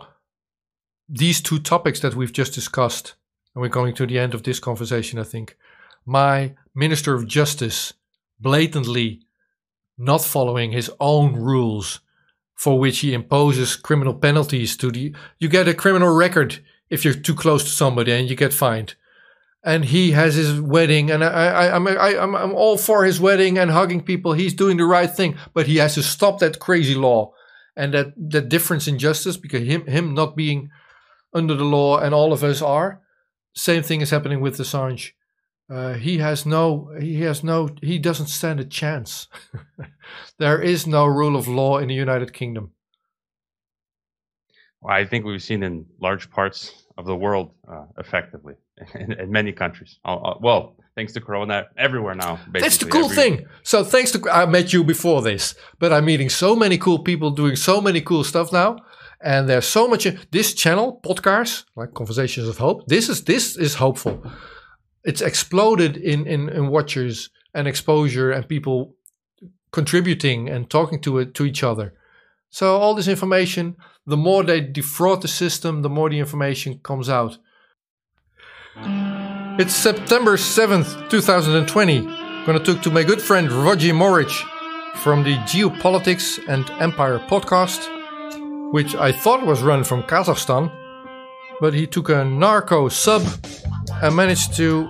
these 1.07 1.41
two 1.41 1.59
topics 1.59 1.99
that 1.99 2.15
we've 2.15 2.33
just 2.33 2.53
discussed, 2.53 3.15
and 3.53 3.61
we're 3.61 3.69
going 3.69 3.93
to 3.95 4.05
the 4.05 4.19
end 4.19 4.33
of 4.33 4.43
this 4.43 4.59
conversation, 4.59 5.19
I 5.19 5.23
think. 5.23 5.57
My 6.05 6.55
Minister 6.75 7.13
of 7.13 7.27
Justice 7.27 7.93
blatantly 8.39 9.21
not 9.97 10.23
following 10.23 10.71
his 10.71 10.91
own 10.99 11.35
rules 11.35 11.99
for 12.55 12.79
which 12.79 12.99
he 12.99 13.13
imposes 13.13 13.75
criminal 13.75 14.13
penalties 14.13 14.75
to 14.77 14.91
the 14.91 15.13
you 15.39 15.47
get 15.47 15.67
a 15.67 15.73
criminal 15.73 16.13
record 16.13 16.63
if 16.89 17.03
you're 17.03 17.13
too 17.13 17.35
close 17.35 17.63
to 17.63 17.69
somebody 17.69 18.11
and 18.11 18.29
you 18.29 18.35
get 18.35 18.53
fined. 18.53 18.95
And 19.65 19.85
he 19.85 20.11
has 20.11 20.35
his 20.35 20.59
wedding, 20.59 21.09
and 21.09 21.23
I, 21.23 21.29
I, 21.29 21.75
I'm, 21.75 21.87
I, 21.87 22.17
I'm, 22.17 22.35
I'm 22.35 22.53
all 22.53 22.77
for 22.77 23.05
his 23.05 23.21
wedding 23.21 23.57
and 23.57 23.71
hugging 23.71 24.03
people. 24.03 24.33
He's 24.33 24.53
doing 24.53 24.75
the 24.75 24.83
right 24.83 25.09
thing, 25.09 25.37
but 25.53 25.67
he 25.67 25.77
has 25.77 25.93
to 25.93 26.03
stop 26.03 26.39
that 26.39 26.59
crazy 26.59 26.95
law 26.95 27.31
and 27.75 27.93
that 27.93 28.13
that 28.17 28.49
difference 28.49 28.89
in 28.89 28.99
justice 28.99 29.37
because 29.37 29.63
him 29.63 29.85
him 29.87 30.13
not 30.13 30.35
being 30.35 30.69
under 31.33 31.55
the 31.55 31.63
law 31.63 31.97
and 31.97 32.13
all 32.13 32.33
of 32.33 32.43
us 32.43 32.61
are 32.61 33.01
same 33.55 33.83
thing 33.83 34.01
is 34.01 34.09
happening 34.09 34.41
with 34.41 34.57
Assange 34.57 35.11
uh, 35.69 35.93
he 35.93 36.17
has 36.17 36.45
no 36.45 36.89
he 36.99 37.21
has 37.21 37.43
no 37.43 37.69
he 37.81 37.97
doesn't 37.99 38.27
stand 38.27 38.59
a 38.59 38.65
chance 38.65 39.27
there 40.39 40.61
is 40.61 40.85
no 40.87 41.05
rule 41.05 41.35
of 41.35 41.47
law 41.47 41.77
in 41.77 41.87
the 41.87 41.93
United 41.95 42.33
Kingdom 42.33 42.71
Well, 44.81 44.95
I 44.95 45.05
think 45.05 45.25
we've 45.25 45.41
seen 45.41 45.63
in 45.63 45.85
large 46.01 46.29
parts 46.29 46.83
of 46.97 47.05
the 47.05 47.15
world 47.15 47.51
uh, 47.67 47.85
effectively 47.97 48.55
in, 48.95 49.13
in 49.13 49.31
many 49.31 49.51
countries. 49.53 49.99
Uh, 50.03 50.15
uh, 50.17 50.37
well, 50.41 50.75
thanks 50.95 51.13
to 51.13 51.21
Corona, 51.21 51.67
everywhere 51.77 52.15
now. 52.15 52.35
Basically. 52.35 52.61
that's 52.61 52.77
the 52.77 52.89
cool 52.89 53.05
Every- 53.05 53.15
thing 53.15 53.45
so 53.63 53.83
thanks 53.83 54.11
to 54.11 54.19
I 54.29 54.45
met 54.45 54.73
you 54.73 54.83
before 54.83 55.21
this 55.21 55.55
but 55.79 55.91
I'm 55.93 56.05
meeting 56.05 56.29
so 56.29 56.55
many 56.55 56.77
cool 56.77 56.99
people 56.99 57.31
doing 57.31 57.55
so 57.55 57.79
many 57.81 58.01
cool 58.01 58.23
stuff 58.23 58.51
now 58.51 58.77
and 59.23 59.47
there's 59.47 59.67
so 59.67 59.87
much 59.87 60.07
this 60.31 60.53
channel 60.53 60.99
podcast 61.03 61.65
like 61.75 61.93
conversations 61.93 62.47
of 62.47 62.57
hope 62.57 62.85
this 62.87 63.09
is 63.09 63.23
this 63.23 63.57
is 63.57 63.75
hopeful 63.75 64.23
it's 65.03 65.21
exploded 65.21 65.97
in, 65.97 66.25
in, 66.25 66.49
in 66.49 66.67
watchers 66.67 67.29
and 67.53 67.67
exposure 67.67 68.31
and 68.31 68.47
people 68.47 68.95
contributing 69.71 70.49
and 70.49 70.69
talking 70.69 71.01
to 71.01 71.19
it 71.19 71.33
to 71.33 71.45
each 71.45 71.63
other. 71.63 71.93
So 72.49 72.77
all 72.77 72.93
this 72.95 73.07
information, 73.07 73.75
the 74.05 74.17
more 74.17 74.43
they 74.43 74.61
defraud 74.61 75.21
the 75.21 75.27
system, 75.27 75.81
the 75.81 75.89
more 75.89 76.09
the 76.09 76.19
information 76.19 76.79
comes 76.83 77.09
out. 77.09 77.37
It's 79.59 79.73
September 79.73 80.37
7th, 80.37 81.09
2020. 81.09 82.07
I'm 82.07 82.45
gonna 82.45 82.59
talk 82.59 82.81
to 82.83 82.91
my 82.91 83.03
good 83.03 83.21
friend 83.21 83.49
Hrvoje 83.49 83.93
Moric 83.93 84.29
from 84.95 85.23
the 85.23 85.35
Geopolitics 85.49 86.39
and 86.47 86.69
Empire 86.81 87.19
podcast, 87.19 87.89
which 88.73 88.95
I 88.95 89.11
thought 89.11 89.45
was 89.45 89.61
run 89.61 89.83
from 89.83 90.01
Kazakhstan, 90.01 90.71
but 91.61 91.75
he 91.75 91.85
took 91.85 92.09
a 92.09 92.25
narco 92.25 92.89
sub 92.89 93.21
and 94.01 94.15
managed 94.15 94.55
to 94.55 94.89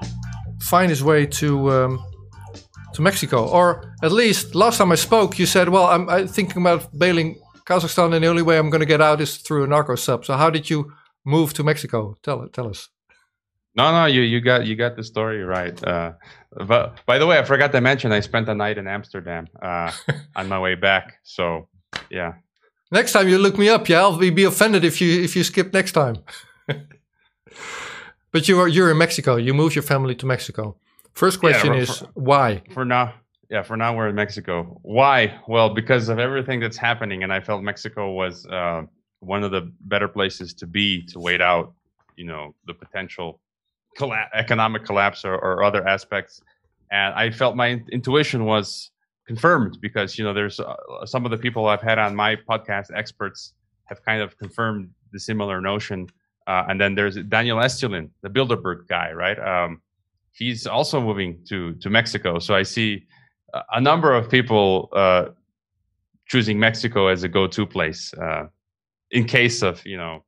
find 0.62 0.90
his 0.90 1.04
way 1.04 1.26
to 1.26 1.70
um, 1.70 2.06
to 2.94 3.02
Mexico. 3.02 3.46
Or 3.46 3.94
at 4.02 4.14
least 4.14 4.56
last 4.56 4.78
time 4.78 4.94
I 4.94 4.96
spoke, 4.96 5.38
you 5.38 5.46
said, 5.46 5.68
"Well, 5.68 5.88
I'm, 5.88 6.10
I'm 6.10 6.30
thinking 6.30 6.62
about 6.62 6.98
bailing 6.98 7.36
Kazakhstan, 7.66 8.14
and 8.14 8.24
the 8.24 8.30
only 8.30 8.42
way 8.42 8.58
I'm 8.58 8.70
going 8.70 8.86
to 8.88 8.94
get 8.94 9.02
out 9.02 9.20
is 9.20 9.36
through 9.36 9.66
a 9.66 9.68
narco 9.68 9.96
sub." 9.96 10.24
So 10.24 10.38
how 10.38 10.50
did 10.50 10.70
you 10.70 10.94
move 11.26 11.54
to 11.56 11.64
Mexico? 11.64 12.16
Tell 12.24 12.48
tell 12.48 12.70
us. 12.70 12.88
No, 13.76 13.92
no, 13.92 14.06
you 14.06 14.22
you 14.22 14.40
got 14.40 14.66
you 14.66 14.78
got 14.78 14.96
the 14.96 15.04
story 15.04 15.44
right. 15.44 15.78
Uh, 15.84 16.14
but 16.56 17.06
by 17.06 17.18
the 17.20 17.28
way, 17.28 17.38
I 17.38 17.44
forgot 17.44 17.74
to 17.74 17.82
mention 17.82 18.14
I 18.14 18.22
spent 18.22 18.48
a 18.48 18.56
night 18.56 18.78
in 18.78 18.88
Amsterdam 18.88 19.48
uh, 19.62 19.92
on 20.38 20.48
my 20.48 20.60
way 20.60 20.76
back. 20.76 21.16
So 21.24 21.68
yeah, 22.10 22.36
Next 22.94 23.12
time 23.12 23.28
you 23.28 23.40
look 23.40 23.58
me 23.58 23.70
up, 23.70 23.90
yeah, 23.90 24.02
I'll 24.02 24.20
be, 24.20 24.30
be 24.30 24.44
offended 24.44 24.86
if 24.86 25.02
you 25.02 25.24
if 25.24 25.36
you 25.36 25.44
skip 25.44 25.74
next 25.74 25.94
time. 25.94 26.18
but 28.32 28.48
you 28.48 28.60
are 28.60 28.68
you're 28.68 28.92
in 28.92 29.00
Mexico. 29.00 29.36
You 29.36 29.56
moved 29.56 29.74
your 29.74 29.82
family 29.82 30.14
to 30.14 30.28
Mexico. 30.28 30.76
First 31.14 31.40
question 31.40 31.72
right, 31.72 31.80
is 31.80 32.04
why? 32.14 32.62
for 32.72 32.86
now, 32.86 33.16
yeah, 33.50 33.64
for 33.64 33.76
now 33.78 33.98
we're 33.98 34.10
in 34.10 34.16
Mexico. 34.16 34.80
Why? 34.84 35.40
Well, 35.48 35.74
because 35.74 36.08
of 36.08 36.20
everything 36.20 36.60
that's 36.60 36.78
happening, 36.78 37.24
and 37.24 37.34
I 37.34 37.40
felt 37.40 37.64
Mexico 37.64 38.12
was 38.12 38.46
uh, 38.46 38.84
one 39.22 39.44
of 39.44 39.50
the 39.50 39.72
better 39.82 40.08
places 40.08 40.54
to 40.54 40.68
be 40.68 41.04
to 41.08 41.20
wait 41.20 41.42
out, 41.42 41.74
you 42.16 42.26
know, 42.26 42.54
the 42.68 42.76
potential 42.76 43.40
colla- 43.98 44.30
economic 44.36 44.86
collapse 44.86 45.26
or, 45.26 45.34
or 45.34 45.64
other 45.64 45.88
aspects. 45.88 46.42
And 46.92 47.16
I 47.16 47.32
felt 47.32 47.56
my 47.56 47.82
intuition 47.92 48.46
was 48.46 48.92
confirmed 49.26 49.78
because 49.82 50.18
you 50.18 50.24
know 50.24 50.34
there's 50.34 50.60
uh, 50.60 50.76
some 51.06 51.26
of 51.26 51.32
the 51.32 51.38
people 51.38 51.68
I've 51.68 51.82
had 51.82 52.00
on 52.00 52.16
my 52.16 52.36
podcast, 52.36 52.88
experts, 52.96 53.54
have 53.86 54.04
kind 54.04 54.22
of 54.22 54.38
confirmed 54.38 54.90
the 55.12 55.20
similar 55.20 55.62
notion. 55.62 56.08
Uh, 56.46 56.64
and 56.68 56.80
then 56.80 56.94
there's 56.94 57.16
Daniel 57.16 57.58
Estulin, 57.58 58.10
the 58.22 58.30
Bilderberg 58.30 58.88
guy, 58.88 59.12
right? 59.14 59.40
Um, 59.40 59.82
he's 60.34 60.68
also 60.68 61.00
moving 61.00 61.40
to 61.50 61.74
to 61.76 61.90
Mexico. 61.90 62.40
So 62.40 62.54
I 62.56 62.64
see 62.64 63.06
a, 63.72 63.80
number 63.80 64.14
of 64.14 64.30
people 64.30 64.90
uh, 64.94 65.26
choosing 66.28 66.60
Mexico 66.60 67.08
as 67.08 67.24
a 67.24 67.30
go-to 67.30 67.66
place 67.66 68.14
uh, 68.16 68.48
in 69.12 69.26
case 69.26 69.62
of 69.62 69.86
you 69.86 69.98
know 69.98 70.26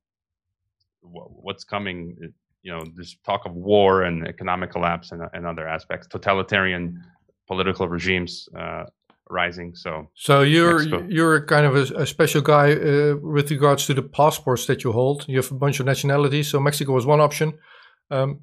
what's 1.02 1.64
coming. 1.64 2.16
You 2.62 2.72
know, 2.72 2.84
there's 2.96 3.18
talk 3.24 3.46
of 3.46 3.54
war 3.54 4.04
and 4.04 4.28
economic 4.28 4.72
collapse 4.72 5.12
and, 5.12 5.22
and 5.34 5.46
other 5.46 5.68
aspects, 5.68 6.08
totalitarian 6.08 7.04
political 7.48 7.88
regimes 7.88 8.50
uh, 8.58 8.86
rising. 9.30 9.76
So 9.76 10.10
So 10.16 10.42
you're 10.42 10.76
Mexico. 10.80 11.06
you're 11.10 11.46
kind 11.46 11.66
of 11.66 11.76
a, 11.76 12.02
a 12.04 12.06
special 12.06 12.42
guy 12.42 12.74
uh, 12.74 13.16
with 13.22 13.50
regards 13.52 13.86
to 13.88 13.94
the 13.94 14.04
passports 14.04 14.66
that 14.68 14.84
you 14.84 14.92
hold. 14.92 15.26
You 15.28 15.38
have 15.38 15.52
a 15.52 15.56
bunch 15.56 15.80
of 15.80 15.86
nationalities. 15.86 16.48
So 16.50 16.60
Mexico 16.60 16.94
was 16.94 17.06
one 17.06 17.22
option. 17.22 17.58
Um, 18.12 18.42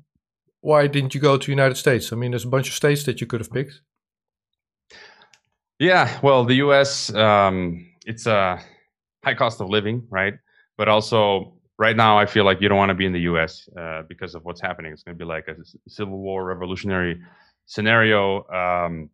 why 0.60 0.86
didn't 0.86 1.14
you 1.14 1.20
go 1.20 1.36
to 1.36 1.46
the 1.46 1.52
United 1.52 1.76
States? 1.76 2.12
I 2.12 2.16
mean, 2.16 2.30
there's 2.32 2.44
a 2.44 2.48
bunch 2.48 2.68
of 2.68 2.74
states 2.74 3.04
that 3.04 3.20
you 3.20 3.26
could 3.26 3.40
have 3.40 3.50
picked. 3.52 3.80
Yeah, 5.78 6.18
well, 6.22 6.44
the 6.44 6.54
U.S. 6.56 7.12
Um, 7.14 7.86
it's 8.06 8.26
a 8.26 8.60
high 9.24 9.34
cost 9.34 9.60
of 9.60 9.68
living, 9.68 10.06
right? 10.10 10.34
But 10.78 10.88
also, 10.88 11.54
right 11.78 11.96
now, 11.96 12.18
I 12.18 12.26
feel 12.26 12.44
like 12.44 12.60
you 12.60 12.68
don't 12.68 12.78
want 12.78 12.90
to 12.90 12.94
be 12.94 13.06
in 13.06 13.12
the 13.12 13.22
U.S. 13.32 13.68
Uh, 13.76 14.02
because 14.08 14.34
of 14.34 14.44
what's 14.44 14.60
happening. 14.60 14.92
It's 14.92 15.02
going 15.02 15.16
to 15.16 15.18
be 15.18 15.28
like 15.28 15.48
a 15.48 15.56
civil 15.88 16.18
war, 16.18 16.44
revolutionary 16.44 17.20
scenario. 17.72 18.46
Um, 18.48 19.10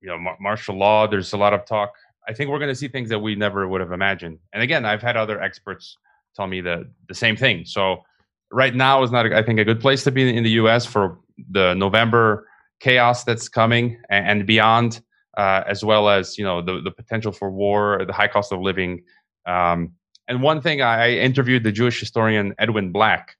you 0.00 0.08
know, 0.08 0.18
mar- 0.18 0.36
martial 0.40 0.76
law. 0.76 1.06
There's 1.06 1.32
a 1.32 1.36
lot 1.36 1.52
of 1.52 1.64
talk. 1.64 1.92
I 2.28 2.32
think 2.32 2.50
we're 2.50 2.58
going 2.58 2.70
to 2.70 2.74
see 2.74 2.88
things 2.88 3.08
that 3.08 3.18
we 3.18 3.34
never 3.34 3.66
would 3.66 3.80
have 3.80 3.92
imagined. 3.92 4.38
And 4.52 4.62
again, 4.62 4.84
I've 4.84 5.02
had 5.02 5.16
other 5.16 5.40
experts 5.40 5.96
tell 6.36 6.46
me 6.46 6.60
the 6.60 6.90
the 7.08 7.14
same 7.14 7.36
thing. 7.36 7.64
So 7.64 8.02
right 8.50 8.74
now 8.74 9.02
is 9.02 9.10
not, 9.10 9.32
I 9.32 9.42
think, 9.42 9.58
a 9.58 9.64
good 9.64 9.80
place 9.80 10.04
to 10.04 10.10
be 10.10 10.34
in 10.36 10.44
the 10.44 10.56
U.S. 10.62 10.86
for 10.86 11.18
the 11.50 11.74
November 11.74 12.46
chaos 12.80 13.24
that's 13.24 13.48
coming 13.48 14.00
and, 14.10 14.26
and 14.28 14.46
beyond 14.46 15.00
uh, 15.36 15.62
as 15.66 15.84
well 15.84 16.08
as 16.08 16.36
you 16.38 16.44
know 16.44 16.60
the 16.60 16.80
the 16.82 16.90
potential 16.90 17.32
for 17.32 17.50
war, 17.50 18.04
the 18.06 18.12
high 18.12 18.28
cost 18.28 18.52
of 18.52 18.60
living. 18.60 19.02
Um, 19.46 19.92
and 20.28 20.42
one 20.42 20.60
thing, 20.60 20.82
I, 20.82 21.06
I 21.06 21.10
interviewed 21.10 21.64
the 21.64 21.72
Jewish 21.72 21.98
historian 21.98 22.54
Edwin 22.58 22.92
Black, 22.92 23.36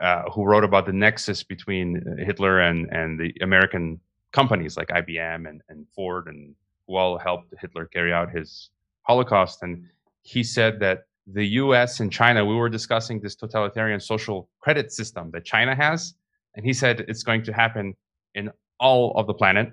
uh, 0.00 0.22
who 0.30 0.44
wrote 0.44 0.64
about 0.64 0.86
the 0.86 0.92
nexus 0.92 1.42
between 1.42 2.02
Hitler 2.18 2.60
and 2.60 2.88
and 2.92 3.18
the 3.18 3.34
American 3.42 4.00
companies 4.32 4.76
like 4.76 4.88
IBM 4.88 5.48
and, 5.48 5.62
and 5.68 5.86
Ford, 5.94 6.26
and 6.26 6.54
who 6.86 6.96
all 6.96 7.18
helped 7.18 7.54
Hitler 7.60 7.86
carry 7.86 8.12
out 8.12 8.30
his 8.30 8.70
Holocaust. 9.02 9.62
And 9.62 9.84
he 10.22 10.42
said 10.42 10.80
that 10.80 11.06
the 11.26 11.46
U.S. 11.64 12.00
and 12.00 12.12
China, 12.12 12.44
we 12.44 12.54
were 12.54 12.68
discussing 12.68 13.20
this 13.20 13.34
totalitarian 13.34 14.00
social 14.00 14.48
credit 14.60 14.92
system 14.92 15.30
that 15.32 15.44
China 15.44 15.74
has, 15.74 16.14
and 16.54 16.64
he 16.64 16.72
said 16.72 17.04
it's 17.08 17.22
going 17.22 17.42
to 17.44 17.52
happen 17.52 17.94
in 18.34 18.50
all 18.78 19.12
of 19.16 19.26
the 19.26 19.34
planet 19.34 19.72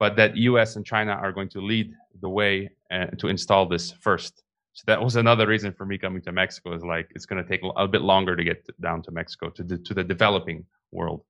but 0.00 0.16
that 0.16 0.34
US 0.36 0.74
and 0.74 0.84
China 0.84 1.12
are 1.12 1.30
going 1.30 1.50
to 1.50 1.60
lead 1.60 1.94
the 2.20 2.28
way 2.28 2.70
uh, 2.90 3.06
to 3.18 3.28
install 3.28 3.68
this 3.68 3.92
first. 3.92 4.42
So 4.72 4.84
that 4.86 5.02
was 5.02 5.16
another 5.16 5.46
reason 5.46 5.72
for 5.72 5.84
me 5.84 5.98
coming 5.98 6.22
to 6.22 6.32
Mexico 6.32 6.74
is 6.74 6.84
like 6.84 7.10
it's 7.14 7.26
going 7.26 7.42
to 7.42 7.48
take 7.48 7.60
a 7.76 7.88
bit 7.88 8.02
longer 8.02 8.36
to 8.36 8.44
get 8.44 8.64
down 8.80 9.02
to 9.02 9.10
Mexico 9.10 9.50
to 9.50 9.62
the 9.62 9.78
to 9.78 9.94
the 9.94 10.04
developing 10.04 10.64
world. 10.92 11.22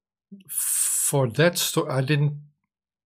For 0.49 1.28
that 1.28 1.59
story, 1.59 1.91
I 1.91 2.03
didn't. 2.03 2.38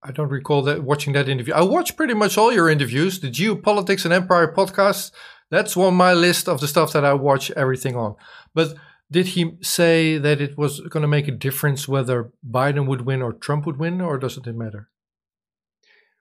I 0.03 0.11
don't 0.11 0.29
recall 0.29 0.61
that 0.63 0.83
watching 0.83 1.13
that 1.13 1.29
interview. 1.29 1.53
I 1.53 1.63
watched 1.63 1.97
pretty 1.97 2.13
much 2.13 2.37
all 2.37 2.53
your 2.53 2.69
interviews, 2.69 3.19
the 3.19 3.31
Geopolitics 3.31 4.05
and 4.05 4.13
Empire 4.13 4.53
podcast. 4.53 5.11
That's 5.49 5.75
on 5.77 5.95
my 5.95 6.13
list 6.13 6.47
of 6.47 6.59
the 6.59 6.67
stuff 6.67 6.93
that 6.93 7.05
I 7.05 7.13
watch 7.13 7.49
everything 7.51 7.95
on. 7.95 8.15
But 8.53 8.75
did 9.09 9.27
he 9.27 9.57
say 9.61 10.17
that 10.17 10.41
it 10.41 10.57
was 10.57 10.79
going 10.81 11.01
to 11.01 11.07
make 11.07 11.27
a 11.27 11.31
difference 11.31 11.87
whether 11.87 12.31
Biden 12.47 12.87
would 12.87 13.01
win 13.01 13.21
or 13.21 13.33
Trump 13.33 13.65
would 13.65 13.77
win, 13.77 14.01
or 14.01 14.17
doesn't 14.17 14.47
it 14.47 14.55
matter? 14.55 14.89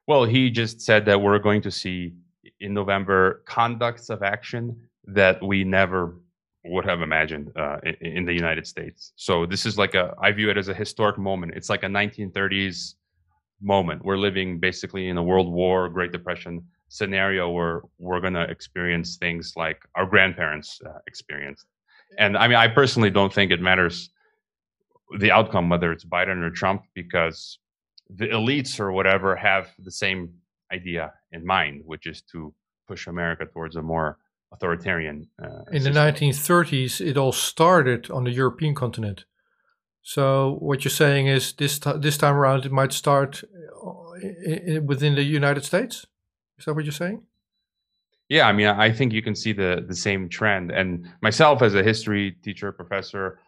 Well, 0.06 0.24
he 0.24 0.50
just 0.50 0.80
said 0.80 1.06
that 1.06 1.20
we're 1.20 1.38
going 1.38 1.62
to 1.62 1.70
see 1.70 2.14
in 2.64 2.72
November 2.72 3.42
conducts 3.44 4.08
of 4.10 4.22
action 4.22 4.76
that 5.06 5.42
we 5.42 5.64
never 5.64 6.16
would 6.64 6.84
have 6.86 7.02
imagined 7.02 7.52
uh, 7.56 7.76
in, 7.84 7.94
in, 8.18 8.24
the 8.24 8.32
United 8.32 8.66
States. 8.66 9.12
So 9.16 9.44
this 9.44 9.66
is 9.66 9.76
like 9.76 9.94
a 9.94 10.14
I 10.20 10.32
view 10.32 10.48
it 10.50 10.56
as 10.56 10.68
a 10.68 10.74
historic 10.74 11.18
moment. 11.18 11.52
It's 11.54 11.68
like 11.68 11.82
a 11.82 11.88
1930s 11.88 12.94
moment. 13.60 14.02
We're 14.02 14.16
living 14.16 14.58
basically 14.58 15.08
in 15.08 15.18
a 15.18 15.22
World 15.22 15.52
War, 15.52 15.90
Great 15.90 16.10
Depression 16.10 16.64
scenario 16.88 17.50
where 17.50 17.82
we're 17.98 18.20
going 18.20 18.34
to 18.34 18.48
experience 18.56 19.16
things 19.16 19.52
like 19.56 19.78
our 19.94 20.06
grandparents 20.06 20.80
uh, 20.86 20.98
experienced. 21.06 21.66
And 22.18 22.36
I 22.36 22.48
mean, 22.48 22.56
I 22.56 22.68
personally 22.68 23.10
don't 23.10 23.32
think 23.32 23.50
it 23.50 23.60
matters 23.60 24.10
the 25.18 25.30
outcome, 25.30 25.68
whether 25.68 25.92
it's 25.92 26.04
Biden 26.04 26.42
or 26.42 26.50
Trump, 26.50 26.84
because 26.94 27.58
the 28.08 28.28
elites 28.28 28.80
or 28.80 28.92
whatever 28.92 29.36
have 29.36 29.68
the 29.78 29.90
same 29.90 30.32
idea 30.76 31.12
in 31.32 31.46
mind, 31.46 31.82
which 31.84 32.06
is 32.06 32.22
to 32.32 32.38
push 32.88 33.06
America 33.06 33.44
towards 33.46 33.76
a 33.76 33.82
more 33.82 34.18
authoritarian. 34.52 35.28
Uh, 35.42 35.62
in 35.72 35.82
system. 35.82 35.94
the 35.94 36.00
1930s, 36.00 37.00
it 37.00 37.16
all 37.16 37.32
started 37.32 38.10
on 38.10 38.24
the 38.24 38.30
European 38.30 38.74
continent. 38.74 39.24
So 40.02 40.56
what 40.60 40.84
you're 40.84 40.90
saying 41.04 41.28
is 41.28 41.54
this 41.54 41.78
this 41.78 42.18
time 42.18 42.34
around 42.34 42.66
it 42.66 42.72
might 42.72 42.92
start 42.92 43.42
uh, 43.42 44.80
within 44.82 45.14
the 45.14 45.22
United 45.22 45.64
States. 45.64 46.06
Is 46.58 46.64
that 46.64 46.74
what 46.74 46.84
you're 46.84 46.92
saying? 46.92 47.22
Yeah, 48.28 48.46
I 48.48 48.52
mean, 48.52 48.66
I 48.66 48.90
think 48.92 49.12
you 49.12 49.22
can 49.22 49.34
see 49.34 49.52
the 49.52 49.82
the 49.86 49.94
same 49.94 50.28
trend. 50.28 50.70
And 50.70 51.06
myself, 51.22 51.62
as 51.62 51.74
a 51.74 51.82
history 51.82 52.32
teacher, 52.42 52.70
professor, 52.72 53.38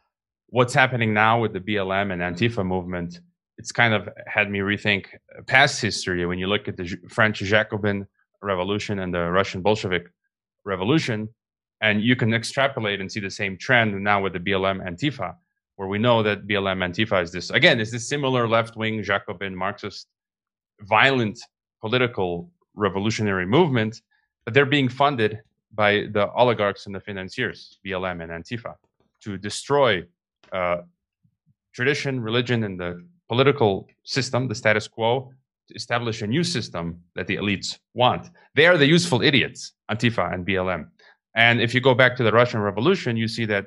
what's 0.47 0.75
happening 0.75 1.13
now 1.13 1.41
with 1.41 1.53
the 1.53 1.61
BLM 1.61 2.11
and 2.13 2.23
Antifa 2.23 2.65
movement, 2.65 3.21
it's 3.59 3.73
kind 3.73 3.95
of 3.95 4.09
had 4.27 4.51
me 4.51 4.61
rethink 4.61 5.07
past 5.47 5.81
history. 5.81 6.25
When 6.27 6.39
you 6.39 6.47
look 6.47 6.69
at 6.69 6.77
the 6.77 6.99
French 7.09 7.39
Jacobin 7.39 8.07
Revolution 8.43 8.99
and 8.99 9.13
the 9.15 9.31
Russian 9.31 9.63
Bolshevik 9.63 10.11
Revolution, 10.65 11.29
and 11.81 12.03
you 12.03 12.17
can 12.17 12.33
extrapolate 12.33 13.01
and 13.01 13.11
see 13.11 13.21
the 13.21 13.31
same 13.31 13.57
trend 13.59 14.03
now 14.03 14.23
with 14.23 14.33
the 14.33 14.41
BLM 14.41 14.87
Antifa 14.87 15.35
where 15.77 15.89
we 15.89 15.99
know 15.99 16.23
that 16.23 16.47
BLM 16.47 16.79
Antifa 16.79 17.23
is 17.23 17.31
this 17.31 17.51
again 17.51 17.81
is 17.81 17.91
this 17.91 18.09
similar 18.09 18.49
left-wing 18.49 19.03
Jacobin 19.03 19.55
Marxist 19.55 20.09
violent 20.83 21.39
political 21.81 22.51
revolutionary 22.75 23.47
movement, 23.47 24.03
but 24.45 24.55
they're 24.55 24.67
being 24.67 24.89
funded 24.89 25.41
by 25.75 26.07
the 26.13 26.31
oligarchs 26.33 26.87
and 26.87 26.95
the 26.95 27.01
financiers, 27.01 27.79
BLM 27.85 28.23
and 28.23 28.33
Antifa, 28.33 28.75
to 29.23 29.37
destroy 29.37 30.03
uh, 30.53 30.79
tradition, 31.75 32.21
religion, 32.21 32.65
and 32.65 32.79
the 32.79 33.05
political 33.29 33.89
system, 34.05 34.49
the 34.49 34.55
status 34.55 34.89
quo, 34.89 35.33
to 35.69 35.75
establish 35.75 36.23
a 36.23 36.27
new 36.27 36.45
system 36.45 37.01
that 37.15 37.27
the 37.27 37.37
elites 37.37 37.79
want. 37.95 38.31
They 38.55 38.67
are 38.67 38.79
the 38.79 38.87
useful 38.87 39.23
idiots, 39.23 39.73
Antifa 39.91 40.33
and 40.33 40.47
BLM. 40.47 40.89
And 41.35 41.61
if 41.61 41.75
you 41.75 41.81
go 41.81 41.95
back 41.95 42.17
to 42.17 42.23
the 42.23 42.33
Russian 42.33 42.61
Revolution, 42.61 43.17
you 43.17 43.29
see 43.29 43.45
that 43.47 43.67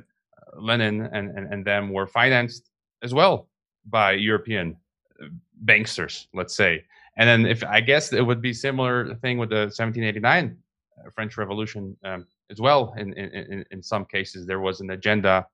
Lenin 0.57 1.07
and, 1.13 1.37
and, 1.37 1.53
and 1.53 1.65
them 1.65 1.91
were 1.91 2.07
financed 2.07 2.69
as 3.03 3.13
well 3.13 3.47
by 3.85 4.13
European 4.13 4.75
uh, 5.21 5.27
banksters, 5.65 6.27
let's 6.33 6.55
say. 6.55 6.83
And 7.17 7.27
then 7.27 7.45
if 7.45 7.63
I 7.63 7.81
guess 7.81 8.13
it 8.13 8.21
would 8.21 8.41
be 8.41 8.53
similar 8.53 9.13
thing 9.15 9.37
with 9.37 9.49
the 9.49 9.67
1789 9.67 10.57
uh, 10.97 11.09
French 11.13 11.37
Revolution 11.37 11.95
um, 12.03 12.25
as 12.49 12.59
well. 12.59 12.93
In, 12.97 13.13
in 13.13 13.65
in 13.71 13.83
some 13.83 14.05
cases, 14.05 14.45
there 14.45 14.59
was 14.59 14.81
an 14.81 14.91
agenda 14.91 15.45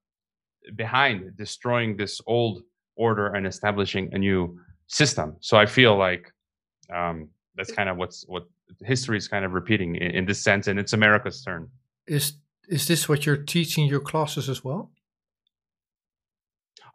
behind 0.76 1.36
destroying 1.38 1.98
this 1.98 2.22
old 2.26 2.64
order 2.96 3.28
and 3.34 3.46
establishing 3.46 4.10
a 4.14 4.18
new 4.18 4.58
system. 4.88 5.36
So 5.40 5.58
I 5.58 5.66
feel 5.66 5.98
like 5.98 6.32
um, 6.94 7.30
that's 7.56 7.72
kind 7.72 7.90
of 7.90 7.98
what's 7.98 8.26
what 8.28 8.44
history 8.84 9.18
is 9.18 9.28
kind 9.28 9.46
of 9.46 9.52
repeating 9.54 9.96
in, 9.96 10.12
in 10.12 10.26
this 10.26 10.44
sense, 10.44 10.68
and 10.68 10.80
it's 10.80 10.94
America's 10.94 11.42
turn. 11.42 11.70
Is 12.08 12.34
is 12.68 12.88
this 12.88 13.08
what 13.08 13.26
you're 13.26 13.38
teaching 13.38 13.88
your 13.88 14.00
classes 14.00 14.50
as 14.50 14.64
well? 14.64 14.92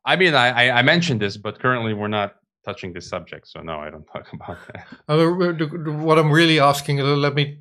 I 0.05 0.17
mean, 0.17 0.35
I, 0.35 0.71
I 0.71 0.83
mentioned 0.83 1.21
this, 1.21 1.37
but 1.37 1.61
currently 1.61 1.93
we're 1.93 2.09
not 2.09 2.37
touching 2.65 2.93
this 2.93 3.09
subject, 3.09 3.47
so 3.49 3.61
no, 3.61 3.79
I 3.79 3.91
don't 3.91 4.05
talk 4.13 4.33
about 4.33 4.59
that. 4.73 4.87
Uh, 5.09 5.93
what 5.93 6.19
I'm 6.19 6.33
really 6.33 6.59
asking, 6.59 7.01
uh, 7.01 7.05
let 7.05 7.35
me 7.35 7.59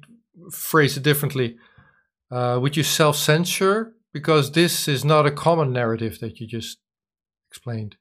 phrase 0.52 0.98
it 0.98 1.04
differently. 1.04 1.58
Uh, 2.32 2.58
would 2.62 2.78
you 2.78 2.84
self-censure 2.84 3.94
because 4.14 4.52
this 4.52 4.88
is 4.88 5.04
not 5.04 5.26
a 5.26 5.32
common 5.32 5.74
narrative 5.74 6.20
that 6.20 6.40
you 6.40 6.48
just 6.48 6.78
explained? 7.50 7.98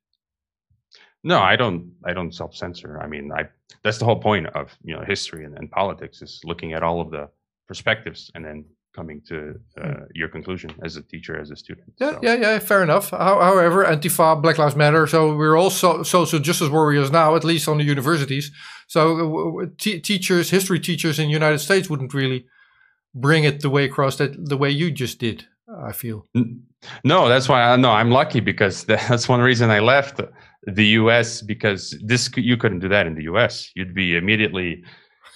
No, 1.25 1.41
I 1.41 1.57
don't. 1.57 1.93
I 2.05 2.13
don't 2.13 2.33
self-censor. 2.33 3.01
I 3.01 3.07
mean, 3.07 3.33
I 3.33 3.49
that's 3.83 3.99
the 3.99 4.05
whole 4.05 4.21
point 4.21 4.47
of 4.49 4.77
you 4.85 4.95
know 4.95 5.03
history 5.03 5.45
and, 5.45 5.57
and 5.59 5.71
politics 5.71 6.23
is 6.23 6.41
looking 6.45 6.73
at 6.73 6.83
all 6.83 7.01
of 7.01 7.11
the 7.11 7.29
perspectives 7.67 8.31
and 8.35 8.45
then 8.45 8.65
coming 8.95 9.21
to 9.29 9.55
uh, 9.81 9.87
hmm. 9.87 10.03
your 10.15 10.29
conclusion 10.29 10.71
as 10.83 10.97
a 10.97 11.03
teacher, 11.03 11.39
as 11.41 11.51
a 11.51 11.57
student. 11.57 11.93
Yeah, 12.01 12.13
so. 12.13 12.19
yeah, 12.23 12.35
yeah. 12.35 12.59
Fair 12.59 12.83
enough. 12.83 13.11
however, 13.11 13.85
Antifa, 13.85 14.41
Black 14.43 14.59
Lives 14.59 14.77
Matter. 14.77 15.07
So 15.07 15.37
we're 15.37 15.57
all 15.57 15.71
so, 15.71 16.03
social 16.03 16.41
justice 16.41 16.71
warriors 16.71 17.11
now, 17.11 17.37
at 17.37 17.45
least 17.45 17.69
on 17.69 17.79
the 17.79 17.85
universities. 17.85 18.51
So 18.87 19.61
uh, 19.61 19.67
teachers, 19.79 20.51
history 20.51 20.81
teachers 20.81 21.19
in 21.19 21.27
the 21.27 21.33
United 21.33 21.59
States 21.59 21.89
wouldn't 21.91 22.15
really 22.15 22.47
bring 23.15 23.45
it 23.45 23.61
the 23.61 23.71
way 23.71 23.85
across 23.85 24.17
that 24.17 24.49
the 24.49 24.57
way 24.57 24.71
you 24.71 24.91
just 24.91 25.19
did. 25.19 25.47
I 25.89 25.93
feel. 25.93 26.27
No, 27.05 27.29
that's 27.29 27.49
why 27.49 27.63
I 27.63 27.77
know 27.77 27.91
I'm 27.91 28.11
lucky 28.11 28.41
because 28.41 28.85
that's 28.93 29.29
one 29.29 29.41
reason 29.41 29.71
I 29.71 29.81
left 29.81 30.21
the 30.67 30.87
U.S. 30.87 31.43
because 31.43 31.97
this 32.03 32.31
you 32.37 32.57
couldn't 32.57 32.81
do 32.81 32.89
that 32.89 33.07
in 33.07 33.15
the 33.15 33.25
U.S. 33.25 33.71
You'd 33.75 33.95
be 33.95 34.17
immediately 34.17 34.85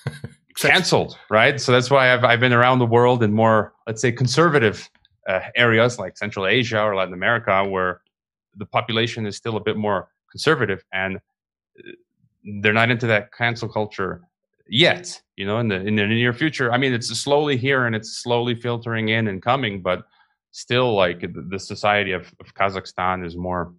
canceled, 0.56 1.16
right? 1.30 1.60
So 1.60 1.72
that's 1.72 1.90
why 1.90 2.12
I've 2.12 2.24
I've 2.24 2.40
been 2.40 2.52
around 2.52 2.78
the 2.78 2.86
world 2.86 3.22
in 3.22 3.32
more, 3.32 3.72
let's 3.86 4.00
say, 4.00 4.12
conservative 4.12 4.90
uh, 5.28 5.40
areas 5.56 5.98
like 5.98 6.16
Central 6.16 6.46
Asia 6.46 6.82
or 6.82 6.96
Latin 6.96 7.14
America, 7.14 7.64
where 7.64 8.00
the 8.56 8.66
population 8.66 9.26
is 9.26 9.36
still 9.36 9.56
a 9.56 9.60
bit 9.60 9.76
more 9.76 10.08
conservative, 10.30 10.84
and 10.92 11.16
uh, 11.16 11.92
they're 12.60 12.72
not 12.72 12.90
into 12.90 13.06
that 13.06 13.32
cancel 13.32 13.68
culture 13.68 14.22
yet. 14.68 15.20
You 15.36 15.46
know, 15.46 15.58
in 15.58 15.68
the 15.68 15.76
in 15.76 15.96
the 15.96 16.06
near 16.06 16.32
future, 16.32 16.72
I 16.72 16.78
mean, 16.78 16.92
it's 16.92 17.08
slowly 17.08 17.56
here 17.56 17.86
and 17.86 17.94
it's 17.94 18.10
slowly 18.10 18.54
filtering 18.54 19.08
in 19.08 19.28
and 19.28 19.40
coming, 19.40 19.82
but 19.82 20.04
still, 20.50 20.94
like 20.94 21.24
the 21.50 21.58
society 21.58 22.12
of, 22.12 22.32
of 22.40 22.54
Kazakhstan 22.54 23.24
is 23.24 23.36
more 23.36 23.72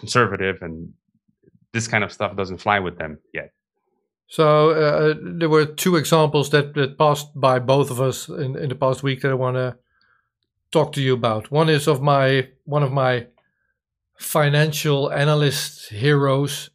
conservative, 0.00 0.58
and 0.62 0.92
this 1.72 1.86
kind 1.86 2.02
of 2.02 2.12
stuff 2.12 2.36
doesn't 2.36 2.58
fly 2.58 2.80
with 2.80 2.98
them 2.98 3.18
yet. 3.32 3.52
So 4.26 4.70
uh, 4.70 5.14
there 5.20 5.48
were 5.48 5.66
two 5.66 5.96
examples 5.96 6.50
that, 6.50 6.74
that 6.74 6.96
passed 6.96 7.28
by 7.34 7.58
both 7.58 7.90
of 7.90 8.00
us 8.00 8.28
in, 8.28 8.56
in 8.56 8.68
the 8.68 8.76
past 8.76 9.02
week 9.02 9.22
that 9.22 9.30
I 9.30 9.34
want 9.34 9.56
to 9.56 9.76
talk 10.70 10.92
to 10.92 11.02
you 11.02 11.14
about. 11.14 11.50
One 11.50 11.68
is 11.68 11.88
of 11.88 12.00
my 12.00 12.48
one 12.64 12.84
of 12.84 12.92
my 12.92 13.26
financial 14.18 15.10
analyst 15.12 15.90
heroes, 15.90 16.70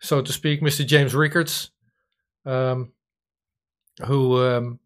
so 0.00 0.20
to 0.20 0.32
speak, 0.32 0.62
Mr. 0.62 0.84
James 0.84 1.14
Rickards, 1.14 1.70
um, 2.44 2.92
who 4.06 4.44
um, 4.44 4.80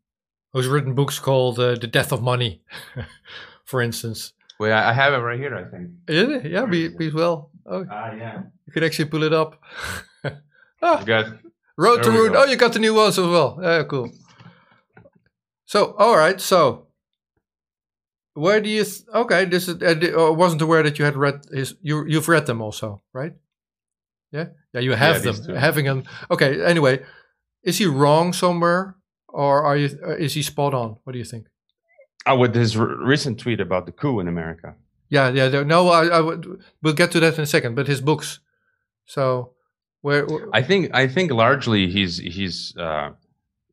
who's 0.52 0.68
written 0.68 0.94
books 0.94 1.18
called 1.18 1.58
uh, 1.58 1.74
"The 1.76 1.86
Death 1.86 2.12
of 2.12 2.22
Money," 2.22 2.62
for 3.64 3.80
instance. 3.80 4.34
Well, 4.58 4.72
I 4.72 4.92
have 4.92 5.12
it 5.12 5.18
right 5.18 5.38
here. 5.38 5.54
I 5.54 5.64
think. 5.70 5.90
Yeah, 6.08 6.48
yeah, 6.48 6.66
be, 6.66 6.88
be 6.88 7.10
well. 7.10 7.50
Oh, 7.64 7.82
uh, 7.82 8.14
yeah. 8.16 8.42
You 8.66 8.72
could 8.72 8.84
actually 8.84 9.06
pull 9.06 9.22
it 9.22 9.32
up. 9.32 9.60
ah. 10.82 11.02
Good. 11.04 11.38
Road 11.76 12.02
to 12.02 12.10
Ruin. 12.10 12.34
Oh, 12.34 12.44
you 12.44 12.56
got 12.56 12.72
the 12.72 12.80
new 12.80 12.92
ones 12.92 13.18
as 13.18 13.26
well. 13.26 13.60
Yeah, 13.62 13.84
cool. 13.84 14.10
So, 15.64 15.94
all 15.96 16.16
right. 16.16 16.40
So, 16.40 16.88
where 18.34 18.60
do 18.60 18.68
you? 18.68 18.82
Th- 18.82 19.02
okay, 19.14 19.44
this 19.44 19.68
is. 19.68 19.80
I 19.80 19.92
uh, 20.10 20.32
wasn't 20.32 20.62
aware 20.62 20.82
that 20.82 20.98
you 20.98 21.04
had 21.04 21.16
read 21.16 21.42
his. 21.52 21.76
You 21.80 22.04
you've 22.06 22.28
read 22.28 22.46
them 22.46 22.60
also, 22.60 23.00
right? 23.12 23.32
Yeah, 24.32 24.46
yeah. 24.72 24.80
You 24.80 24.92
have 24.92 25.24
yeah, 25.24 25.32
them. 25.32 25.56
Having 25.56 25.84
them. 25.84 26.04
Okay. 26.32 26.64
Anyway, 26.64 27.04
is 27.62 27.78
he 27.78 27.86
wrong 27.86 28.32
somewhere, 28.32 28.96
or 29.28 29.62
are 29.62 29.76
you? 29.76 29.96
Uh, 30.04 30.16
is 30.16 30.34
he 30.34 30.42
spot 30.42 30.74
on? 30.74 30.96
What 31.04 31.12
do 31.12 31.18
you 31.20 31.24
think? 31.24 31.46
Oh, 32.26 32.36
with 32.36 32.54
his 32.54 32.76
recent 32.76 33.38
tweet 33.40 33.60
about 33.60 33.86
the 33.86 33.92
coup 33.92 34.20
in 34.20 34.28
America. 34.28 34.74
Yeah, 35.08 35.30
yeah. 35.30 35.62
No, 35.62 35.88
I, 35.88 36.06
I 36.06 36.20
would. 36.20 36.62
We'll 36.82 36.94
get 36.94 37.10
to 37.12 37.20
that 37.20 37.38
in 37.38 37.44
a 37.44 37.46
second. 37.46 37.74
But 37.74 37.86
his 37.86 38.00
books. 38.00 38.40
So 39.06 39.52
where, 40.02 40.26
where, 40.26 40.48
I 40.52 40.62
think 40.62 40.94
I 40.94 41.08
think 41.08 41.32
largely 41.32 41.88
he's 41.88 42.18
he's 42.18 42.76
uh, 42.76 43.10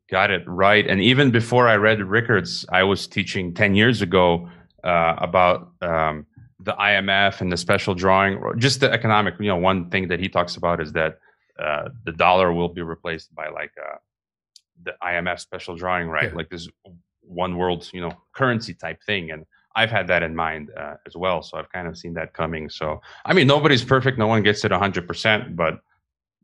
got 0.09 0.31
it 0.31 0.43
right. 0.47 0.87
And 0.87 1.01
even 1.01 1.31
before 1.31 1.67
I 1.67 1.75
read 1.75 2.01
Rickards, 2.01 2.65
I 2.71 2.83
was 2.83 3.07
teaching 3.07 3.53
ten 3.53 3.75
years 3.75 4.01
ago 4.01 4.49
uh, 4.83 5.15
about 5.17 5.71
um, 5.81 6.25
the 6.59 6.73
IMF 6.73 7.41
and 7.41 7.51
the 7.51 7.57
special 7.57 7.93
drawing, 7.93 8.41
just 8.57 8.79
the 8.79 8.91
economic. 8.91 9.35
You 9.39 9.47
know, 9.47 9.57
one 9.57 9.89
thing 9.89 10.07
that 10.07 10.19
he 10.19 10.29
talks 10.29 10.55
about 10.55 10.79
is 10.79 10.93
that 10.93 11.19
uh, 11.59 11.89
the 12.05 12.13
dollar 12.13 12.53
will 12.53 12.69
be 12.69 12.81
replaced 12.81 13.35
by 13.35 13.49
like 13.49 13.71
uh, 13.81 13.97
the 14.83 14.93
IMF 15.03 15.39
special 15.39 15.75
drawing, 15.75 16.07
right? 16.07 16.29
Yeah. 16.29 16.37
Like 16.37 16.49
this 16.49 16.69
one 17.27 17.57
world, 17.57 17.89
you 17.93 18.01
know, 18.01 18.11
currency 18.33 18.73
type 18.73 18.99
thing. 19.05 19.31
And 19.31 19.45
I've 19.75 19.91
had 19.91 20.07
that 20.07 20.23
in 20.23 20.35
mind 20.35 20.71
uh, 20.77 20.95
as 21.05 21.15
well. 21.15 21.41
So 21.41 21.57
I've 21.57 21.71
kind 21.71 21.87
of 21.87 21.97
seen 21.97 22.13
that 22.13 22.33
coming. 22.33 22.69
So 22.69 23.01
I 23.25 23.33
mean, 23.33 23.47
nobody's 23.47 23.83
perfect. 23.83 24.17
No 24.17 24.27
one 24.27 24.43
gets 24.43 24.63
it 24.63 24.71
hundred 24.71 25.07
percent, 25.07 25.55
but 25.55 25.81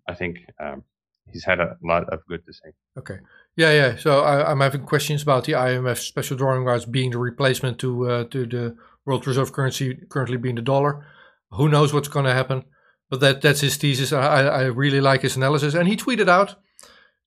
I 0.08 0.14
think 0.14 0.40
um, 0.60 0.84
he's 1.32 1.46
had 1.46 1.60
a 1.60 1.78
lot 1.84 2.12
of 2.12 2.26
good 2.28 2.46
to 2.46 2.54
say. 2.54 2.72
Okay. 2.98 3.20
Yeah, 3.56 3.72
yeah. 3.72 3.96
So 3.98 4.22
I, 4.22 4.52
am 4.52 4.60
having 4.60 4.84
questions 4.84 5.24
about 5.24 5.46
the 5.46 5.54
IMF 5.54 5.98
special 5.98 6.38
drawing 6.38 6.64
rights 6.64 6.86
being 6.86 7.12
the 7.12 7.20
replacement 7.20 7.80
to 7.80 8.10
uh, 8.10 8.24
to 8.26 8.46
the 8.46 8.76
world 9.06 9.26
reserve 9.28 9.54
currency 9.54 9.98
currently 10.10 10.38
being 10.38 10.56
the 10.56 10.62
dollar. 10.62 11.06
Who 11.52 11.70
knows 11.70 11.94
what's 11.94 12.08
going 12.08 12.26
to 12.26 12.34
happen? 12.34 12.64
But 13.10 13.20
that 13.22 13.42
that's 13.42 13.62
his 13.62 13.78
thesis. 13.78 14.14
I, 14.14 14.44
I 14.44 14.62
really 14.64 15.02
like 15.02 15.22
his 15.22 15.36
analysis, 15.36 15.74
and 15.74 15.88
he 15.88 15.98
tweeted 15.98 16.30
out 16.30 16.56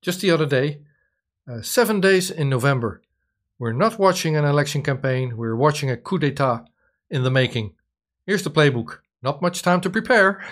just 0.02 0.20
the 0.20 0.30
other 0.30 0.46
day, 0.46 0.80
uh, 1.50 1.62
seven 1.62 2.00
days 2.00 2.30
in 2.30 2.48
November. 2.48 3.02
We're 3.64 3.72
not 3.72 3.98
watching 3.98 4.36
an 4.36 4.44
election 4.44 4.82
campaign. 4.82 5.38
We're 5.38 5.56
watching 5.56 5.90
a 5.90 5.96
coup 5.96 6.18
d'état 6.18 6.66
in 7.08 7.22
the 7.22 7.30
making. 7.30 7.72
Here's 8.26 8.42
the 8.42 8.50
playbook. 8.50 8.98
Not 9.22 9.40
much 9.40 9.62
time 9.62 9.80
to 9.80 9.88
prepare. 9.88 10.44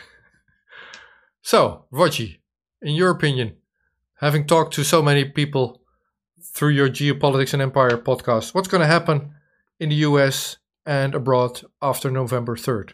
so, 1.42 1.84
Rogi, 1.92 2.38
in 2.80 2.94
your 2.94 3.10
opinion, 3.10 3.56
having 4.14 4.46
talked 4.46 4.72
to 4.76 4.82
so 4.82 5.02
many 5.02 5.26
people 5.26 5.82
through 6.42 6.70
your 6.70 6.88
Geopolitics 6.88 7.52
and 7.52 7.60
Empire 7.60 7.98
podcast, 7.98 8.54
what's 8.54 8.68
going 8.68 8.80
to 8.80 8.86
happen 8.86 9.34
in 9.78 9.90
the 9.90 9.96
US 9.96 10.56
and 10.86 11.14
abroad 11.14 11.60
after 11.82 12.10
November 12.10 12.56
3rd? 12.56 12.92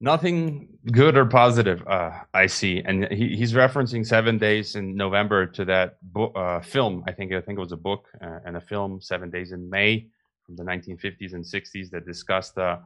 Nothing 0.00 0.68
good 0.92 1.16
or 1.16 1.24
positive, 1.24 1.82
uh, 1.88 2.10
I 2.34 2.46
see, 2.46 2.82
and 2.84 3.08
he, 3.10 3.34
he's 3.34 3.54
referencing 3.54 4.06
Seven 4.06 4.36
Days 4.36 4.76
in 4.76 4.94
November 4.94 5.46
to 5.46 5.64
that 5.64 5.96
book, 6.12 6.32
uh, 6.36 6.60
film. 6.60 7.02
I 7.08 7.12
think 7.12 7.32
I 7.32 7.40
think 7.40 7.56
it 7.58 7.62
was 7.62 7.72
a 7.72 7.78
book 7.78 8.04
uh, 8.20 8.40
and 8.44 8.58
a 8.58 8.60
film, 8.60 9.00
Seven 9.00 9.30
Days 9.30 9.52
in 9.52 9.70
May, 9.70 10.06
from 10.44 10.56
the 10.56 10.64
1950s 10.64 11.32
and 11.32 11.42
60s, 11.42 11.88
that 11.90 12.04
discussed 12.04 12.58
a, 12.58 12.80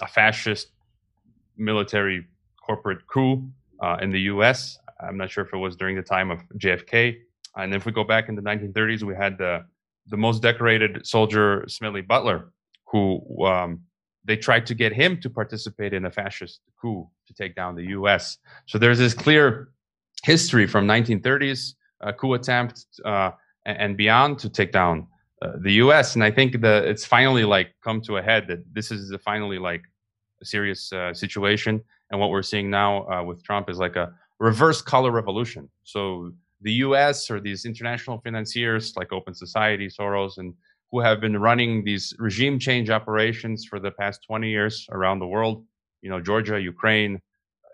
a 0.00 0.06
fascist 0.06 0.68
military 1.56 2.26
corporate 2.64 3.06
coup 3.06 3.48
uh, 3.82 3.96
in 4.00 4.10
the 4.10 4.20
U.S. 4.32 4.78
I'm 5.00 5.16
not 5.16 5.30
sure 5.30 5.44
if 5.44 5.52
it 5.52 5.56
was 5.56 5.76
during 5.76 5.96
the 5.96 6.02
time 6.02 6.30
of 6.30 6.40
JFK. 6.56 7.18
And 7.56 7.74
if 7.74 7.86
we 7.86 7.92
go 7.92 8.04
back 8.04 8.28
in 8.28 8.34
the 8.34 8.42
1930s, 8.42 9.02
we 9.02 9.14
had 9.14 9.38
the 9.38 9.64
the 10.10 10.16
most 10.16 10.40
decorated 10.40 11.06
soldier, 11.06 11.64
Smedley 11.68 12.00
Butler, 12.00 12.50
who 12.86 13.20
um, 13.44 13.82
they 14.28 14.36
tried 14.36 14.66
to 14.66 14.74
get 14.74 14.92
him 14.92 15.18
to 15.22 15.30
participate 15.30 15.94
in 15.94 16.04
a 16.04 16.10
fascist 16.10 16.60
coup 16.80 17.08
to 17.26 17.32
take 17.32 17.56
down 17.56 17.74
the 17.74 17.86
U.S. 17.98 18.36
So 18.66 18.78
there's 18.78 18.98
this 18.98 19.14
clear 19.14 19.70
history 20.22 20.66
from 20.66 20.86
1930s 20.86 21.74
uh, 22.02 22.12
coup 22.12 22.34
attempt 22.34 22.84
uh, 23.06 23.30
and 23.64 23.96
beyond 23.96 24.38
to 24.40 24.50
take 24.50 24.70
down 24.70 25.06
uh, 25.40 25.52
the 25.62 25.72
U.S. 25.84 26.14
And 26.14 26.22
I 26.22 26.30
think 26.30 26.60
that 26.60 26.84
it's 26.84 27.06
finally 27.06 27.44
like 27.44 27.68
come 27.82 28.02
to 28.02 28.18
a 28.18 28.22
head 28.22 28.46
that 28.48 28.60
this 28.72 28.90
is 28.90 29.14
finally 29.24 29.58
like 29.58 29.82
a 30.42 30.44
serious 30.44 30.92
uh, 30.92 31.14
situation. 31.14 31.82
And 32.10 32.20
what 32.20 32.28
we're 32.28 32.42
seeing 32.42 32.68
now 32.68 33.08
uh, 33.08 33.22
with 33.24 33.42
Trump 33.42 33.70
is 33.70 33.78
like 33.78 33.96
a 33.96 34.12
reverse 34.38 34.82
color 34.82 35.10
revolution. 35.10 35.70
So 35.84 36.32
the 36.60 36.72
U.S. 36.86 37.30
or 37.30 37.40
these 37.40 37.64
international 37.64 38.18
financiers 38.18 38.94
like 38.94 39.10
Open 39.10 39.32
Society, 39.32 39.88
Soros, 39.88 40.36
and 40.36 40.52
who 40.90 41.00
have 41.00 41.20
been 41.20 41.36
running 41.38 41.84
these 41.84 42.14
regime 42.18 42.58
change 42.58 42.90
operations 42.90 43.64
for 43.64 43.78
the 43.78 43.90
past 43.90 44.22
20 44.26 44.48
years 44.48 44.86
around 44.90 45.18
the 45.18 45.26
world. 45.26 45.64
You 46.00 46.10
know, 46.10 46.20
Georgia, 46.20 46.60
Ukraine, 46.60 47.20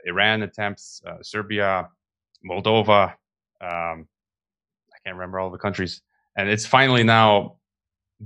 Iran 0.06 0.42
attempts, 0.42 1.02
uh, 1.06 1.22
Serbia, 1.22 1.88
Moldova. 2.48 3.10
Um, 3.60 4.08
I 4.92 4.98
can't 5.04 5.16
remember 5.16 5.38
all 5.38 5.50
the 5.50 5.58
countries, 5.58 6.02
and 6.36 6.48
it's 6.48 6.66
finally 6.66 7.04
now 7.04 7.56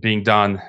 being 0.01 0.23
done 0.23 0.61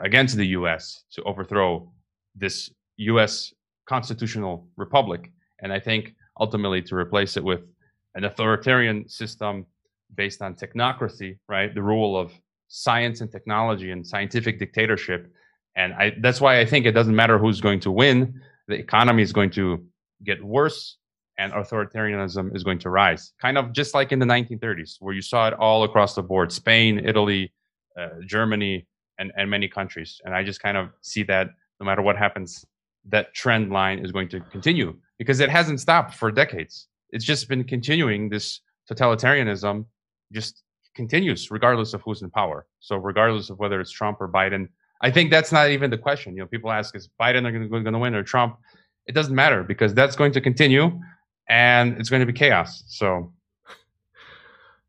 against 0.00 0.36
the 0.36 0.46
U.S. 0.48 1.04
to 1.12 1.22
overthrow 1.22 1.92
this 2.34 2.70
U.S. 2.96 3.54
constitutional 3.86 4.66
republic, 4.76 5.30
and 5.60 5.72
I 5.72 5.78
think 5.78 6.14
ultimately 6.40 6.82
to 6.82 6.96
replace 6.96 7.36
it 7.36 7.44
with 7.44 7.62
an 8.14 8.24
authoritarian 8.24 9.08
system 9.08 9.66
based 10.14 10.42
on 10.42 10.54
technocracy, 10.54 11.38
right? 11.48 11.74
The 11.74 11.82
rule 11.82 12.16
of 12.16 12.32
science 12.76 13.20
and 13.20 13.30
technology 13.30 13.92
and 13.92 14.04
scientific 14.04 14.58
dictatorship. 14.58 15.32
And 15.76 15.94
I, 15.94 16.12
that's 16.20 16.40
why 16.40 16.58
I 16.58 16.66
think 16.66 16.86
it 16.86 16.92
doesn't 16.92 17.14
matter 17.14 17.38
who's 17.38 17.60
going 17.60 17.78
to 17.80 17.90
win. 17.92 18.40
The 18.66 18.74
economy 18.74 19.22
is 19.22 19.32
going 19.32 19.50
to 19.50 19.86
get 20.24 20.44
worse 20.44 20.96
and 21.38 21.52
authoritarianism 21.52 22.54
is 22.54 22.64
going 22.64 22.80
to 22.80 22.90
rise. 22.90 23.32
Kind 23.40 23.58
of 23.58 23.72
just 23.72 23.94
like 23.94 24.10
in 24.10 24.18
the 24.18 24.26
1930s, 24.26 24.96
where 24.98 25.14
you 25.14 25.22
saw 25.22 25.46
it 25.46 25.54
all 25.54 25.84
across 25.84 26.16
the 26.16 26.22
board 26.22 26.50
Spain, 26.50 26.98
Italy, 26.98 27.52
uh, 27.96 28.08
Germany, 28.26 28.88
and, 29.18 29.30
and 29.36 29.48
many 29.48 29.68
countries. 29.68 30.20
And 30.24 30.34
I 30.34 30.42
just 30.42 30.60
kind 30.60 30.76
of 30.76 30.88
see 31.00 31.22
that 31.24 31.50
no 31.78 31.86
matter 31.86 32.02
what 32.02 32.16
happens, 32.16 32.64
that 33.08 33.34
trend 33.34 33.70
line 33.70 34.00
is 34.00 34.10
going 34.10 34.28
to 34.30 34.40
continue 34.40 34.96
because 35.18 35.38
it 35.38 35.48
hasn't 35.48 35.78
stopped 35.78 36.14
for 36.14 36.32
decades. 36.32 36.88
It's 37.10 37.24
just 37.24 37.48
been 37.48 37.62
continuing 37.62 38.30
this 38.30 38.60
totalitarianism 38.90 39.84
just 40.32 40.64
continues 40.94 41.50
regardless 41.50 41.94
of 41.94 42.02
who's 42.02 42.22
in 42.22 42.30
power. 42.30 42.66
So 42.80 42.96
regardless 42.96 43.50
of 43.50 43.58
whether 43.58 43.80
it's 43.80 43.90
Trump 43.90 44.20
or 44.20 44.28
Biden, 44.28 44.68
I 45.00 45.10
think 45.10 45.30
that's 45.30 45.52
not 45.52 45.70
even 45.70 45.90
the 45.90 45.98
question. 45.98 46.34
You 46.34 46.40
know, 46.40 46.46
people 46.46 46.70
ask 46.70 46.94
is 46.94 47.08
Biden 47.20 47.42
going 47.70 47.84
to 47.84 47.98
win 47.98 48.14
or 48.14 48.22
Trump? 48.22 48.58
It 49.06 49.14
doesn't 49.14 49.34
matter 49.34 49.62
because 49.62 49.92
that's 49.92 50.16
going 50.16 50.32
to 50.32 50.40
continue 50.40 51.00
and 51.48 51.98
it's 51.98 52.08
going 52.08 52.20
to 52.20 52.26
be 52.26 52.32
chaos. 52.32 52.84
So 52.86 53.32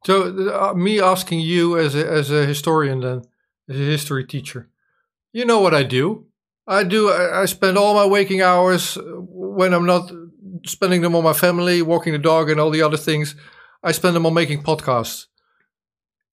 so 0.05 0.51
uh, 0.53 0.73
me 0.75 1.01
asking 1.01 1.39
you 1.39 1.79
as 1.79 1.95
a, 1.95 2.07
as 2.07 2.29
a 2.29 2.45
historian 2.45 2.99
then, 2.99 3.23
as 3.67 3.75
a 3.75 3.79
history 3.79 4.23
teacher, 4.23 4.69
you 5.33 5.45
know 5.45 5.59
what 5.59 5.73
I 5.73 5.81
do. 5.81 6.27
I 6.67 6.83
do. 6.83 7.11
I 7.11 7.45
spend 7.45 7.77
all 7.77 7.95
my 7.95 8.05
waking 8.05 8.41
hours 8.41 8.97
uh, 8.97 9.01
when 9.01 9.73
I'm 9.73 9.85
not 9.85 10.11
spending 10.65 11.01
them 11.01 11.15
on 11.15 11.23
my 11.23 11.33
family, 11.33 11.81
walking 11.81 12.13
the 12.13 12.19
dog, 12.19 12.49
and 12.49 12.59
all 12.59 12.69
the 12.69 12.83
other 12.83 12.97
things. 12.97 13.35
I 13.83 13.91
spend 13.91 14.15
them 14.15 14.25
on 14.27 14.33
making 14.33 14.61
podcasts. 14.61 15.25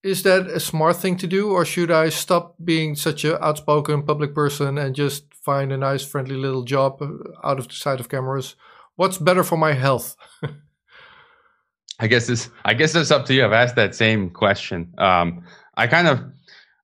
Is 0.03 0.25
that 0.25 0.49
a 0.49 0.59
smart 0.59 0.97
thing 0.97 1.17
to 1.19 1.27
do, 1.29 1.53
or 1.53 1.65
should 1.65 1.91
I 1.91 2.09
stop 2.09 2.57
being 2.63 2.97
such 2.97 3.25
an 3.25 3.39
outspoken 3.41 4.03
public 4.03 4.35
person 4.35 4.77
and 4.77 4.97
just 4.97 5.33
find 5.33 5.73
a 5.73 5.77
nice, 5.77 6.05
friendly 6.05 6.37
little 6.37 6.65
job 6.65 7.01
uh, 7.01 7.09
out 7.45 7.61
of 7.61 7.69
the 7.69 7.75
sight 7.75 8.01
of 8.01 8.09
cameras? 8.09 8.57
What's 8.97 9.19
better 9.19 9.45
for 9.45 9.57
my 9.57 9.73
health? 9.75 10.17
I 12.01 12.09
guess 12.09 12.27
this. 12.27 12.51
I 12.65 12.75
guess 12.75 12.97
it's 12.97 13.13
up 13.13 13.27
to 13.27 13.35
you. 13.35 13.45
I've 13.45 13.53
asked 13.53 13.77
that 13.77 13.95
same 13.95 14.31
question. 14.31 14.93
Um, 14.99 15.45
I 15.77 15.87
kind 15.87 16.09
of 16.09 16.21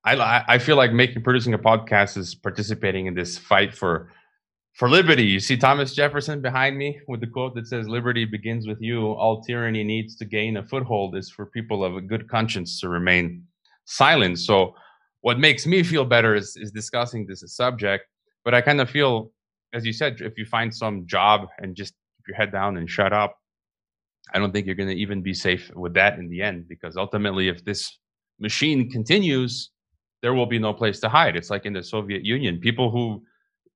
I 0.05 0.45
I 0.47 0.59
feel 0.59 0.77
like 0.77 0.93
making 0.93 1.23
producing 1.23 1.55
a 1.55 1.59
podcast 1.59 2.16
is 2.16 2.37
participating 2.37 3.07
in 3.07 3.14
this 3.14 3.37
fight 3.37 3.75
for 3.75 4.12
for 4.79 4.89
liberty. 4.89 5.24
You 5.24 5.41
see 5.41 5.57
Thomas 5.57 5.93
Jefferson 5.93 6.41
behind 6.41 6.79
me 6.79 7.01
with 7.09 7.20
the 7.20 7.26
quote 7.26 7.57
that 7.57 7.66
says, 7.66 7.89
"Liberty 7.89 8.24
begins 8.24 8.68
with 8.68 8.81
you. 8.81 9.09
All 9.12 9.43
tyranny 9.43 9.83
needs 9.83 10.14
to 10.16 10.24
gain 10.24 10.57
a 10.57 10.62
foothold 10.62 11.16
is 11.16 11.29
for 11.29 11.47
people 11.47 11.85
of 11.85 11.97
a 11.97 12.01
good 12.01 12.29
conscience 12.29 12.81
to 12.81 12.89
remain 12.89 13.45
silent." 13.87 14.39
So, 14.39 14.76
what 15.22 15.41
makes 15.41 15.66
me 15.66 15.83
feel 15.83 16.05
better 16.05 16.37
is 16.37 16.57
is 16.57 16.70
discussing 16.70 17.26
this 17.26 17.43
subject. 17.57 18.05
But 18.45 18.55
I 18.55 18.61
kind 18.61 18.81
of 18.81 18.89
feel, 18.89 19.33
as 19.72 19.85
you 19.85 19.93
said, 19.93 20.20
if 20.20 20.39
you 20.39 20.47
find 20.47 20.72
some 20.72 21.07
job 21.07 21.49
and 21.59 21.74
just 21.74 21.95
keep 22.16 22.29
your 22.29 22.37
head 22.37 22.53
down 22.53 22.76
and 22.76 22.89
shut 22.89 23.12
up, 23.12 23.37
I 24.33 24.39
don't 24.39 24.53
think 24.53 24.66
you're 24.66 24.76
going 24.76 24.95
to 24.97 25.03
even 25.05 25.22
be 25.22 25.35
safe 25.35 25.74
with 25.74 25.95
that 25.95 26.20
in 26.20 26.29
the 26.29 26.41
end. 26.41 26.68
Because 26.68 26.97
ultimately, 26.97 27.49
if 27.49 27.64
this 27.64 27.99
machine 28.39 28.89
continues, 28.89 29.70
there 30.22 30.35
will 30.35 30.47
be 30.47 30.61
no 30.61 30.72
place 30.72 31.01
to 31.01 31.09
hide. 31.09 31.35
It's 31.35 31.51
like 31.51 31.66
in 31.66 31.72
the 31.72 31.83
Soviet 31.83 32.24
Union, 32.24 32.61
people 32.61 32.93
who 32.93 33.24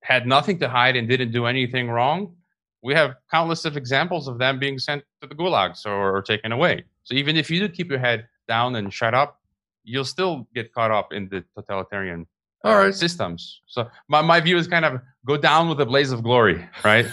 had 0.03 0.27
nothing 0.27 0.59
to 0.59 0.69
hide 0.69 0.97
and 0.97 1.09
didn't 1.09 1.33
do 1.33 1.47
anything 1.47 1.89
wrong. 1.89 2.35
We 2.83 2.95
have 2.95 3.15
countless 3.31 3.65
of 3.65 3.77
examples 3.77 4.29
of 4.29 4.39
them 4.39 4.59
being 4.59 4.79
sent 4.79 5.05
to 5.21 5.29
the 5.29 5.35
gulags 5.35 5.87
or, 5.87 6.17
or 6.17 6.23
taken 6.23 6.53
away. 6.53 6.85
So 7.05 7.15
even 7.15 7.37
if 7.37 7.51
you 7.51 7.61
do 7.61 7.69
keep 7.69 7.89
your 7.89 8.01
head 8.01 8.27
down 8.49 8.75
and 8.77 8.93
shut 8.93 9.15
up, 9.15 9.41
you'll 9.85 10.05
still 10.05 10.47
get 10.55 10.73
caught 10.75 10.91
up 10.91 11.13
in 11.13 11.29
the 11.29 11.45
totalitarian 11.55 12.27
uh, 12.65 12.69
All 12.69 12.77
right. 12.77 12.95
systems. 12.95 13.61
So 13.67 13.89
my, 14.09 14.21
my 14.23 14.41
view 14.41 14.57
is 14.57 14.67
kind 14.67 14.85
of 14.85 15.01
go 15.25 15.37
down 15.37 15.69
with 15.69 15.81
a 15.81 15.87
blaze 15.87 16.13
of 16.13 16.23
glory, 16.23 16.69
right? 16.85 17.07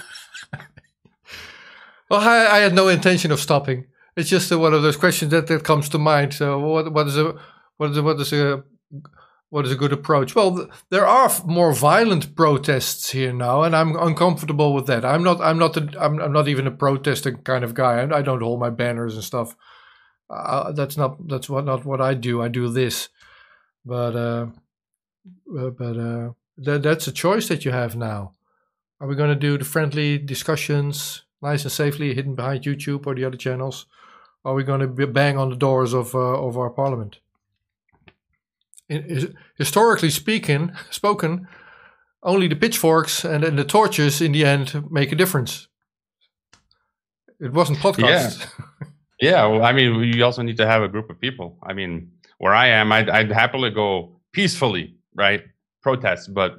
well, 2.09 2.19
I, 2.19 2.57
I, 2.57 2.59
had 2.59 2.73
no 2.73 2.87
intention 2.87 3.31
of 3.31 3.39
stopping. 3.39 3.85
It's 4.15 4.29
just 4.29 4.51
one 4.55 4.73
of 4.73 4.83
those 4.83 4.97
questions 4.97 5.31
that, 5.31 5.47
that 5.47 5.63
comes 5.63 5.89
to 5.89 5.97
mind. 5.97 6.33
So 6.33 6.59
what 6.59 6.91
what 6.93 7.07
is 7.07 7.17
a 7.17 7.35
what 7.77 7.91
is 7.91 7.97
a, 7.97 8.03
what 8.03 8.19
is 8.19 8.33
a 8.33 8.63
what 9.49 9.65
is 9.65 9.71
a 9.71 9.75
good 9.75 9.93
approach? 9.93 10.35
Well, 10.35 10.69
there 10.89 11.07
are 11.07 11.31
more 11.45 11.73
violent 11.73 12.35
protests 12.35 13.09
here 13.11 13.33
now, 13.33 13.63
and 13.63 13.75
I'm 13.75 13.95
uncomfortable 13.95 14.73
with 14.73 14.85
that. 14.87 15.03
I'm 15.03 15.23
not. 15.23 15.41
I'm 15.41 15.57
not. 15.57 15.75
A, 15.75 15.89
I'm, 15.99 16.19
I'm 16.19 16.31
not 16.31 16.47
even 16.47 16.67
a 16.67 16.71
protesting 16.71 17.37
kind 17.37 17.63
of 17.63 17.73
guy. 17.73 18.01
I, 18.01 18.17
I 18.17 18.21
don't 18.21 18.41
hold 18.41 18.59
my 18.59 18.69
banners 18.69 19.15
and 19.15 19.23
stuff. 19.23 19.55
Uh, 20.29 20.71
that's 20.71 20.97
not. 20.97 21.27
That's 21.27 21.49
what 21.49 21.65
not 21.65 21.83
what 21.83 22.01
I 22.01 22.13
do. 22.13 22.41
I 22.41 22.47
do 22.47 22.69
this, 22.69 23.09
but 23.83 24.15
uh, 24.15 24.47
uh 25.57 25.69
but 25.71 25.97
uh, 25.97 26.29
that 26.57 26.83
that's 26.83 27.07
a 27.07 27.11
choice 27.11 27.47
that 27.47 27.65
you 27.65 27.71
have 27.71 27.95
now. 27.95 28.33
Are 29.01 29.07
we 29.07 29.15
going 29.15 29.29
to 29.29 29.35
do 29.35 29.57
the 29.57 29.65
friendly 29.65 30.17
discussions, 30.17 31.23
nice 31.41 31.63
and 31.63 31.71
safely, 31.71 32.13
hidden 32.13 32.35
behind 32.35 32.65
YouTube 32.65 33.07
or 33.07 33.15
the 33.15 33.25
other 33.25 33.37
channels? 33.37 33.87
Are 34.45 34.53
we 34.53 34.63
going 34.63 34.81
to 34.81 35.07
bang 35.07 35.37
on 35.37 35.49
the 35.49 35.55
doors 35.55 35.93
of 35.93 36.13
uh, 36.13 36.19
of 36.19 36.55
our 36.55 36.69
parliament? 36.69 37.19
Historically 39.57 40.09
speaking, 40.09 40.71
spoken, 40.89 41.47
only 42.23 42.47
the 42.47 42.55
pitchforks 42.55 43.23
and, 43.23 43.43
and 43.43 43.57
the 43.57 43.63
torches 43.63 44.21
in 44.21 44.31
the 44.31 44.45
end 44.45 44.91
make 44.91 45.11
a 45.11 45.15
difference. 45.15 45.67
It 47.39 47.53
wasn't 47.53 47.79
podcast. 47.79 48.47
Yeah. 48.81 48.87
yeah. 49.21 49.45
Well, 49.45 49.63
I 49.63 49.71
mean, 49.71 50.03
you 50.03 50.25
also 50.25 50.41
need 50.41 50.57
to 50.57 50.67
have 50.67 50.83
a 50.83 50.89
group 50.89 51.09
of 51.09 51.19
people. 51.19 51.57
I 51.63 51.73
mean, 51.73 52.11
where 52.39 52.53
I 52.53 52.67
am, 52.67 52.91
I'd, 52.91 53.09
I'd 53.09 53.31
happily 53.31 53.69
go 53.69 54.19
peacefully, 54.33 54.95
right? 55.15 55.43
Protest, 55.81 56.33
but 56.33 56.57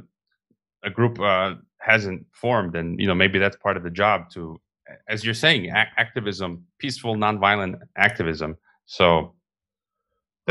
a 0.82 0.90
group 0.90 1.20
uh, 1.20 1.54
hasn't 1.78 2.26
formed, 2.32 2.76
and 2.76 2.98
you 2.98 3.06
know 3.06 3.14
maybe 3.14 3.38
that's 3.38 3.56
part 3.56 3.76
of 3.76 3.82
the 3.82 3.90
job 3.90 4.30
to, 4.30 4.60
as 5.08 5.24
you're 5.24 5.34
saying, 5.34 5.70
activism, 5.70 6.64
peaceful, 6.78 7.16
nonviolent 7.16 7.80
activism. 7.96 8.56
So 8.86 9.34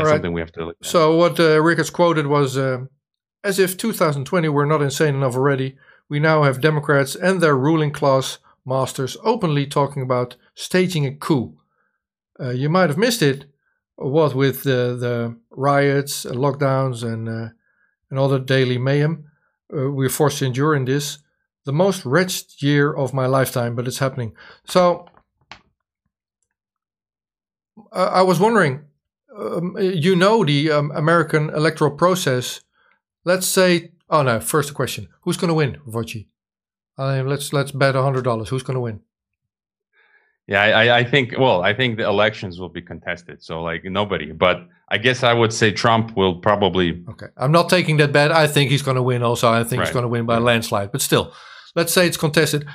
that's 0.00 0.10
right. 0.10 0.16
something 0.16 0.32
we 0.32 0.40
have 0.40 0.52
to. 0.52 0.66
Look 0.66 0.76
at. 0.80 0.86
So 0.86 1.16
what 1.16 1.38
uh, 1.38 1.60
Rickards 1.60 1.90
quoted 1.90 2.26
was, 2.26 2.56
uh, 2.56 2.84
as 3.42 3.58
if 3.58 3.76
2020 3.76 4.48
were 4.48 4.66
not 4.66 4.82
insane 4.82 5.14
enough 5.14 5.34
already. 5.34 5.76
We 6.08 6.18
now 6.18 6.42
have 6.42 6.60
Democrats 6.60 7.14
and 7.14 7.40
their 7.40 7.56
ruling 7.56 7.92
class 7.92 8.38
masters 8.66 9.16
openly 9.22 9.66
talking 9.66 10.02
about 10.02 10.36
staging 10.54 11.06
a 11.06 11.14
coup. 11.14 11.56
Uh, 12.38 12.50
you 12.50 12.68
might 12.68 12.90
have 12.90 12.98
missed 12.98 13.22
it, 13.22 13.46
what 13.96 14.34
with 14.34 14.62
the, 14.64 14.96
the 14.98 15.36
riots, 15.50 16.24
lockdowns, 16.24 17.02
and 17.02 17.28
uh, 17.28 17.48
and 18.10 18.18
all 18.18 18.28
the 18.28 18.40
daily 18.40 18.76
mayhem 18.76 19.30
uh, 19.72 19.90
we're 19.90 20.08
forced 20.08 20.38
to 20.38 20.46
endure 20.46 20.74
in 20.74 20.84
this. 20.84 21.18
The 21.64 21.72
most 21.72 22.04
wretched 22.04 22.62
year 22.62 22.92
of 22.92 23.14
my 23.14 23.26
lifetime, 23.26 23.76
but 23.76 23.86
it's 23.86 23.98
happening. 23.98 24.34
So 24.64 25.06
uh, 27.92 28.10
I 28.12 28.22
was 28.22 28.40
wondering, 28.40 28.84
um, 29.36 29.76
you 29.78 30.16
know 30.16 30.44
the 30.44 30.70
um, 30.70 30.90
American 30.94 31.50
electoral 31.50 31.90
process. 31.92 32.60
Let's 33.24 33.46
say, 33.46 33.92
oh 34.08 34.22
no, 34.22 34.40
first 34.40 34.74
question: 34.74 35.08
Who's 35.22 35.36
going 35.36 35.48
to 35.48 35.54
win, 35.54 35.78
Voci? 35.86 36.28
Uh, 36.98 37.22
let's 37.24 37.52
let's 37.52 37.72
bet 37.72 37.94
hundred 37.94 38.24
dollars. 38.24 38.48
Who's 38.48 38.62
going 38.62 38.74
to 38.74 38.80
win? 38.80 39.00
Yeah, 40.46 40.62
I, 40.62 40.98
I 40.98 41.04
think. 41.04 41.38
Well, 41.38 41.62
I 41.62 41.72
think 41.74 41.96
the 41.96 42.06
elections 42.06 42.58
will 42.58 42.68
be 42.68 42.82
contested. 42.82 43.42
So 43.42 43.62
like 43.62 43.84
nobody. 43.84 44.32
But 44.32 44.66
I 44.88 44.98
guess 44.98 45.22
I 45.22 45.32
would 45.32 45.52
say 45.52 45.70
Trump 45.70 46.16
will 46.16 46.40
probably. 46.40 47.04
Okay, 47.08 47.26
I'm 47.36 47.52
not 47.52 47.68
taking 47.68 47.98
that 47.98 48.12
bet. 48.12 48.32
I 48.32 48.48
think 48.48 48.70
he's 48.70 48.82
going 48.82 48.96
to 48.96 49.02
win. 49.02 49.22
Also, 49.22 49.50
I 49.50 49.62
think 49.62 49.78
right. 49.78 49.86
he's 49.86 49.92
going 49.92 50.02
to 50.02 50.08
win 50.08 50.26
by 50.26 50.36
a 50.36 50.40
landslide. 50.40 50.90
But 50.90 51.02
still, 51.02 51.32
let's 51.76 51.92
say 51.92 52.06
it's 52.06 52.16
contested. 52.16 52.66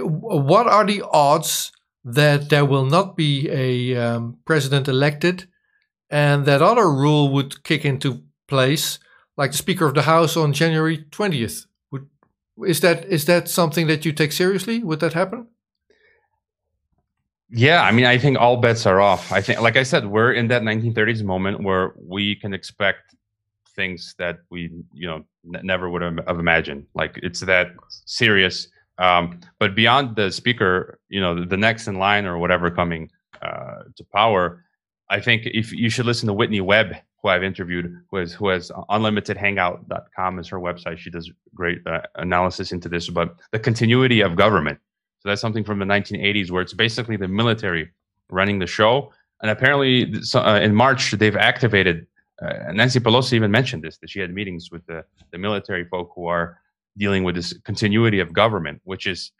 What 0.00 0.66
are 0.66 0.84
the 0.86 1.02
odds 1.12 1.70
that 2.04 2.50
there 2.50 2.64
will 2.64 2.84
not 2.84 3.16
be 3.16 3.48
a 3.50 3.96
um, 3.96 4.38
president 4.44 4.88
elected, 4.88 5.48
and 6.10 6.44
that 6.46 6.62
other 6.62 6.90
rule 6.90 7.32
would 7.32 7.64
kick 7.64 7.84
into 7.84 8.22
place, 8.46 8.98
like 9.36 9.52
the 9.52 9.58
Speaker 9.58 9.86
of 9.86 9.94
the 9.94 10.02
House 10.02 10.36
on 10.36 10.52
January 10.52 10.98
20th? 11.10 11.66
Would 11.90 12.08
is 12.66 12.80
that 12.80 13.04
is 13.06 13.24
that 13.24 13.48
something 13.48 13.86
that 13.86 14.04
you 14.04 14.12
take 14.12 14.32
seriously? 14.32 14.82
Would 14.82 15.00
that 15.00 15.14
happen? 15.14 15.48
Yeah, 17.50 17.82
I 17.82 17.92
mean, 17.92 18.04
I 18.04 18.18
think 18.18 18.38
all 18.38 18.56
bets 18.56 18.84
are 18.84 19.00
off. 19.00 19.30
I 19.30 19.40
think, 19.40 19.60
like 19.60 19.76
I 19.76 19.84
said, 19.84 20.06
we're 20.06 20.32
in 20.32 20.48
that 20.48 20.62
1930s 20.62 21.22
moment 21.22 21.62
where 21.62 21.94
we 21.96 22.34
can 22.34 22.52
expect 22.52 23.14
things 23.76 24.14
that 24.18 24.38
we, 24.50 24.70
you 24.92 25.06
know, 25.06 25.24
n- 25.54 25.60
never 25.62 25.88
would 25.88 26.02
have 26.02 26.38
imagined. 26.38 26.86
Like 26.94 27.18
it's 27.22 27.40
that 27.40 27.68
serious. 27.88 28.68
Um, 28.98 29.40
but 29.58 29.74
beyond 29.74 30.16
the 30.16 30.30
speaker, 30.30 31.00
you 31.08 31.20
know, 31.20 31.44
the 31.44 31.56
next 31.56 31.88
in 31.88 31.98
line 31.98 32.26
or 32.26 32.38
whatever 32.38 32.70
coming 32.70 33.10
uh, 33.42 33.82
to 33.96 34.04
power, 34.12 34.64
I 35.10 35.20
think 35.20 35.42
if 35.46 35.72
you 35.72 35.90
should 35.90 36.06
listen 36.06 36.26
to 36.28 36.32
Whitney 36.32 36.60
Webb, 36.60 36.94
who 37.22 37.28
I've 37.28 37.42
interviewed, 37.42 37.92
who 38.10 38.18
has 38.18 38.32
who 38.32 38.48
has 38.48 38.70
unlimitedhangout.com 38.90 40.38
as 40.38 40.48
her 40.48 40.58
website. 40.58 40.98
She 40.98 41.10
does 41.10 41.30
great 41.54 41.84
uh, 41.86 42.02
analysis 42.16 42.72
into 42.72 42.88
this, 42.88 43.08
but 43.08 43.34
the 43.50 43.58
continuity 43.58 44.20
of 44.20 44.36
government 44.36 44.78
so 45.24 45.30
that's 45.30 45.40
something 45.40 45.64
from 45.64 45.78
the 45.78 45.86
1980s 45.86 46.50
where 46.50 46.60
it's 46.60 46.74
basically 46.74 47.16
the 47.16 47.28
military 47.28 47.90
running 48.28 48.58
the 48.58 48.66
show. 48.66 49.10
And 49.40 49.50
apparently, 49.50 50.14
uh, 50.34 50.60
in 50.62 50.74
March, 50.74 51.12
they've 51.12 51.36
activated. 51.36 52.06
Uh, 52.42 52.72
Nancy 52.72 53.00
Pelosi 53.00 53.32
even 53.32 53.50
mentioned 53.50 53.82
this 53.82 53.96
that 53.98 54.10
she 54.10 54.20
had 54.20 54.34
meetings 54.34 54.70
with 54.70 54.84
the, 54.86 55.02
the 55.32 55.38
military 55.38 55.86
folk 55.86 56.12
who 56.14 56.26
are 56.26 56.58
dealing 56.96 57.24
with 57.24 57.34
this 57.34 57.52
continuity 57.64 58.20
of 58.20 58.32
government, 58.32 58.80
which 58.84 59.06
is 59.06 59.32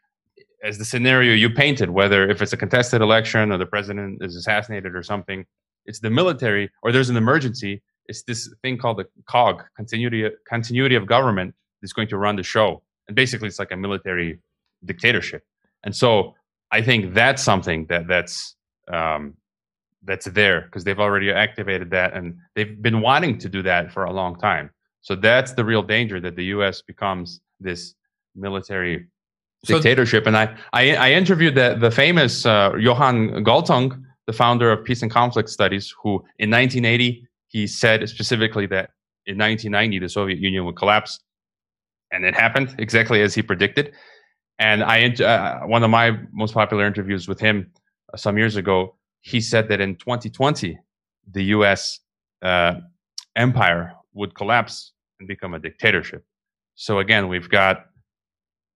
as 0.63 0.77
the 0.77 0.85
scenario 0.85 1.33
you 1.33 1.49
painted, 1.49 1.89
whether 1.89 2.27
if 2.29 2.41
it's 2.41 2.53
a 2.53 2.57
contested 2.57 3.01
election 3.01 3.51
or 3.51 3.57
the 3.57 3.65
president 3.65 4.23
is 4.23 4.35
assassinated 4.35 4.95
or 4.95 5.03
something, 5.03 5.45
it's 5.85 5.99
the 5.99 6.09
military 6.09 6.69
or 6.81 6.91
there's 6.91 7.09
an 7.09 7.17
emergency. 7.17 7.81
It's 8.07 8.23
this 8.23 8.53
thing 8.61 8.77
called 8.77 8.97
the 8.97 9.05
COG, 9.27 9.63
continuity 9.77 10.29
continuity 10.47 10.95
of 10.95 11.05
government, 11.05 11.53
that's 11.81 11.93
going 11.93 12.07
to 12.09 12.17
run 12.17 12.35
the 12.35 12.43
show. 12.43 12.81
And 13.07 13.15
basically, 13.15 13.47
it's 13.47 13.59
like 13.59 13.71
a 13.71 13.77
military 13.77 14.39
dictatorship. 14.83 15.43
And 15.83 15.95
so 15.95 16.35
I 16.71 16.81
think 16.81 17.13
that's 17.13 17.43
something 17.43 17.85
that 17.87 18.07
that's 18.07 18.55
um, 18.91 19.35
that's 20.03 20.25
there 20.25 20.61
because 20.61 20.83
they've 20.83 20.99
already 20.99 21.31
activated 21.31 21.89
that 21.91 22.13
and 22.13 22.37
they've 22.55 22.81
been 22.81 23.01
wanting 23.01 23.37
to 23.39 23.49
do 23.49 23.61
that 23.63 23.91
for 23.91 24.05
a 24.05 24.13
long 24.13 24.37
time. 24.39 24.69
So 25.01 25.15
that's 25.15 25.53
the 25.53 25.63
real 25.63 25.83
danger 25.83 26.19
that 26.19 26.35
the 26.35 26.45
U.S. 26.45 26.81
becomes 26.81 27.41
this 27.59 27.95
military 28.35 29.07
so 29.63 29.75
dictatorship. 29.75 30.27
and 30.27 30.37
I, 30.37 30.55
I, 30.73 30.95
I 30.95 31.11
interviewed 31.11 31.55
the 31.55 31.75
the 31.79 31.91
famous 31.91 32.45
uh, 32.45 32.73
Johan 32.77 33.43
Galtung, 33.43 34.01
the 34.27 34.33
founder 34.33 34.71
of 34.71 34.83
Peace 34.83 35.01
and 35.01 35.11
Conflict 35.11 35.49
Studies, 35.49 35.93
who 36.01 36.23
in 36.39 36.49
1980 36.49 37.27
he 37.47 37.67
said 37.67 38.07
specifically 38.09 38.65
that 38.67 38.91
in 39.25 39.37
1990 39.37 39.99
the 39.99 40.09
Soviet 40.09 40.39
Union 40.39 40.65
would 40.65 40.75
collapse, 40.75 41.19
and 42.11 42.25
it 42.25 42.35
happened 42.35 42.75
exactly 42.77 43.21
as 43.21 43.33
he 43.33 43.41
predicted. 43.41 43.93
And 44.59 44.83
I 44.83 45.07
uh, 45.07 45.65
one 45.67 45.83
of 45.83 45.89
my 45.89 46.17
most 46.31 46.53
popular 46.53 46.85
interviews 46.85 47.27
with 47.27 47.39
him 47.39 47.71
uh, 48.13 48.17
some 48.17 48.37
years 48.37 48.55
ago, 48.55 48.95
he 49.21 49.41
said 49.41 49.67
that 49.69 49.81
in 49.81 49.95
2020 49.95 50.77
the 51.31 51.43
U.S. 51.55 51.99
Uh, 52.41 52.75
empire 53.35 53.93
would 54.13 54.35
collapse 54.35 54.93
and 55.19 55.27
become 55.27 55.53
a 55.53 55.59
dictatorship. 55.59 56.23
So 56.75 56.99
again, 56.99 57.27
we've 57.27 57.49
got 57.49 57.85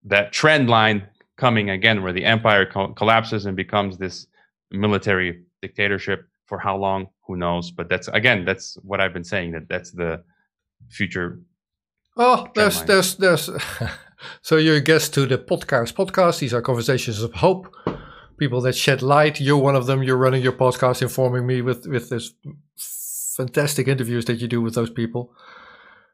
that 0.06 0.32
trend 0.32 0.70
line 0.70 1.08
coming 1.38 1.70
again, 1.70 2.02
where 2.02 2.14
the 2.14 2.26
empire 2.26 2.66
co- 2.66 2.94
collapses 2.94 3.46
and 3.46 3.56
becomes 3.56 3.98
this 3.98 4.28
military 4.72 5.44
dictatorship. 5.62 6.26
For 6.46 6.58
how 6.58 6.78
long? 6.78 7.10
Who 7.28 7.36
knows? 7.36 7.70
But 7.70 7.90
that's 7.90 8.08
again, 8.08 8.44
that's 8.44 8.76
what 8.82 9.00
I've 9.00 9.14
been 9.14 9.24
saying. 9.24 9.52
That 9.52 9.70
that's 9.70 9.92
the 9.92 10.24
future. 10.90 11.40
Oh, 12.18 12.48
there's, 12.56 12.82
there's 12.84 13.16
there's 13.18 13.52
so 14.42 14.58
you're 14.58 14.78
a 14.78 14.82
guest 14.82 15.14
to 15.14 15.28
the 15.28 15.38
podcast 15.38 15.94
podcast. 15.94 16.40
These 16.40 16.56
are 16.56 16.62
conversations 16.62 17.22
of 17.22 17.34
hope, 17.34 17.72
people 18.38 18.62
that 18.62 18.76
shed 18.76 19.04
light. 19.04 19.40
You're 19.40 19.58
one 19.58 19.76
of 19.76 19.86
them. 19.86 20.02
You're 20.02 20.18
running 20.18 20.42
your 20.42 20.54
podcast, 20.54 21.04
informing 21.04 21.46
me 21.46 21.62
with 21.62 21.86
with 21.86 22.10
this 22.10 22.34
fantastic 23.38 23.88
interviews 23.88 24.26
that 24.26 24.42
you 24.42 24.48
do 24.48 24.60
with 24.60 24.74
those 24.74 24.90
people. 24.90 25.32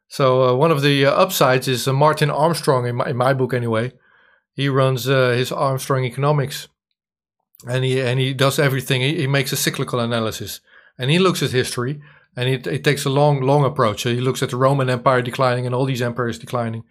So 0.07 0.43
uh, 0.43 0.55
one 0.55 0.71
of 0.71 0.81
the 0.81 1.05
uh, 1.05 1.11
upsides 1.11 1.67
is 1.67 1.87
uh, 1.87 1.93
Martin 1.93 2.29
Armstrong 2.29 2.85
in 2.85 2.95
my, 2.97 3.09
in 3.09 3.17
my 3.17 3.33
book 3.33 3.53
anyway. 3.53 3.91
He 4.53 4.69
runs 4.69 5.09
uh, 5.09 5.31
his 5.31 5.51
Armstrong 5.51 6.05
Economics, 6.05 6.67
and 7.67 7.83
he 7.83 7.99
and 7.99 8.19
he 8.19 8.33
does 8.33 8.57
everything. 8.57 9.01
He, 9.01 9.17
he 9.17 9.27
makes 9.27 9.51
a 9.51 9.57
cyclical 9.57 9.99
analysis, 9.99 10.61
and 10.97 11.11
he 11.11 11.19
looks 11.19 11.43
at 11.43 11.51
history, 11.51 12.01
and 12.37 12.47
it, 12.47 12.67
it 12.67 12.83
takes 12.83 13.05
a 13.05 13.09
long 13.09 13.41
long 13.41 13.65
approach. 13.65 14.03
So 14.03 14.09
he 14.09 14.21
looks 14.21 14.41
at 14.41 14.51
the 14.51 14.57
Roman 14.57 14.89
Empire 14.89 15.21
declining 15.21 15.65
and 15.65 15.75
all 15.75 15.85
these 15.85 16.01
empires 16.01 16.39
declining, 16.39 16.83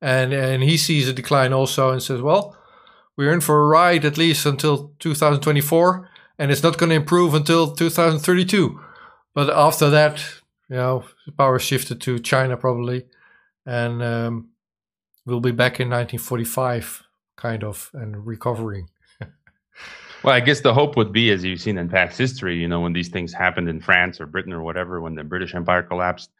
and 0.00 0.32
and 0.32 0.62
he 0.62 0.78
sees 0.78 1.06
a 1.06 1.12
decline 1.12 1.52
also 1.52 1.90
and 1.90 2.02
says, 2.02 2.22
well, 2.22 2.56
we're 3.16 3.32
in 3.32 3.42
for 3.42 3.62
a 3.62 3.66
ride 3.66 4.06
at 4.06 4.16
least 4.16 4.46
until 4.46 4.92
2024, 5.00 6.08
and 6.38 6.50
it's 6.50 6.62
not 6.62 6.78
going 6.78 6.90
to 6.90 6.96
improve 6.96 7.34
until 7.34 7.74
2032. 7.74 8.80
But 9.34 9.50
after 9.50 9.90
that, 9.90 10.24
you 10.72 10.78
know, 10.78 11.04
power 11.36 11.58
shifted 11.58 12.00
to 12.00 12.18
China 12.18 12.56
probably, 12.56 13.04
and 13.66 14.02
um, 14.02 14.48
we'll 15.26 15.38
be 15.38 15.50
back 15.50 15.80
in 15.80 15.90
1945, 15.90 17.02
kind 17.36 17.62
of, 17.62 17.90
and 17.92 18.26
recovering. 18.26 18.88
Well, 20.24 20.32
I 20.32 20.38
guess 20.38 20.60
the 20.60 20.72
hope 20.72 20.96
would 20.96 21.12
be, 21.12 21.32
as 21.32 21.42
you've 21.42 21.60
seen 21.60 21.76
in 21.76 21.88
past 21.88 22.16
history, 22.16 22.56
you 22.56 22.68
know, 22.68 22.78
when 22.78 22.92
these 22.92 23.08
things 23.08 23.32
happened 23.32 23.68
in 23.68 23.80
France 23.80 24.20
or 24.20 24.26
Britain 24.26 24.52
or 24.52 24.62
whatever, 24.62 25.00
when 25.00 25.16
the 25.16 25.24
British 25.24 25.52
Empire 25.52 25.82
collapsed, 25.82 26.30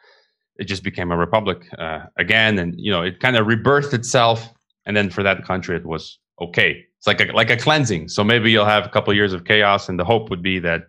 it 0.55 0.67
just 0.67 0.85
became 0.85 1.11
a 1.11 1.17
republic 1.17 1.67
uh, 1.79 2.05
again, 2.17 2.61
and 2.61 2.77
you 2.79 2.93
know 2.93 3.03
it 3.03 3.19
kind 3.19 3.37
of 3.37 3.49
rebirthed 3.49 3.93
itself. 3.93 4.49
And 4.87 4.97
then 4.97 5.11
for 5.11 5.25
that 5.25 5.45
country, 5.45 5.77
it 5.77 5.85
was 5.85 6.21
okay. 6.41 6.85
It's 6.97 7.09
like 7.09 7.21
a, 7.21 7.33
like 7.33 7.51
a 7.51 7.57
cleansing. 7.57 8.07
So 8.07 8.23
maybe 8.23 8.53
you'll 8.53 8.67
have 8.67 8.87
a 8.87 8.89
couple 8.89 9.13
years 9.15 9.33
of 9.33 9.45
chaos, 9.45 9.89
and 9.89 9.99
the 9.99 10.05
hope 10.05 10.31
would 10.31 10.45
be 10.45 10.61
that 10.61 10.83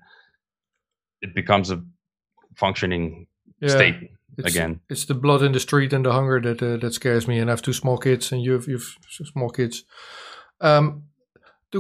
it 1.24 1.34
becomes 1.34 1.72
a 1.72 1.84
functioning 2.56 3.26
yeah, 3.64 3.76
state 3.76 4.12
it's, 4.38 4.48
again. 4.48 4.80
It's 4.90 5.06
the 5.06 5.14
blood 5.14 5.44
in 5.44 5.52
the 5.52 5.60
street 5.60 5.94
and 5.94 6.06
the 6.06 6.12
hunger 6.12 6.42
that 6.42 6.62
uh, 6.62 6.78
that 6.78 6.94
scares 6.94 7.28
me. 7.28 7.40
And 7.40 7.50
I 7.50 7.54
have 7.54 7.62
two 7.62 7.74
small 7.74 7.98
kids, 7.98 8.32
and 8.32 8.42
you 8.42 8.54
have 8.54 8.68
you've 8.68 8.98
small 9.10 9.50
kids. 9.50 9.84
Um, 10.62 11.04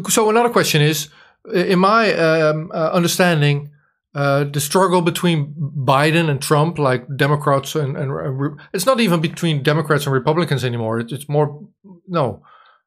so 0.09 0.29
another 0.29 0.49
question 0.49 0.81
is, 0.81 1.09
in 1.53 1.79
my 1.79 2.13
um, 2.13 2.71
uh, 2.73 2.89
understanding, 2.91 3.71
uh, 4.15 4.43
the 4.43 4.59
struggle 4.59 5.01
between 5.01 5.53
Biden 5.57 6.29
and 6.29 6.41
Trump, 6.41 6.77
like 6.77 7.05
Democrats 7.15 7.75
and, 7.75 7.97
and, 7.97 8.11
and 8.11 8.59
it's 8.73 8.85
not 8.85 8.99
even 8.99 9.21
between 9.21 9.63
Democrats 9.63 10.05
and 10.05 10.13
Republicans 10.13 10.63
anymore. 10.63 10.99
It, 10.99 11.11
it's 11.11 11.27
more 11.27 11.67
no, 12.07 12.43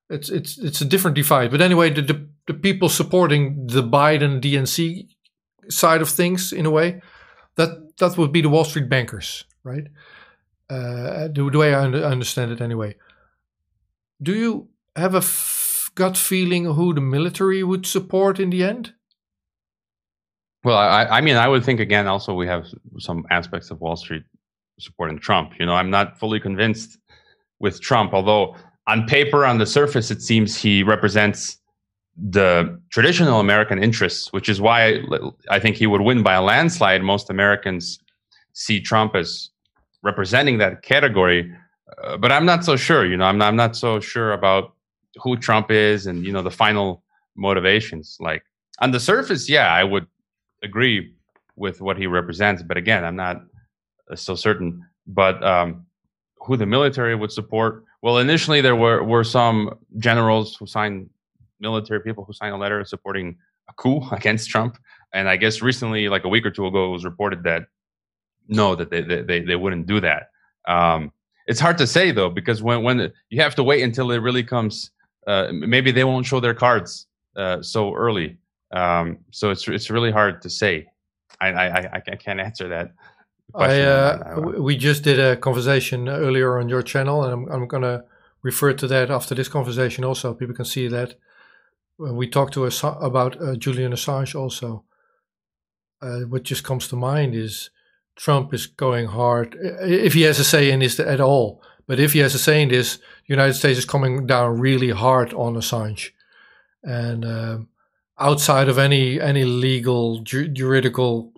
it's 0.09 0.28
it's 0.28 0.59
it's 0.59 0.80
a 0.80 0.84
different 0.84 1.16
divide. 1.16 1.51
But 1.51 1.61
anyway, 1.61 1.90
the 1.90 2.03
the, 2.03 2.28
the 2.47 2.55
people 2.55 2.88
supporting 2.88 3.66
the 3.66 3.82
Biden 3.82 4.40
DNC 4.40 5.09
side 5.68 6.03
of 6.03 6.09
things, 6.09 6.53
in 6.53 6.66
a 6.66 6.70
way, 6.70 7.01
that 7.57 7.96
that 7.98 8.16
would 8.16 8.32
be 8.32 8.42
the 8.42 8.48
Wall 8.48 8.64
Street 8.64 8.88
bankers, 8.88 9.44
right? 9.64 9.86
Uh, 10.68 11.28
the, 11.28 11.48
the 11.52 11.59
way 11.59 11.74
I 11.74 11.84
understand 11.84 12.52
it, 12.52 12.61
anyway. 12.61 12.96
Do 14.22 14.34
you 14.34 14.68
have 14.94 15.14
a 15.14 15.18
f- 15.18 15.90
gut 15.94 16.16
feeling 16.16 16.64
who 16.64 16.94
the 16.94 17.00
military 17.00 17.62
would 17.62 17.86
support 17.86 18.40
in 18.40 18.50
the 18.50 18.64
end? 18.64 18.92
Well, 20.64 20.76
I, 20.76 21.04
I 21.04 21.20
mean, 21.20 21.36
I 21.36 21.46
would 21.46 21.64
think 21.64 21.80
again. 21.80 22.07
Also, 22.07 22.34
we 22.34 22.46
have 22.46 22.66
some 22.98 23.24
aspects 23.30 23.70
of 23.70 23.80
Wall 23.80 23.96
Street 23.96 24.24
supporting 24.80 25.18
Trump. 25.18 25.52
You 25.61 25.66
know, 25.66 25.74
I'm 25.74 25.90
not 25.90 26.18
fully 26.18 26.40
convinced 26.40 26.98
with 27.61 27.80
Trump, 27.80 28.12
although 28.12 28.57
on 28.86 29.07
paper, 29.07 29.44
on 29.46 29.59
the 29.59 29.66
surface, 29.66 30.11
it 30.11 30.22
seems 30.22 30.57
he 30.57 30.82
represents 30.82 31.59
the 32.17 32.81
traditional 32.91 33.41
American 33.41 33.83
interests, 33.83 34.33
which 34.33 34.49
is 34.49 34.61
why 34.61 35.03
I 35.51 35.59
think 35.59 35.77
he 35.77 35.87
would 35.87 36.01
win 36.01 36.23
by 36.23 36.35
a 36.35 36.43
landslide. 36.43 37.03
Most 37.03 37.29
Americans 37.29 37.99
see 38.55 38.81
Trump 38.81 39.14
as 39.14 39.51
representing 40.03 40.59
that 40.59 40.83
category, 40.83 41.53
uh, 42.03 42.17
but 42.17 42.33
I'm 42.33 42.47
not 42.47 42.64
so 42.64 42.77
sure. 42.77 43.05
You 43.05 43.17
know, 43.17 43.27
I'm 43.27 43.39
not, 43.39 43.49
I'm 43.49 43.57
not 43.57 43.77
so 43.77 44.01
sure 44.01 44.33
about 44.33 44.75
who 45.23 45.37
Trump 45.37 45.71
is 45.71 46.07
and 46.07 46.25
you 46.25 46.33
know 46.33 46.43
the 46.43 46.51
final 46.51 47.03
motivations. 47.37 48.17
Like 48.19 48.45
on 48.81 48.93
the 48.93 49.01
surface, 49.01 49.49
yeah, 49.49 49.73
I 49.73 49.85
would 49.85 50.07
agree 50.62 51.14
with 51.57 51.81
what 51.81 51.99
he 51.99 52.07
represents, 52.07 52.62
but 52.62 52.77
again, 52.77 53.05
I'm 53.05 53.17
not 53.17 53.43
uh, 54.11 54.17
so 54.17 54.35
certain. 54.35 54.85
But 55.07 55.43
um, 55.45 55.87
who 56.41 56.57
the 56.57 56.67
military 56.67 57.14
would 57.14 57.33
support? 57.33 57.85
Well, 58.03 58.19
initially 58.19 58.61
there 58.61 58.77
were 58.77 59.03
were 59.05 59.25
some 59.25 59.79
generals 59.99 60.57
who 60.57 60.67
signed 60.67 61.11
military 61.61 62.00
people 62.00 62.24
who 62.24 62.32
signed 62.32 62.54
a 62.54 62.59
letter 62.59 62.84
supporting 62.84 63.36
a 63.68 63.72
coup 63.74 64.02
against 64.12 64.50
Trump. 64.50 64.78
And 65.12 65.28
I 65.28 65.36
guess 65.36 65.62
recently, 65.62 66.09
like 66.09 66.24
a 66.24 66.28
week 66.28 66.46
or 66.46 66.50
two 66.50 66.66
ago, 66.66 66.86
it 66.86 66.92
was 66.92 67.04
reported 67.04 67.42
that 67.44 67.64
no, 68.48 68.76
that 68.76 68.90
they 68.90 69.02
they, 69.02 69.40
they 69.40 69.57
wouldn't 69.57 69.86
do 69.86 70.00
that. 70.00 70.30
Um, 70.68 71.12
it's 71.46 71.61
hard 71.61 71.78
to 71.78 71.86
say 71.86 72.11
though, 72.12 72.30
because 72.30 72.62
when 72.62 72.82
when 72.82 73.12
you 73.30 73.42
have 73.42 73.54
to 73.57 73.62
wait 73.62 73.82
until 73.82 74.11
it 74.11 74.18
really 74.18 74.44
comes, 74.44 74.90
uh, 75.26 75.48
maybe 75.52 75.90
they 75.90 76.04
won't 76.04 76.26
show 76.26 76.40
their 76.40 76.54
cards 76.54 77.07
uh, 77.36 77.62
so 77.62 77.94
early. 77.94 78.38
Um, 78.72 79.18
so 79.30 79.50
it's 79.50 79.66
it's 79.68 79.90
really 79.90 80.11
hard 80.11 80.42
to 80.42 80.50
say. 80.50 80.86
I 81.40 81.48
I, 81.48 82.02
I 82.07 82.16
can't 82.16 82.40
answer 82.40 82.68
that. 82.68 82.92
I, 83.54 83.80
uh, 83.80 84.40
we 84.59 84.76
just 84.76 85.02
did 85.02 85.18
a 85.18 85.36
conversation 85.36 86.09
earlier 86.09 86.59
on 86.59 86.68
your 86.68 86.82
channel, 86.82 87.24
and 87.24 87.32
I'm 87.32 87.48
I'm 87.52 87.68
gonna 87.68 88.04
refer 88.42 88.72
to 88.72 88.86
that 88.88 89.11
after 89.11 89.34
this 89.34 89.48
conversation 89.48 90.04
also. 90.04 90.34
People 90.34 90.54
can 90.54 90.64
see 90.64 90.88
that 90.88 91.14
we 91.99 92.28
talked 92.28 92.55
to 92.55 92.66
us 92.66 92.82
about 92.82 93.40
uh, 93.40 93.57
Julian 93.57 93.92
Assange 93.92 94.34
also. 94.34 94.84
Uh, 96.03 96.20
what 96.20 96.42
just 96.42 96.62
comes 96.62 96.88
to 96.88 96.97
mind 96.97 97.34
is 97.34 97.70
Trump 98.16 98.53
is 98.53 98.66
going 98.66 99.07
hard, 99.07 99.57
if 99.61 100.14
he 100.14 100.22
has 100.22 100.38
a 100.38 100.44
say 100.44 100.70
in 100.70 100.80
this 100.80 101.01
at 101.01 101.20
all. 101.20 101.62
But 101.86 102.01
if 102.01 102.12
he 102.12 102.18
has 102.20 102.34
a 102.34 102.38
say 102.38 102.62
in 102.62 102.68
this, 102.68 102.97
the 102.97 103.03
United 103.28 103.55
States 103.55 103.78
is 103.78 103.84
coming 103.84 104.26
down 104.26 104.59
really 104.59 104.90
hard 104.90 105.32
on 105.34 105.55
Assange, 105.55 106.11
and 106.82 107.24
um, 107.24 107.68
outside 108.18 108.68
of 108.68 108.78
any 108.78 109.20
any 109.20 109.44
legal 109.44 110.20
ju- 110.20 110.49
juridical 110.49 111.32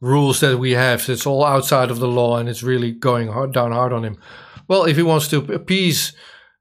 rules 0.00 0.40
that 0.40 0.58
we 0.58 0.72
have, 0.72 1.08
it's 1.08 1.26
all 1.26 1.44
outside 1.44 1.90
of 1.90 1.98
the 2.00 2.08
law, 2.08 2.36
and 2.36 2.48
it's 2.48 2.62
really 2.62 2.92
going 2.92 3.28
hard, 3.28 3.52
down 3.52 3.72
hard 3.72 3.92
on 3.92 4.04
him. 4.04 4.18
Well, 4.68 4.84
if 4.84 4.96
he 4.96 5.02
wants 5.02 5.28
to 5.28 5.38
appease 5.52 6.12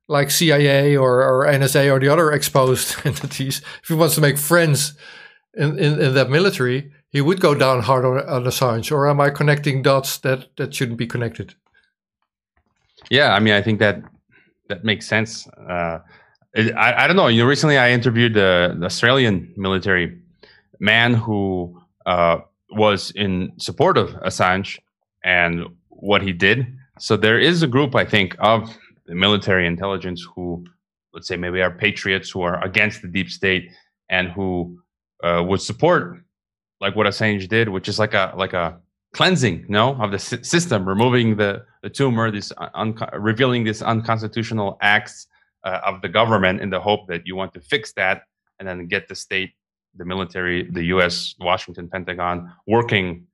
like 0.08 0.32
CIA 0.32 0.96
or, 0.96 1.24
or 1.24 1.46
NSA 1.48 1.92
or 1.92 2.00
the 2.00 2.10
other 2.10 2.32
exposed 2.32 2.96
entities, 3.06 3.62
if 3.82 3.88
he 3.88 3.94
wants 3.94 4.16
to 4.16 4.22
make 4.22 4.38
friends 4.38 4.94
in, 5.54 5.78
in, 5.80 6.00
in, 6.00 6.14
that 6.14 6.30
military, 6.30 6.92
he 7.10 7.22
would 7.22 7.40
go 7.40 7.56
down 7.56 7.82
hard 7.82 8.06
on, 8.06 8.18
on 8.28 8.44
Assange. 8.44 8.92
Or 8.92 9.10
am 9.10 9.20
I 9.20 9.30
connecting 9.30 9.82
dots 9.82 10.18
that, 10.20 10.56
that 10.58 10.74
shouldn't 10.74 10.98
be 10.98 11.08
connected? 11.08 11.56
Yeah, 13.10 13.34
I 13.34 13.40
mean, 13.40 13.54
I 13.54 13.62
think 13.62 13.80
that 13.80 14.04
that 14.70 14.84
makes 14.84 15.08
sense. 15.08 15.48
Uh, 15.48 16.00
I, 16.56 17.04
I 17.04 17.08
don't 17.08 17.16
know. 17.16 17.28
You 17.28 17.44
know, 17.44 17.48
recently 17.48 17.78
I 17.78 17.92
interviewed 17.92 18.34
the, 18.34 18.76
the 18.80 18.86
Australian 18.86 19.54
military 19.58 20.18
man 20.80 21.14
who 21.14 21.80
uh, 22.06 22.40
was 22.72 23.12
in 23.12 23.52
support 23.58 23.98
of 23.98 24.12
Assange 24.22 24.80
and 25.24 25.66
what 25.90 26.22
he 26.22 26.34
did. 26.34 26.66
So 27.00 27.18
there 27.18 27.40
is 27.40 27.62
a 27.62 27.68
group, 27.68 27.96
I 27.96 28.06
think, 28.06 28.36
of 28.40 28.76
the 29.06 29.16
military 29.16 29.68
intelligence 29.68 30.26
who, 30.36 30.66
let's 31.14 31.28
say, 31.28 31.38
maybe 31.38 31.62
are 31.62 31.72
patriots 31.72 32.30
who 32.30 32.42
are 32.42 32.64
against 32.64 33.02
the 33.02 33.08
deep 33.08 33.30
state 33.30 33.72
and 34.10 34.30
who 34.30 34.80
uh, 35.24 35.44
would 35.48 35.62
support 35.62 36.22
like 36.82 36.96
what 36.96 37.08
Assange 37.08 37.48
did, 37.48 37.70
which 37.70 37.88
is 37.88 38.00
like 38.00 38.14
a 38.14 38.34
like 38.36 38.54
a 38.54 38.80
cleansing, 39.14 39.66
no, 39.70 39.96
of 39.96 40.12
the 40.12 40.20
system, 40.20 40.88
removing 40.88 41.38
the 41.38 41.66
the 41.84 41.90
tumor, 41.90 42.32
this 42.32 42.52
un- 42.74 42.98
revealing 43.14 43.64
this 43.64 43.82
unconstitutional 43.82 44.78
acts 44.82 45.28
uh, 45.64 45.80
of 45.86 46.02
the 46.02 46.10
government 46.10 46.62
in 46.62 46.70
the 46.70 46.80
hope 46.80 47.08
that 47.08 47.26
you 47.26 47.36
want 47.36 47.54
to 47.54 47.62
fix 47.62 47.94
that 47.94 48.24
and 48.60 48.68
then 48.68 48.88
get 48.88 49.08
the 49.08 49.16
state, 49.16 49.52
the 49.96 50.06
military, 50.06 50.70
the 50.72 50.84
U.S., 50.96 51.36
Washington, 51.40 51.90
Pentagon 51.90 52.52
working, 52.68 53.26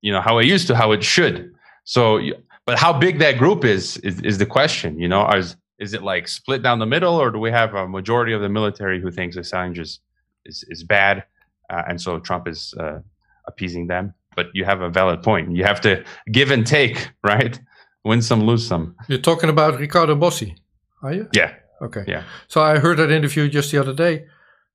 you 0.00 0.12
know, 0.12 0.20
how 0.20 0.38
it 0.38 0.46
used 0.46 0.66
to, 0.68 0.76
how 0.76 0.92
it 0.92 1.02
should. 1.02 1.52
So 1.84 2.20
but 2.66 2.78
how 2.78 2.92
big 2.92 3.18
that 3.18 3.38
group 3.38 3.64
is 3.64 3.96
is, 3.98 4.20
is 4.20 4.38
the 4.38 4.46
question. 4.46 4.98
You 4.98 5.08
know, 5.08 5.28
is 5.28 5.56
is 5.78 5.94
it 5.94 6.02
like 6.02 6.28
split 6.28 6.62
down 6.62 6.78
the 6.78 6.86
middle, 6.86 7.14
or 7.14 7.30
do 7.30 7.38
we 7.38 7.50
have 7.50 7.74
a 7.74 7.88
majority 7.88 8.32
of 8.32 8.42
the 8.42 8.48
military 8.48 9.00
who 9.00 9.10
thinks 9.10 9.36
Assange 9.36 9.78
is 9.78 10.00
is, 10.44 10.64
is 10.68 10.84
bad, 10.84 11.24
uh, 11.70 11.82
and 11.88 12.00
so 12.00 12.18
Trump 12.18 12.46
is 12.46 12.74
uh, 12.78 13.00
appeasing 13.46 13.86
them? 13.86 14.14
But 14.36 14.46
you 14.54 14.64
have 14.64 14.80
a 14.80 14.88
valid 14.88 15.22
point. 15.22 15.50
You 15.56 15.64
have 15.64 15.80
to 15.80 16.04
give 16.30 16.50
and 16.50 16.66
take, 16.66 17.10
right? 17.24 17.58
Win 18.04 18.22
some, 18.22 18.44
lose 18.44 18.66
some. 18.66 18.94
You're 19.08 19.18
talking 19.18 19.50
about 19.50 19.78
Riccardo 19.78 20.16
Bosi, 20.16 20.56
are 21.02 21.12
you? 21.12 21.28
Yeah. 21.34 21.54
Okay. 21.82 22.04
Yeah. 22.06 22.24
So 22.48 22.62
I 22.62 22.78
heard 22.78 22.98
that 22.98 23.10
interview 23.10 23.48
just 23.48 23.70
the 23.72 23.78
other 23.78 23.92
day. 23.92 24.26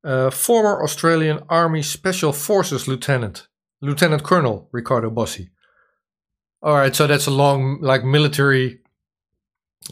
Uh, 0.04 0.30
former 0.30 0.84
Australian 0.84 1.40
Army 1.50 1.82
Special 1.82 2.32
Forces 2.32 2.88
Lieutenant, 2.88 3.48
Lieutenant 3.82 4.24
Colonel 4.24 4.70
Riccardo 4.72 5.10
Bosi. 5.10 5.50
All 6.66 6.74
right, 6.74 6.96
so 6.96 7.06
that's 7.06 7.28
a 7.28 7.32
long, 7.32 7.80
like 7.82 8.04
military 8.04 8.80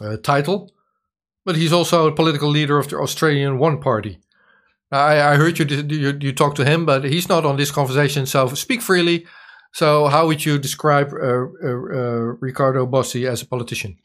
uh, 0.01 0.17
title, 0.17 0.71
but 1.45 1.55
he's 1.55 1.71
also 1.71 2.07
a 2.07 2.11
political 2.11 2.49
leader 2.49 2.79
of 2.79 2.87
the 2.87 2.97
Australian 2.97 3.59
One 3.59 3.79
Party. 3.79 4.17
I, 4.91 5.21
I 5.21 5.35
heard 5.35 5.59
you, 5.59 5.65
you 5.65 6.17
you 6.19 6.33
talk 6.33 6.55
to 6.55 6.65
him, 6.65 6.83
but 6.83 7.03
he's 7.03 7.29
not 7.29 7.45
on 7.45 7.57
this 7.57 7.69
conversation. 7.69 8.25
So 8.25 8.47
speak 8.55 8.81
freely. 8.81 9.27
So, 9.71 10.07
how 10.07 10.25
would 10.25 10.43
you 10.45 10.57
describe 10.57 11.13
uh, 11.13 11.45
uh, 11.63 11.67
uh, 11.67 12.37
Riccardo 12.41 12.87
Bosi 12.87 13.27
as 13.27 13.43
a 13.43 13.45
politician? 13.45 13.97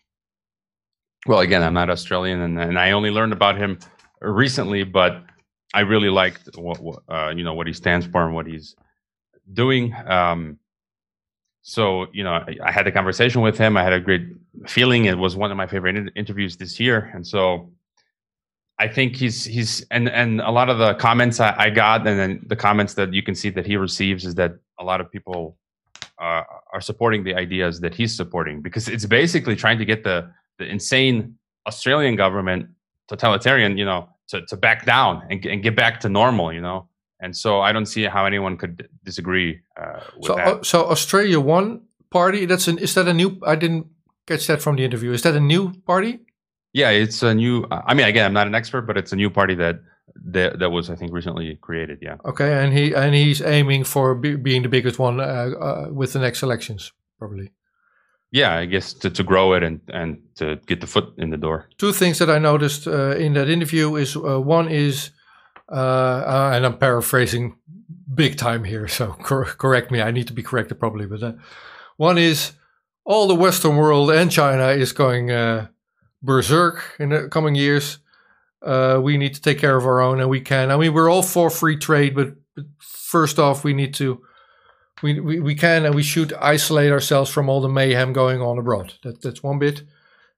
Well, 1.26 1.40
again, 1.40 1.62
I'm 1.62 1.74
not 1.74 1.88
Australian, 1.88 2.40
and, 2.42 2.58
and 2.60 2.78
I 2.78 2.92
only 2.92 3.10
learned 3.10 3.32
about 3.32 3.56
him 3.56 3.78
recently. 4.20 4.84
But 4.84 5.24
I 5.72 5.80
really 5.80 6.10
liked 6.10 6.50
what, 6.56 6.80
what 6.80 7.02
uh, 7.08 7.32
you 7.34 7.44
know 7.44 7.54
what 7.54 7.66
he 7.66 7.72
stands 7.72 8.06
for 8.06 8.26
and 8.26 8.34
what 8.34 8.46
he's 8.46 8.76
doing. 9.50 9.94
Um, 10.06 10.58
so 11.68 12.06
you 12.14 12.24
know 12.24 12.32
I, 12.32 12.56
I, 12.64 12.72
had 12.72 12.86
a 12.86 12.92
conversation 12.92 13.42
with 13.42 13.58
him. 13.58 13.76
I 13.76 13.82
had 13.82 13.92
a 13.92 14.00
great 14.00 14.26
feeling. 14.66 15.04
It 15.04 15.18
was 15.18 15.36
one 15.36 15.50
of 15.50 15.56
my 15.58 15.66
favorite 15.66 15.96
in- 15.96 16.10
interviews 16.16 16.56
this 16.56 16.80
year. 16.80 17.10
And 17.14 17.26
so 17.26 17.70
i 18.80 18.86
think 18.86 19.16
he's 19.16 19.44
he's 19.44 19.84
and 19.90 20.08
and 20.08 20.40
a 20.40 20.50
lot 20.50 20.68
of 20.70 20.78
the 20.78 20.94
comments 20.94 21.40
I, 21.40 21.52
I, 21.66 21.70
got 21.70 22.06
and 22.06 22.18
then 22.18 22.46
the 22.46 22.56
comments 22.56 22.94
that 22.94 23.12
you 23.12 23.22
can 23.22 23.34
see 23.34 23.50
that 23.50 23.66
he 23.66 23.76
receives 23.76 24.24
is 24.24 24.34
that 24.36 24.52
a 24.78 24.84
lot 24.84 25.00
of 25.00 25.10
people 25.10 25.58
uh, 26.20 26.42
are 26.72 26.80
supporting 26.80 27.24
the 27.24 27.34
ideas 27.34 27.80
that 27.80 27.92
he's 27.92 28.16
supporting 28.16 28.62
because 28.62 28.86
it's 28.88 29.06
basically 29.06 29.56
trying 29.56 29.78
to 29.78 29.84
get 29.84 30.04
the 30.04 30.30
the 30.58 30.66
insane 30.76 31.34
australian 31.66 32.14
government 32.14 32.68
totalitarian 33.08 33.76
you 33.76 33.84
know 33.84 34.08
to, 34.28 34.36
to 34.46 34.56
back 34.56 34.86
down 34.86 35.22
and, 35.30 35.44
and 35.44 35.62
get 35.64 35.74
back 35.74 35.98
to 36.00 36.08
normal 36.08 36.52
you 36.52 36.60
know 36.60 36.87
and 37.20 37.36
so 37.36 37.60
I 37.60 37.72
don't 37.72 37.86
see 37.86 38.04
how 38.04 38.24
anyone 38.26 38.56
could 38.56 38.88
disagree 39.04 39.60
uh, 39.76 40.00
with 40.16 40.26
so, 40.26 40.34
that. 40.36 40.46
Uh, 40.46 40.62
so 40.62 40.86
Australia 40.86 41.40
One 41.40 41.82
Party. 42.10 42.46
That's 42.46 42.68
an. 42.68 42.78
Is 42.78 42.94
that 42.94 43.08
a 43.08 43.14
new? 43.14 43.38
I 43.46 43.56
didn't 43.56 43.86
catch 44.26 44.46
that 44.46 44.62
from 44.62 44.76
the 44.76 44.84
interview. 44.84 45.12
Is 45.12 45.22
that 45.22 45.34
a 45.34 45.40
new 45.40 45.72
party? 45.86 46.20
Yeah, 46.72 46.90
it's 46.90 47.22
a 47.22 47.34
new. 47.34 47.66
I 47.70 47.94
mean, 47.94 48.06
again, 48.06 48.26
I'm 48.26 48.32
not 48.32 48.46
an 48.46 48.54
expert, 48.54 48.82
but 48.82 48.96
it's 48.96 49.12
a 49.12 49.16
new 49.16 49.30
party 49.30 49.54
that 49.56 49.80
that, 50.24 50.58
that 50.58 50.70
was, 50.70 50.90
I 50.90 50.96
think, 50.96 51.12
recently 51.12 51.56
created. 51.60 51.98
Yeah. 52.02 52.16
Okay, 52.24 52.62
and 52.62 52.72
he 52.72 52.94
and 52.94 53.14
he's 53.14 53.42
aiming 53.42 53.84
for 53.84 54.14
be, 54.14 54.36
being 54.36 54.62
the 54.62 54.68
biggest 54.68 54.98
one 54.98 55.20
uh, 55.20 55.24
uh, 55.24 55.88
with 55.90 56.12
the 56.12 56.18
next 56.18 56.42
elections, 56.42 56.92
probably. 57.18 57.50
Yeah, 58.30 58.54
I 58.54 58.66
guess 58.66 58.92
to, 58.94 59.10
to 59.10 59.22
grow 59.22 59.54
it 59.54 59.62
and 59.62 59.80
and 59.88 60.18
to 60.36 60.56
get 60.66 60.80
the 60.80 60.86
foot 60.86 61.14
in 61.16 61.30
the 61.30 61.38
door. 61.38 61.66
Two 61.78 61.92
things 61.92 62.18
that 62.18 62.28
I 62.28 62.38
noticed 62.38 62.86
uh, 62.86 63.16
in 63.16 63.32
that 63.34 63.48
interview 63.48 63.96
is 63.96 64.16
uh, 64.16 64.40
one 64.40 64.68
is 64.68 65.10
uh, 65.70 65.74
uh, 65.74 66.50
and 66.54 66.64
I'm 66.64 66.78
paraphrasing 66.78 67.56
big 68.12 68.36
time 68.36 68.64
here, 68.64 68.88
so 68.88 69.12
cor- 69.22 69.44
correct 69.44 69.90
me. 69.90 70.00
I 70.00 70.10
need 70.10 70.26
to 70.28 70.32
be 70.32 70.42
corrected 70.42 70.78
probably, 70.78 71.06
but 71.06 71.22
uh, 71.22 71.32
one 71.96 72.18
is 72.18 72.52
all 73.04 73.26
the 73.26 73.34
Western 73.34 73.76
world 73.76 74.10
and 74.10 74.30
China 74.30 74.68
is 74.68 74.92
going 74.92 75.30
berserk 76.22 76.96
in 76.98 77.10
the 77.10 77.28
coming 77.28 77.54
years. 77.54 77.98
Uh, 78.62 79.00
we 79.02 79.16
need 79.16 79.34
to 79.34 79.40
take 79.40 79.58
care 79.58 79.76
of 79.76 79.86
our 79.86 80.00
own, 80.00 80.20
and 80.20 80.28
we 80.28 80.40
can. 80.40 80.70
I 80.70 80.76
mean, 80.76 80.92
we're 80.92 81.10
all 81.10 81.22
for 81.22 81.48
free 81.48 81.76
trade, 81.76 82.14
but, 82.14 82.34
but 82.54 82.64
first 82.78 83.38
off, 83.38 83.64
we 83.64 83.72
need 83.72 83.94
to. 83.94 84.22
We, 85.00 85.20
we, 85.20 85.38
we 85.38 85.54
can 85.54 85.86
and 85.86 85.94
we 85.94 86.02
should 86.02 86.32
isolate 86.32 86.90
ourselves 86.90 87.30
from 87.30 87.48
all 87.48 87.60
the 87.60 87.68
mayhem 87.68 88.12
going 88.12 88.40
on 88.40 88.58
abroad. 88.58 88.94
That, 89.04 89.22
that's 89.22 89.44
one 89.44 89.60
bit. 89.60 89.84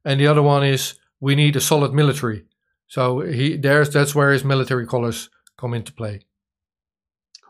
And 0.05 0.21
the 0.21 0.27
other 0.27 0.43
one 0.43 0.65
is 0.65 0.97
we 1.19 1.35
need 1.35 1.57
a 1.57 1.63
solid 1.63 1.95
military. 1.95 2.45
So 2.91 3.21
he 3.21 3.57
there's 3.57 3.91
that's 3.91 4.17
where 4.17 4.33
his 4.33 4.45
military 4.45 4.85
colors 4.85 5.31
come 5.57 5.75
into 5.75 5.93
play. 5.93 6.27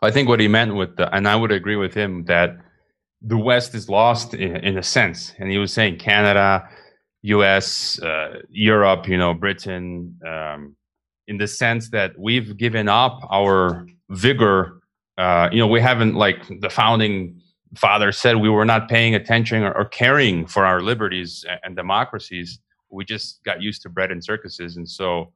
I 0.03 0.11
think 0.11 0.29
what 0.29 0.39
he 0.39 0.49
meant 0.49 0.75
with 0.75 0.97
the, 0.97 1.15
and 1.15 1.27
I 1.27 1.35
would 1.35 1.51
agree 1.51 1.77
with 1.77 1.95
him 1.95 2.25
that 2.27 2.59
the 3.23 3.39
West 3.39 3.75
is 3.75 3.89
lost 3.89 4.35
in, 4.35 4.57
in 4.57 4.77
a 4.77 4.83
sense. 4.83 5.33
And 5.39 5.51
he 5.51 5.57
was 5.57 5.73
saying 5.73 5.99
Canada, 5.99 6.69
U.S., 7.23 7.99
uh, 8.03 8.41
Europe, 8.51 9.09
you 9.09 9.17
know, 9.17 9.33
Britain, 9.33 10.19
um, 10.27 10.77
in 11.27 11.39
the 11.39 11.47
sense 11.47 11.89
that 11.91 12.13
we've 12.19 12.57
given 12.59 12.89
up 12.89 13.19
our 13.31 13.87
vigor. 14.11 14.81
Uh, 15.17 15.49
you 15.53 15.59
know, 15.59 15.67
we 15.67 15.81
haven't 15.81 16.15
like 16.15 16.39
the 16.61 16.71
founding 16.71 17.41
father 17.77 18.13
said 18.13 18.37
we 18.37 18.51
were 18.51 18.65
not 18.67 18.91
paying 18.91 19.15
attention 19.15 19.63
or, 19.63 19.73
or 19.73 19.85
caring 19.87 20.47
for 20.47 20.67
our 20.67 20.83
liberties 20.83 21.47
and, 21.49 21.61
and 21.65 21.77
democracies. 21.77 22.59
We 22.91 23.05
just 23.05 23.43
got 23.45 23.63
used 23.63 23.83
to 23.83 23.89
bread 23.89 24.11
and 24.11 24.23
circuses, 24.23 24.77
and 24.77 24.89
so 24.89 25.33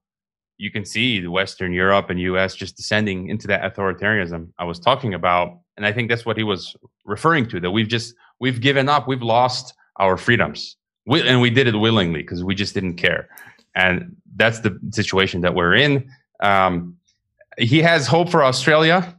you 0.56 0.70
can 0.70 0.84
see 0.84 1.20
the 1.20 1.30
Western 1.30 1.72
Europe 1.72 2.10
and 2.10 2.20
U.S. 2.20 2.54
just 2.54 2.76
descending 2.76 3.28
into 3.28 3.46
that 3.48 3.62
authoritarianism 3.62 4.48
I 4.58 4.64
was 4.64 4.78
talking 4.78 5.14
about, 5.14 5.58
and 5.76 5.84
I 5.84 5.92
think 5.92 6.08
that's 6.08 6.24
what 6.24 6.36
he 6.36 6.44
was 6.44 6.76
referring 7.04 7.48
to. 7.48 7.60
That 7.60 7.70
we've 7.70 7.88
just 7.88 8.14
we've 8.40 8.60
given 8.60 8.88
up, 8.88 9.08
we've 9.08 9.22
lost 9.22 9.74
our 9.98 10.16
freedoms, 10.16 10.76
we, 11.06 11.26
and 11.26 11.40
we 11.40 11.50
did 11.50 11.66
it 11.66 11.76
willingly 11.76 12.22
because 12.22 12.44
we 12.44 12.54
just 12.54 12.74
didn't 12.74 12.94
care, 12.96 13.28
and 13.74 14.16
that's 14.36 14.60
the 14.60 14.78
situation 14.90 15.40
that 15.42 15.54
we're 15.54 15.74
in. 15.74 16.08
Um, 16.40 16.96
he 17.58 17.80
has 17.82 18.06
hope 18.06 18.28
for 18.28 18.44
Australia. 18.44 19.16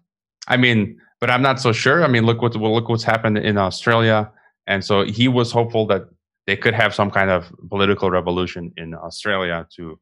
I 0.47 0.57
mean, 0.57 0.99
but 1.19 1.29
I'm 1.29 1.41
not 1.41 1.59
so 1.59 1.71
sure. 1.71 2.03
I 2.03 2.07
mean, 2.07 2.25
look 2.25 2.41
what 2.41 2.55
well, 2.55 2.73
look 2.73 2.89
what's 2.89 3.03
happened 3.03 3.37
in 3.37 3.57
Australia, 3.57 4.31
and 4.67 4.83
so 4.83 5.03
he 5.03 5.27
was 5.27 5.51
hopeful 5.51 5.85
that 5.87 6.03
they 6.47 6.55
could 6.55 6.73
have 6.73 6.93
some 6.93 7.11
kind 7.11 7.29
of 7.29 7.51
political 7.69 8.09
revolution 8.11 8.71
in 8.77 8.93
Australia 8.93 9.67
to 9.75 9.99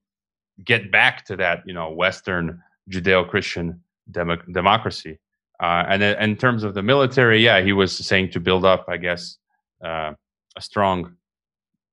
get 0.63 0.91
back 0.91 1.25
to 1.25 1.35
that, 1.37 1.63
you 1.65 1.73
know, 1.73 1.91
Western 1.91 2.61
Judeo-Christian 2.89 3.81
dem- 4.11 4.43
democracy. 4.51 5.19
Uh, 5.59 5.85
and 5.87 6.03
in 6.03 6.35
terms 6.35 6.63
of 6.63 6.73
the 6.73 6.83
military, 6.83 7.43
yeah, 7.43 7.61
he 7.61 7.73
was 7.73 7.95
saying 7.95 8.31
to 8.31 8.39
build 8.39 8.65
up, 8.65 8.85
I 8.89 8.97
guess, 8.97 9.37
uh, 9.83 10.13
a 10.55 10.61
strong 10.61 11.15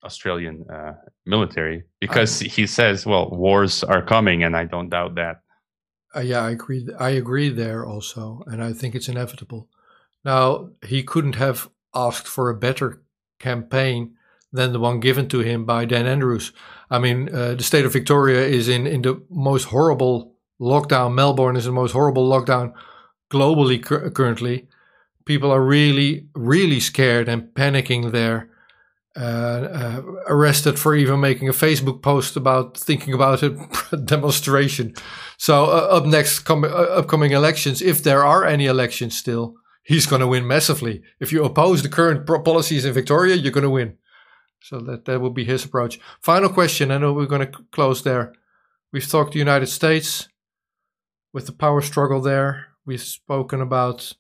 Australian 0.05 0.65
uh, 0.69 0.95
military 1.27 1.85
because 2.01 2.41
he 2.41 2.67
says, 2.67 3.07
well, 3.07 3.31
wars 3.31 3.85
are 3.85 4.03
coming, 4.03 4.43
and 4.43 4.57
I 4.57 4.65
don't 4.65 4.89
doubt 4.89 5.15
that. 5.17 5.43
Uh, 6.15 6.21
yeah, 6.21 6.41
I 6.41 6.51
agree. 6.51 6.89
I 6.99 7.11
agree 7.11 7.51
there 7.51 7.87
also, 7.87 8.43
and 8.47 8.63
I 8.63 8.73
think 8.73 8.95
it's 8.95 9.09
inevitable. 9.09 9.69
Now 10.25 10.71
he 10.85 11.03
couldn't 11.03 11.37
have 11.37 11.71
asked 11.95 12.27
for 12.27 12.51
a 12.51 12.57
better 12.57 13.03
campaign 13.39 14.17
than 14.53 14.73
the 14.73 14.81
one 14.81 15.01
given 15.01 15.29
to 15.29 15.41
him 15.41 15.65
by 15.65 15.85
Dan 15.85 16.07
Andrews. 16.07 16.53
I 16.91 16.99
mean, 16.99 17.35
uh, 17.35 17.55
the 17.55 17.63
state 17.63 17.85
of 17.85 17.93
Victoria 17.93 18.41
is 18.41 18.69
in, 18.69 18.87
in 18.87 19.03
the 19.03 19.23
most 19.31 19.65
horrible 19.65 20.35
lockdown. 20.61 21.15
Melbourne 21.15 21.57
is 21.57 21.65
the 21.65 21.73
most 21.73 21.93
horrible 21.93 22.29
lockdown 22.29 22.73
globally 23.31 23.83
cu- 23.83 24.11
currently. 24.11 24.69
People 25.25 25.53
are 25.53 25.63
really, 25.63 26.27
really 26.35 26.81
scared 26.81 27.29
and 27.29 27.55
panicking 27.55 28.11
there. 28.11 28.49
Uh, 29.17 29.69
uh, 29.75 30.03
arrested 30.29 30.79
for 30.79 30.95
even 30.95 31.19
making 31.19 31.49
a 31.49 31.53
Facebook 31.53 32.01
post 32.01 32.37
about 32.37 32.77
thinking 32.79 33.13
about 33.13 33.43
a 33.43 33.51
demonstration. 34.05 34.95
So 35.37 35.65
uh, 35.65 35.89
up 35.91 36.07
next, 36.07 36.41
com- 36.41 36.63
uh, 36.63 36.69
upcoming 36.69 37.33
elections, 37.33 37.83
if 37.83 38.05
there 38.05 38.25
are 38.25 38.45
any 38.45 38.67
elections 38.67 39.19
still, 39.19 39.57
he's 39.83 40.07
going 40.07 40.21
to 40.21 40.29
win 40.29 40.47
massively. 40.47 41.03
If 41.19 41.33
you 41.33 41.45
oppose 41.45 41.83
the 41.83 41.89
current 41.89 42.25
pro- 42.25 42.41
policies 42.41 42.85
in 42.85 42.93
Victoria, 42.93 43.35
you're 43.35 43.53
going 43.53 43.65
to 43.65 43.71
win. 43.71 43.97
So 44.63 44.79
that 44.81 45.07
that 45.07 45.21
will 45.21 45.31
be 45.31 45.45
his 45.45 45.65
approach. 45.65 45.99
Final 46.21 46.49
question. 46.49 46.91
I 46.91 46.99
know 46.99 47.13
we're 47.13 47.27
going 47.27 47.51
to 47.51 47.59
close 47.73 48.03
there. 48.03 48.35
We've 48.93 49.09
talked 49.09 49.33
the 49.33 49.39
United 49.39 49.69
States 49.69 50.29
with 51.33 51.47
the 51.47 51.53
power 51.53 51.81
struggle 51.81 52.21
there. 52.21 52.69
We've 52.85 53.01
spoken 53.01 53.61
about 53.61 54.13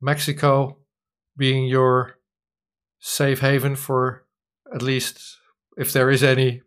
Mexico 0.00 0.78
being 1.36 1.66
your 1.66 2.18
safe 2.98 3.40
haven 3.40 3.76
for 3.76 4.24
at 4.74 4.82
least 4.82 5.38
if 5.76 5.92
there 5.92 6.10
is 6.10 6.22
any. 6.22 6.62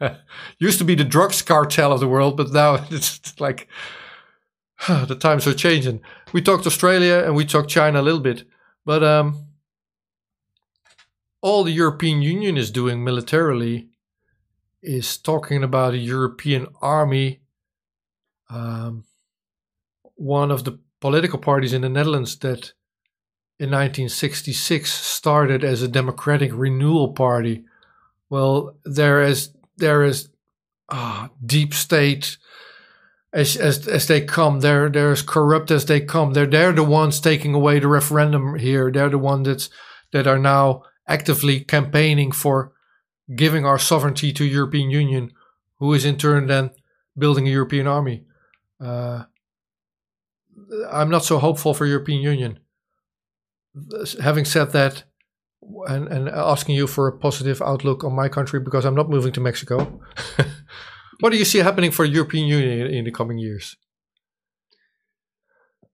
Used 0.58 0.78
to 0.78 0.84
be 0.84 0.94
the 0.94 1.04
drugs 1.04 1.42
cartel 1.42 1.92
of 1.92 2.00
the 2.00 2.08
world, 2.08 2.36
but 2.36 2.52
now 2.52 2.74
it's 2.90 3.38
like 3.40 3.68
the 4.88 5.16
times 5.16 5.46
are 5.46 5.54
changing. 5.54 6.00
We 6.32 6.42
talked 6.42 6.66
Australia 6.66 7.22
and 7.24 7.34
we 7.34 7.44
talked 7.44 7.68
China 7.68 8.00
a 8.00 8.02
little 8.02 8.20
bit, 8.20 8.44
but 8.84 9.02
um, 9.02 9.43
all 11.44 11.62
the 11.62 11.72
European 11.72 12.22
Union 12.22 12.56
is 12.56 12.70
doing 12.70 13.04
militarily 13.04 13.90
is 14.82 15.18
talking 15.18 15.62
about 15.62 15.92
a 15.92 15.98
European 15.98 16.66
army. 16.80 17.42
Um, 18.48 19.04
one 20.14 20.50
of 20.50 20.64
the 20.64 20.78
political 21.02 21.38
parties 21.38 21.74
in 21.74 21.82
the 21.82 21.90
Netherlands 21.90 22.38
that 22.38 22.72
in 23.58 23.70
1966 23.70 24.90
started 24.90 25.62
as 25.62 25.82
a 25.82 25.88
democratic 25.88 26.50
renewal 26.54 27.12
party. 27.12 27.64
Well, 28.30 28.78
there 28.86 29.22
is 29.22 29.50
there 29.76 30.02
is 30.02 30.30
ah, 30.88 31.28
deep 31.44 31.74
state 31.74 32.38
as, 33.34 33.54
as 33.54 33.86
as 33.86 34.06
they 34.06 34.22
come. 34.22 34.60
They're 34.60 34.88
they're 34.88 35.12
as 35.12 35.20
corrupt 35.20 35.70
as 35.70 35.84
they 35.84 36.00
come. 36.00 36.32
They're 36.32 36.46
they're 36.46 36.72
the 36.72 36.84
ones 36.84 37.20
taking 37.20 37.52
away 37.52 37.80
the 37.80 37.88
referendum 37.88 38.54
here. 38.54 38.90
They're 38.90 39.10
the 39.10 39.18
ones 39.18 39.68
that 40.12 40.26
are 40.26 40.38
now 40.38 40.84
actively 41.06 41.60
campaigning 41.60 42.32
for 42.32 42.72
giving 43.34 43.64
our 43.64 43.78
sovereignty 43.78 44.32
to 44.32 44.44
European 44.44 44.90
Union, 44.90 45.32
who 45.78 45.92
is 45.94 46.04
in 46.04 46.16
turn 46.16 46.46
then 46.46 46.70
building 47.16 47.46
a 47.46 47.50
European 47.50 47.86
army. 47.86 48.24
Uh, 48.80 49.24
I'm 50.90 51.10
not 51.10 51.24
so 51.24 51.38
hopeful 51.38 51.74
for 51.74 51.86
European 51.86 52.20
Union. 52.20 52.58
Having 54.22 54.44
said 54.44 54.72
that, 54.72 55.04
and, 55.88 56.08
and 56.08 56.28
asking 56.28 56.74
you 56.74 56.86
for 56.86 57.08
a 57.08 57.18
positive 57.18 57.62
outlook 57.62 58.04
on 58.04 58.14
my 58.14 58.28
country 58.28 58.60
because 58.60 58.84
I'm 58.84 58.94
not 58.94 59.08
moving 59.08 59.32
to 59.32 59.40
Mexico. 59.40 60.00
what 61.20 61.30
do 61.30 61.38
you 61.38 61.44
see 61.44 61.58
happening 61.58 61.90
for 61.90 62.04
European 62.04 62.46
Union 62.46 62.86
in 62.86 63.04
the 63.04 63.10
coming 63.10 63.38
years? 63.38 63.76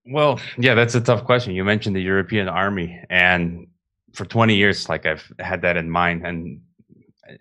Well, 0.04 0.40
yeah, 0.58 0.74
that's 0.74 0.94
a 0.94 1.00
tough 1.00 1.24
question. 1.24 1.54
You 1.54 1.64
mentioned 1.64 1.94
the 1.94 2.02
European 2.02 2.48
army, 2.48 3.00
and 3.08 3.68
for 4.12 4.24
20 4.24 4.54
years 4.54 4.88
like 4.88 5.06
i've 5.06 5.32
had 5.38 5.62
that 5.62 5.76
in 5.76 5.90
mind 5.90 6.26
and 6.26 6.60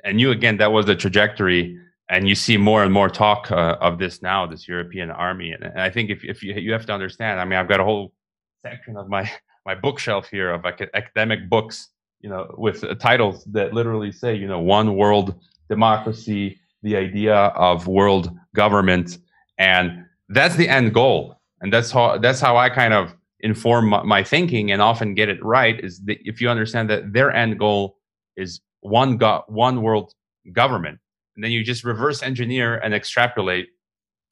and 0.03 0.19
you 0.19 0.31
again 0.31 0.57
that 0.57 0.71
was 0.71 0.85
the 0.85 0.95
trajectory 0.95 1.77
and 2.09 2.27
you 2.27 2.35
see 2.35 2.57
more 2.57 2.83
and 2.83 2.91
more 2.91 3.09
talk 3.09 3.51
uh, 3.51 3.77
of 3.81 3.99
this 3.99 4.21
now 4.21 4.45
this 4.45 4.67
european 4.67 5.09
army 5.11 5.51
and, 5.51 5.63
and, 5.63 5.81
i 5.81 5.89
think 5.89 6.09
if, 6.09 6.23
if 6.23 6.43
you, 6.43 6.53
you 6.53 6.71
have 6.71 6.85
to 6.85 6.93
understand 6.93 7.39
i 7.39 7.45
mean 7.45 7.57
i've 7.57 7.69
got 7.69 7.79
a 7.79 7.83
whole 7.83 8.13
section 8.61 8.97
of 8.97 9.07
my 9.09 9.29
my 9.65 9.75
bookshelf 9.75 10.27
here 10.29 10.51
of 10.51 10.65
academic 10.65 11.49
books 11.49 11.89
you 12.21 12.29
know 12.29 12.53
with 12.57 12.83
titles 12.99 13.43
that 13.45 13.73
literally 13.73 14.11
say 14.11 14.35
you 14.35 14.47
know 14.47 14.59
one 14.59 14.95
world 14.95 15.35
democracy 15.69 16.59
the 16.83 16.95
idea 16.95 17.35
of 17.35 17.87
world 17.87 18.31
government 18.55 19.19
and 19.57 20.05
that's 20.29 20.55
the 20.55 20.67
end 20.67 20.93
goal 20.93 21.39
and 21.61 21.71
that's 21.71 21.91
how 21.91 22.17
that's 22.17 22.39
how 22.39 22.57
i 22.57 22.69
kind 22.69 22.93
of 22.93 23.13
inform 23.41 23.89
my, 23.89 24.23
thinking 24.23 24.71
and 24.71 24.81
often 24.81 25.15
get 25.15 25.29
it 25.29 25.43
right 25.43 25.79
is 25.79 25.99
that 26.01 26.17
if 26.25 26.41
you 26.41 26.49
understand 26.49 26.89
that 26.89 27.13
their 27.13 27.31
end 27.31 27.57
goal 27.57 27.97
is 28.35 28.59
one 28.81 29.17
go- 29.17 29.43
one 29.47 29.81
world 29.81 30.13
government 30.51 30.99
and 31.35 31.43
then 31.43 31.51
you 31.51 31.63
just 31.63 31.83
reverse 31.83 32.21
engineer 32.21 32.77
and 32.77 32.93
extrapolate 32.93 33.69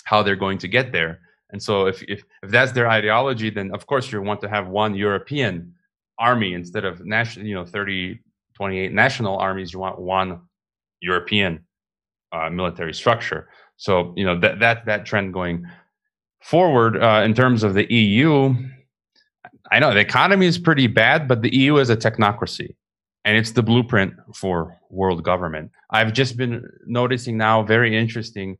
how 0.03 0.21
they're 0.21 0.35
going 0.35 0.57
to 0.57 0.67
get 0.67 0.91
there. 0.91 1.19
And 1.51 1.63
so 1.63 1.85
if, 1.87 2.03
if 2.03 2.23
if 2.43 2.51
that's 2.51 2.73
their 2.73 2.89
ideology 2.89 3.49
then 3.49 3.71
of 3.73 3.85
course 3.87 4.11
you 4.11 4.21
want 4.21 4.41
to 4.41 4.49
have 4.49 4.67
one 4.67 4.95
european 4.95 5.73
army 6.19 6.53
instead 6.53 6.83
of 6.83 7.05
national 7.05 7.45
you 7.45 7.55
know 7.55 7.65
30 7.65 8.19
28 8.55 8.91
national 8.91 9.37
armies. 9.37 9.71
You 9.71 9.79
want 9.79 9.99
one 9.99 10.41
european 10.99 11.65
uh, 12.31 12.49
military 12.49 12.93
structure. 12.93 13.49
So 13.77 14.13
you 14.17 14.25
know 14.25 14.39
that 14.39 14.59
that 14.59 14.85
that 14.85 15.05
trend 15.05 15.33
going 15.33 15.65
forward 16.41 17.01
uh, 17.01 17.21
in 17.23 17.33
terms 17.33 17.63
of 17.63 17.73
the 17.73 17.85
eu 17.93 18.55
I 19.71 19.79
know 19.79 19.93
the 19.93 19.99
economy 19.99 20.45
is 20.45 20.57
pretty 20.57 20.87
bad, 20.87 21.27
but 21.27 21.41
the 21.41 21.55
EU 21.55 21.77
is 21.77 21.89
a 21.89 21.97
technocracy 21.97 22.75
and 23.25 23.35
it's 23.35 23.51
the 23.51 23.61
blueprint 23.61 24.13
for 24.33 24.77
world 24.89 25.23
government. 25.23 25.71
I've 25.89 26.13
just 26.13 26.37
been 26.37 26.65
noticing 26.85 27.37
now, 27.37 27.61
very 27.61 27.97
interesting. 27.97 28.57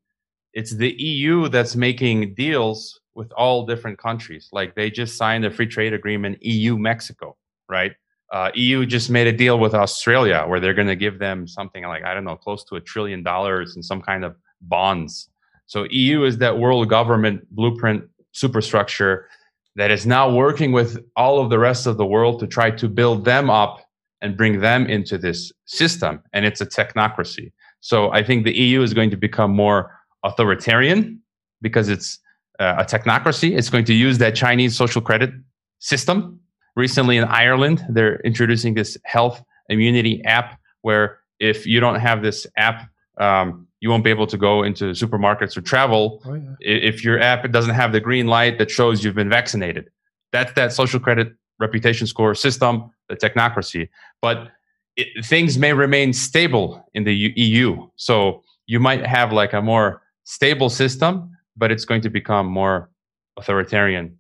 It's 0.54 0.76
the 0.76 0.92
EU 1.02 1.48
that's 1.48 1.76
making 1.76 2.36
deals 2.36 3.00
with 3.16 3.32
all 3.32 3.66
different 3.66 3.98
countries. 3.98 4.50
Like 4.52 4.76
they 4.76 4.92
just 4.92 5.16
signed 5.16 5.46
a 5.46 5.52
free 5.52 5.68
trade 5.68 5.94
agreement, 5.94 6.40
EU 6.42 6.78
Mexico, 6.78 7.38
right? 7.70 7.94
Uh, 8.34 8.52
EU 8.56 8.86
just 8.86 9.10
made 9.10 9.28
a 9.28 9.32
deal 9.32 9.58
with 9.58 9.74
Australia 9.74 10.44
where 10.46 10.60
they're 10.60 10.74
going 10.74 10.88
to 10.88 10.98
give 10.98 11.18
them 11.18 11.48
something 11.48 11.84
like 11.86 12.04
I 12.04 12.14
don't 12.14 12.26
know, 12.26 12.36
close 12.36 12.66
to 12.66 12.76
a 12.76 12.82
trillion 12.82 13.24
dollars 13.24 13.78
in 13.78 13.84
some 13.84 14.02
kind 14.02 14.26
of 14.26 14.36
bonds. 14.62 15.30
So 15.68 15.88
EU 15.90 16.24
is 16.24 16.40
that 16.40 16.58
world 16.58 16.90
government 16.90 17.48
blueprint 17.56 18.04
superstructure 18.34 19.30
that 19.78 19.92
is 19.92 20.06
now 20.06 20.30
working 20.30 20.72
with 20.72 20.98
all 21.16 21.40
of 21.40 21.50
the 21.52 21.60
rest 21.60 21.86
of 21.86 21.98
the 21.98 22.06
world 22.06 22.40
to 22.40 22.48
try 22.48 22.72
to 22.72 22.90
build 22.90 23.24
them 23.24 23.50
up 23.50 23.80
and 24.22 24.36
bring 24.36 24.60
them 24.60 24.88
into 24.88 25.20
this 25.20 25.52
system. 25.66 26.20
And 26.34 26.46
it's 26.46 26.60
a 26.60 26.66
technocracy. 26.66 27.52
So 27.80 28.12
I 28.12 28.24
think 28.24 28.44
the 28.44 28.58
EU 28.58 28.82
is 28.82 28.96
going 28.96 29.12
to 29.12 29.18
become 29.18 29.52
more 29.52 29.92
authoritarian 30.24 31.22
because 31.62 31.90
it's 31.90 32.20
uh, 32.60 32.76
a 32.80 32.86
technocracy. 32.86 33.56
It's 33.56 33.70
going 33.70 33.86
to 33.86 33.94
use 33.94 34.18
that 34.18 34.36
Chinese 34.36 34.76
social 34.76 35.02
credit 35.02 35.30
system. 35.78 36.40
Recently 36.76 37.18
in 37.18 37.26
Ireland, 37.26 37.86
they're 37.88 38.20
introducing 38.22 38.74
this 38.74 38.98
health 39.06 39.44
immunity 39.70 40.24
app 40.26 40.60
where 40.82 41.20
if 41.40 41.68
you 41.68 41.80
don't 41.80 42.00
have 42.00 42.24
this 42.24 42.48
app, 42.58 42.90
um, 43.20 43.67
you 43.80 43.90
won't 43.90 44.04
be 44.04 44.10
able 44.10 44.28
to 44.28 44.38
go 44.38 44.64
into 44.64 44.86
supermarkets 44.92 45.56
or 45.56 45.62
travel 45.62 46.22
oh, 46.26 46.34
yeah. 46.34 46.56
if 46.60 47.04
your 47.04 47.20
app 47.20 47.50
doesn't 47.52 47.76
have 47.76 47.92
the 47.92 48.00
green 48.00 48.28
light 48.28 48.58
that 48.58 48.72
shows 48.72 49.04
you've 49.04 49.16
been 49.16 49.30
vaccinated. 49.30 49.90
That's 50.32 50.52
that 50.54 50.74
social 50.74 51.00
credit 51.00 51.34
reputation 51.60 52.08
score 52.08 52.36
system, 52.36 52.92
the 53.10 53.16
technocracy. 53.16 53.90
But 54.22 54.50
it, 54.96 55.26
things 55.26 55.58
may 55.58 55.74
remain 55.74 56.14
stable 56.14 56.90
in 56.94 57.04
the 57.04 57.14
EU. 57.36 57.88
So 57.96 58.44
you 58.66 58.80
might 58.80 59.06
have 59.06 59.32
like 59.32 59.54
a 59.54 59.62
more 59.62 60.02
stable 60.24 60.70
system, 60.70 61.32
but 61.56 61.72
it's 61.72 61.86
going 61.86 62.02
to 62.02 62.10
become 62.10 62.48
more 62.48 62.90
authoritarian, 63.38 64.18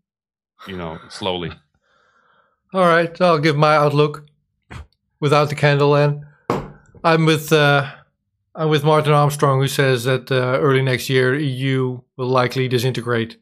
you 0.68 0.78
know, 0.78 1.00
slowly. 1.10 1.52
All 2.74 2.82
right, 2.82 3.20
I'll 3.22 3.40
give 3.40 3.56
my 3.56 3.76
outlook 3.76 4.26
without 5.20 5.50
the 5.50 5.56
candle. 5.56 5.96
And 5.96 6.26
I'm 7.04 7.26
with 7.26 7.52
uh, 7.52 7.92
I'm 8.60 8.70
with 8.70 8.84
Martin 8.84 9.14
Armstrong, 9.14 9.60
who 9.60 9.68
says 9.68 10.06
that 10.06 10.32
uh, 10.32 10.58
early 10.60 10.82
next 10.82 11.12
year 11.12 11.38
EU 11.38 12.02
will 12.18 12.28
likely 12.28 12.68
disintegrate. 12.68 13.38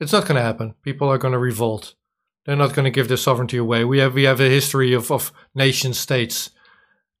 It's 0.00 0.12
not 0.12 0.24
going 0.24 0.34
to 0.34 0.42
happen. 0.42 0.74
People 0.82 1.08
are 1.08 1.18
going 1.18 1.32
to 1.32 1.38
revolt. 1.38 1.94
They're 2.44 2.56
not 2.56 2.74
going 2.74 2.84
to 2.84 2.90
give 2.90 3.06
their 3.06 3.16
sovereignty 3.16 3.58
away. 3.58 3.84
We 3.84 4.00
have 4.00 4.12
we 4.12 4.24
have 4.24 4.40
a 4.40 4.48
history 4.48 4.92
of, 4.92 5.12
of 5.12 5.32
nation 5.54 5.94
states, 5.94 6.50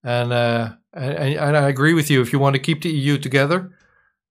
and, 0.02 0.32
uh, 0.32 0.70
and 0.92 1.34
and 1.36 1.56
I 1.56 1.68
agree 1.68 1.94
with 1.94 2.10
you. 2.10 2.20
If 2.20 2.32
you 2.32 2.40
want 2.40 2.54
to 2.54 2.60
keep 2.60 2.82
the 2.82 2.90
EU 2.90 3.16
together, 3.16 3.70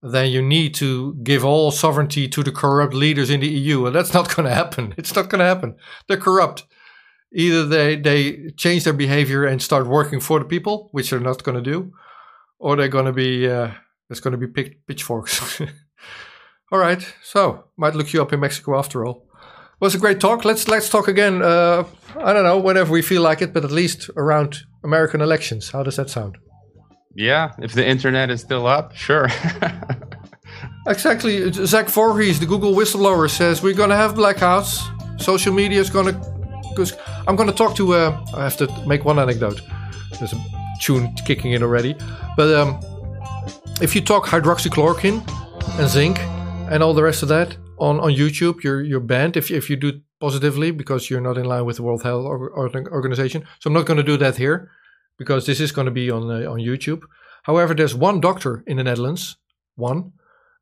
then 0.03 0.29
you 0.29 0.41
need 0.41 0.73
to 0.75 1.13
give 1.23 1.45
all 1.45 1.71
sovereignty 1.71 2.27
to 2.27 2.43
the 2.43 2.51
corrupt 2.51 2.93
leaders 2.93 3.29
in 3.29 3.39
the 3.39 3.47
EU, 3.47 3.85
and 3.85 3.95
that's 3.95 4.13
not 4.13 4.35
going 4.35 4.45
to 4.47 4.53
happen. 4.53 4.93
It's 4.97 5.15
not 5.15 5.29
going 5.29 5.39
to 5.39 5.45
happen. 5.45 5.77
They're 6.07 6.17
corrupt. 6.17 6.65
Either 7.31 7.65
they 7.65 7.95
they 7.95 8.49
change 8.57 8.83
their 8.83 8.93
behavior 9.05 9.45
and 9.45 9.61
start 9.61 9.87
working 9.87 10.19
for 10.19 10.39
the 10.39 10.45
people, 10.45 10.89
which 10.91 11.11
they're 11.11 11.21
not 11.21 11.43
going 11.43 11.63
to 11.63 11.71
do, 11.71 11.93
or 12.59 12.75
they're 12.75 12.87
going 12.87 13.05
to 13.05 13.13
be 13.13 13.49
uh, 13.49 13.71
there's 14.07 14.19
going 14.19 14.39
to 14.39 14.47
be 14.47 14.69
pitchforks. 14.87 15.61
all 16.71 16.79
right, 16.79 17.05
so 17.23 17.65
might 17.77 17.95
look 17.95 18.13
you 18.13 18.21
up 18.21 18.33
in 18.33 18.39
Mexico 18.39 18.77
after 18.77 19.05
all. 19.05 19.25
It 19.33 19.85
was 19.85 19.95
a 19.95 19.99
great 19.99 20.19
talk. 20.19 20.43
Let's 20.43 20.67
let's 20.67 20.89
talk 20.89 21.07
again. 21.07 21.41
Uh, 21.41 21.85
I 22.17 22.33
don't 22.33 22.43
know 22.43 22.59
whenever 22.59 22.91
we 22.91 23.01
feel 23.01 23.21
like 23.21 23.41
it, 23.41 23.53
but 23.53 23.63
at 23.63 23.71
least 23.71 24.09
around 24.17 24.57
American 24.83 25.21
elections. 25.21 25.71
How 25.71 25.83
does 25.83 25.95
that 25.95 26.09
sound? 26.09 26.37
Yeah, 27.15 27.53
if 27.59 27.73
the 27.73 27.87
internet 27.87 28.29
is 28.29 28.41
still 28.41 28.67
up, 28.67 28.95
sure. 28.95 29.29
exactly. 30.87 31.51
Zach 31.51 31.87
Vorhies, 31.87 32.39
the 32.39 32.45
Google 32.45 32.73
whistleblower, 32.73 33.29
says 33.29 33.63
we're 33.63 33.73
going 33.73 33.89
to 33.89 33.95
have 33.95 34.15
blackouts. 34.15 34.81
Social 35.19 35.53
media 35.53 35.79
is 35.79 35.89
going 35.89 36.07
to. 36.07 36.39
Because 36.69 36.93
I'm 37.27 37.35
going 37.35 37.49
to 37.49 37.55
talk 37.55 37.75
to. 37.77 37.93
Uh, 37.93 38.25
I 38.35 38.43
have 38.43 38.57
to 38.57 38.67
make 38.85 39.05
one 39.05 39.17
anecdote. 39.17 39.61
There's 40.19 40.33
a 40.33 40.58
tune 40.79 41.13
kicking 41.25 41.51
in 41.53 41.63
already, 41.63 41.95
but 42.35 42.53
um, 42.53 42.79
if 43.81 43.95
you 43.95 44.01
talk 44.01 44.25
hydroxychloroquine 44.25 45.21
and 45.79 45.89
zinc 45.89 46.19
and 46.71 46.83
all 46.83 46.93
the 46.93 47.03
rest 47.03 47.23
of 47.23 47.29
that 47.29 47.57
on, 47.77 47.99
on 47.99 48.11
YouTube, 48.11 48.63
you're 48.63 48.81
you're 48.81 48.99
banned 48.99 49.37
if 49.37 49.51
if 49.51 49.69
you 49.69 49.75
do 49.75 49.89
it 49.89 50.01
positively 50.19 50.71
because 50.71 51.09
you're 51.09 51.21
not 51.21 51.37
in 51.37 51.45
line 51.45 51.65
with 51.65 51.77
the 51.77 51.83
World 51.83 52.03
Health 52.03 52.25
Organization. 52.25 53.45
So 53.59 53.67
I'm 53.69 53.73
not 53.73 53.85
going 53.85 53.97
to 53.97 54.03
do 54.03 54.17
that 54.17 54.37
here 54.37 54.69
because 55.17 55.45
this 55.45 55.59
is 55.59 55.71
going 55.71 55.85
to 55.85 55.91
be 55.91 56.11
on 56.11 56.29
uh, 56.29 56.49
on 56.49 56.59
YouTube. 56.59 57.01
However, 57.43 57.73
there's 57.73 57.95
one 57.95 58.19
doctor 58.19 58.63
in 58.67 58.77
the 58.77 58.83
Netherlands, 58.83 59.37
one 59.75 60.13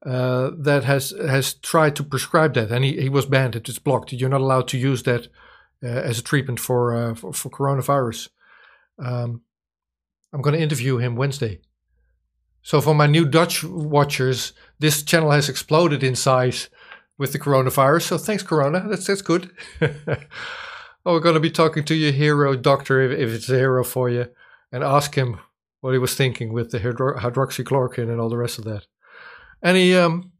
uh, 0.06 0.52
that 0.58 0.84
has 0.84 1.14
has 1.28 1.56
tried 1.56 1.96
to 1.96 2.04
prescribe 2.04 2.54
that, 2.54 2.72
and 2.72 2.86
he, 2.86 3.02
he 3.02 3.10
was 3.10 3.26
banned. 3.26 3.56
It 3.56 3.70
is 3.70 3.80
blocked. 3.80 4.14
You're 4.14 4.30
not 4.30 4.42
allowed 4.42 4.68
to 4.70 4.78
use 4.78 5.04
that 5.04 5.28
uh, 5.84 5.88
as 5.88 6.20
a 6.20 6.24
treatment 6.24 6.60
for, 6.60 6.96
uh, 6.96 7.14
for, 7.14 7.34
for 7.34 7.50
coronavirus. 7.50 8.30
Um, 9.00 9.42
I'm 10.38 10.44
going 10.44 10.56
to 10.56 10.62
interview 10.62 10.98
him 10.98 11.16
Wednesday. 11.16 11.62
So 12.62 12.80
for 12.80 12.94
my 12.94 13.08
new 13.08 13.26
Dutch 13.26 13.64
watchers, 13.64 14.54
this 14.78 15.02
channel 15.02 15.32
has 15.32 15.50
exploded 15.50 16.04
in 16.04 16.14
size 16.14 16.70
with 17.18 17.34
the 17.34 17.40
coronavirus. 17.40 18.04
So 18.04 18.18
thanks, 18.20 18.44
Corona. 18.44 18.88
That's 18.88 19.08
that's 19.08 19.24
good. 19.24 19.50
oh, 19.82 19.88
we're 21.06 21.22
going 21.22 21.34
to 21.34 21.40
be 21.40 21.50
talking 21.50 21.84
to 21.86 21.96
your 21.96 22.12
hero 22.12 22.56
doctor 22.56 23.02
if, 23.02 23.18
if 23.18 23.34
it's 23.34 23.50
a 23.50 23.58
hero 23.58 23.84
for 23.84 24.12
you 24.12 24.28
and 24.72 24.84
ask 24.84 25.16
him 25.16 25.40
what 25.82 25.94
he 25.94 25.98
was 25.98 26.14
thinking 26.14 26.54
with 26.54 26.70
the 26.70 26.82
hydro- 26.82 27.18
hydroxychloroquine 27.18 28.12
and 28.12 28.22
all 28.22 28.30
the 28.30 28.38
rest 28.38 28.60
of 28.60 28.66
that. 28.66 28.86
Any 29.64 29.96
um, 29.96 30.34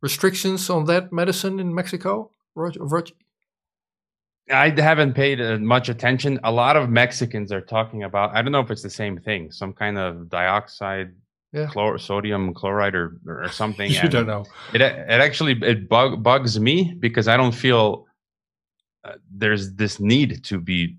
restrictions 0.00 0.68
on 0.68 0.86
that 0.86 1.12
medicine 1.12 1.60
in 1.60 1.72
Mexico, 1.72 2.32
Roger? 2.56 2.82
Roger? 2.82 3.14
I 4.50 4.68
haven't 4.70 5.14
paid 5.14 5.40
uh, 5.40 5.58
much 5.58 5.88
attention. 5.88 6.38
A 6.44 6.52
lot 6.52 6.76
of 6.76 6.90
Mexicans 6.90 7.50
are 7.50 7.62
talking 7.62 8.02
about. 8.02 8.34
I 8.34 8.42
don't 8.42 8.52
know 8.52 8.60
if 8.60 8.70
it's 8.70 8.82
the 8.82 8.90
same 8.90 9.18
thing. 9.18 9.50
Some 9.50 9.72
kind 9.72 9.96
of 9.96 10.28
dioxide, 10.28 11.14
yeah. 11.52 11.66
chlor- 11.66 11.98
sodium 11.98 12.52
chloride, 12.52 12.94
or 12.94 13.18
or 13.26 13.48
something. 13.48 13.90
you 14.02 14.08
don't 14.08 14.26
know. 14.26 14.44
It 14.74 14.82
it 14.82 15.08
actually 15.08 15.52
it 15.62 15.88
bug, 15.88 16.22
bugs 16.22 16.60
me 16.60 16.94
because 16.98 17.26
I 17.26 17.38
don't 17.38 17.54
feel 17.54 18.06
uh, 19.04 19.14
there's 19.30 19.72
this 19.74 19.98
need 19.98 20.44
to 20.44 20.60
be 20.60 20.96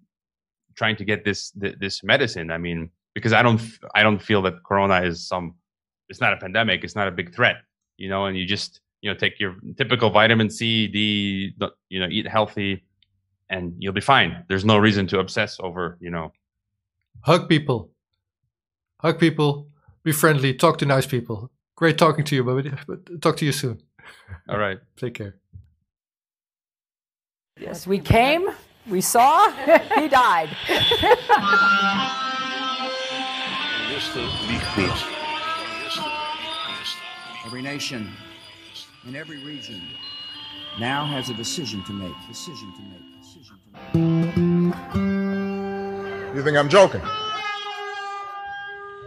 trying 0.75 0.95
to 0.95 1.05
get 1.05 1.23
this 1.23 1.51
this 1.55 2.03
medicine. 2.03 2.49
I 2.49 2.57
mean, 2.57 2.89
because 3.13 3.31
I 3.33 3.43
don't 3.43 3.61
I 3.93 4.01
don't 4.01 4.21
feel 4.21 4.41
that 4.43 4.63
corona 4.63 5.03
is 5.03 5.27
some 5.27 5.53
it's 6.09 6.21
not 6.21 6.33
a 6.33 6.37
pandemic. 6.37 6.83
It's 6.83 6.95
not 6.95 7.07
a 7.07 7.11
big 7.11 7.33
threat, 7.33 7.57
you 7.97 8.09
know. 8.09 8.25
And 8.25 8.35
you 8.35 8.45
just 8.45 8.81
you 9.01 9.11
know 9.11 9.15
take 9.15 9.39
your 9.39 9.55
typical 9.77 10.09
vitamin 10.09 10.49
C, 10.49 10.87
D, 10.87 11.53
you 11.89 11.99
know, 11.99 12.07
eat 12.09 12.27
healthy, 12.27 12.83
and 13.49 13.73
you'll 13.79 13.93
be 13.93 14.01
fine. 14.01 14.43
There's 14.47 14.65
no 14.65 14.77
reason 14.77 15.07
to 15.07 15.19
obsess 15.19 15.57
over 15.59 15.97
you 15.99 16.09
know. 16.09 16.31
Hug 17.21 17.47
people, 17.49 17.89
hug 18.99 19.19
people, 19.19 19.67
be 20.03 20.11
friendly, 20.11 20.53
talk 20.53 20.77
to 20.79 20.85
nice 20.85 21.07
people. 21.07 21.51
Great 21.75 21.97
talking 21.97 22.23
to 22.25 22.35
you, 22.35 22.43
but 22.43 23.21
talk 23.21 23.37
to 23.37 23.45
you 23.45 23.51
soon. 23.51 23.81
All 24.47 24.57
right. 24.57 24.79
Take 24.97 25.15
care. 25.15 25.35
Yes, 27.59 27.87
we 27.87 27.99
came, 27.99 28.49
we 28.87 29.01
saw, 29.01 29.49
he 29.95 30.07
died. 30.09 30.49
every 37.45 37.61
nation 37.61 38.11
in 39.07 39.15
every 39.15 39.37
region 39.45 39.81
now 40.79 41.05
has 41.05 41.29
a 41.29 41.33
decision 41.33 41.83
to 41.85 41.93
make. 41.93 42.13
Decision 42.27 42.73
to 42.73 42.81
make. 42.81 43.04
You 46.35 46.43
think 46.43 46.57
I'm 46.57 46.69
joking? 46.69 47.01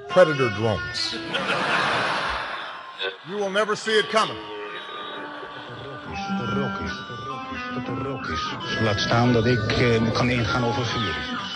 Predator 0.08 0.48
drones. 0.56 1.16
you 3.28 3.36
will 3.36 3.50
never 3.50 3.76
see 3.76 3.98
it 3.98 4.08
coming. 4.10 4.36
Laat 8.82 9.00
staan 9.00 9.32
dat 9.32 9.46
ik 9.46 9.78
uh, 9.78 10.12
kan 10.12 10.30
ingaan 10.30 10.64
over 10.64 10.86
vuur. 10.86 11.47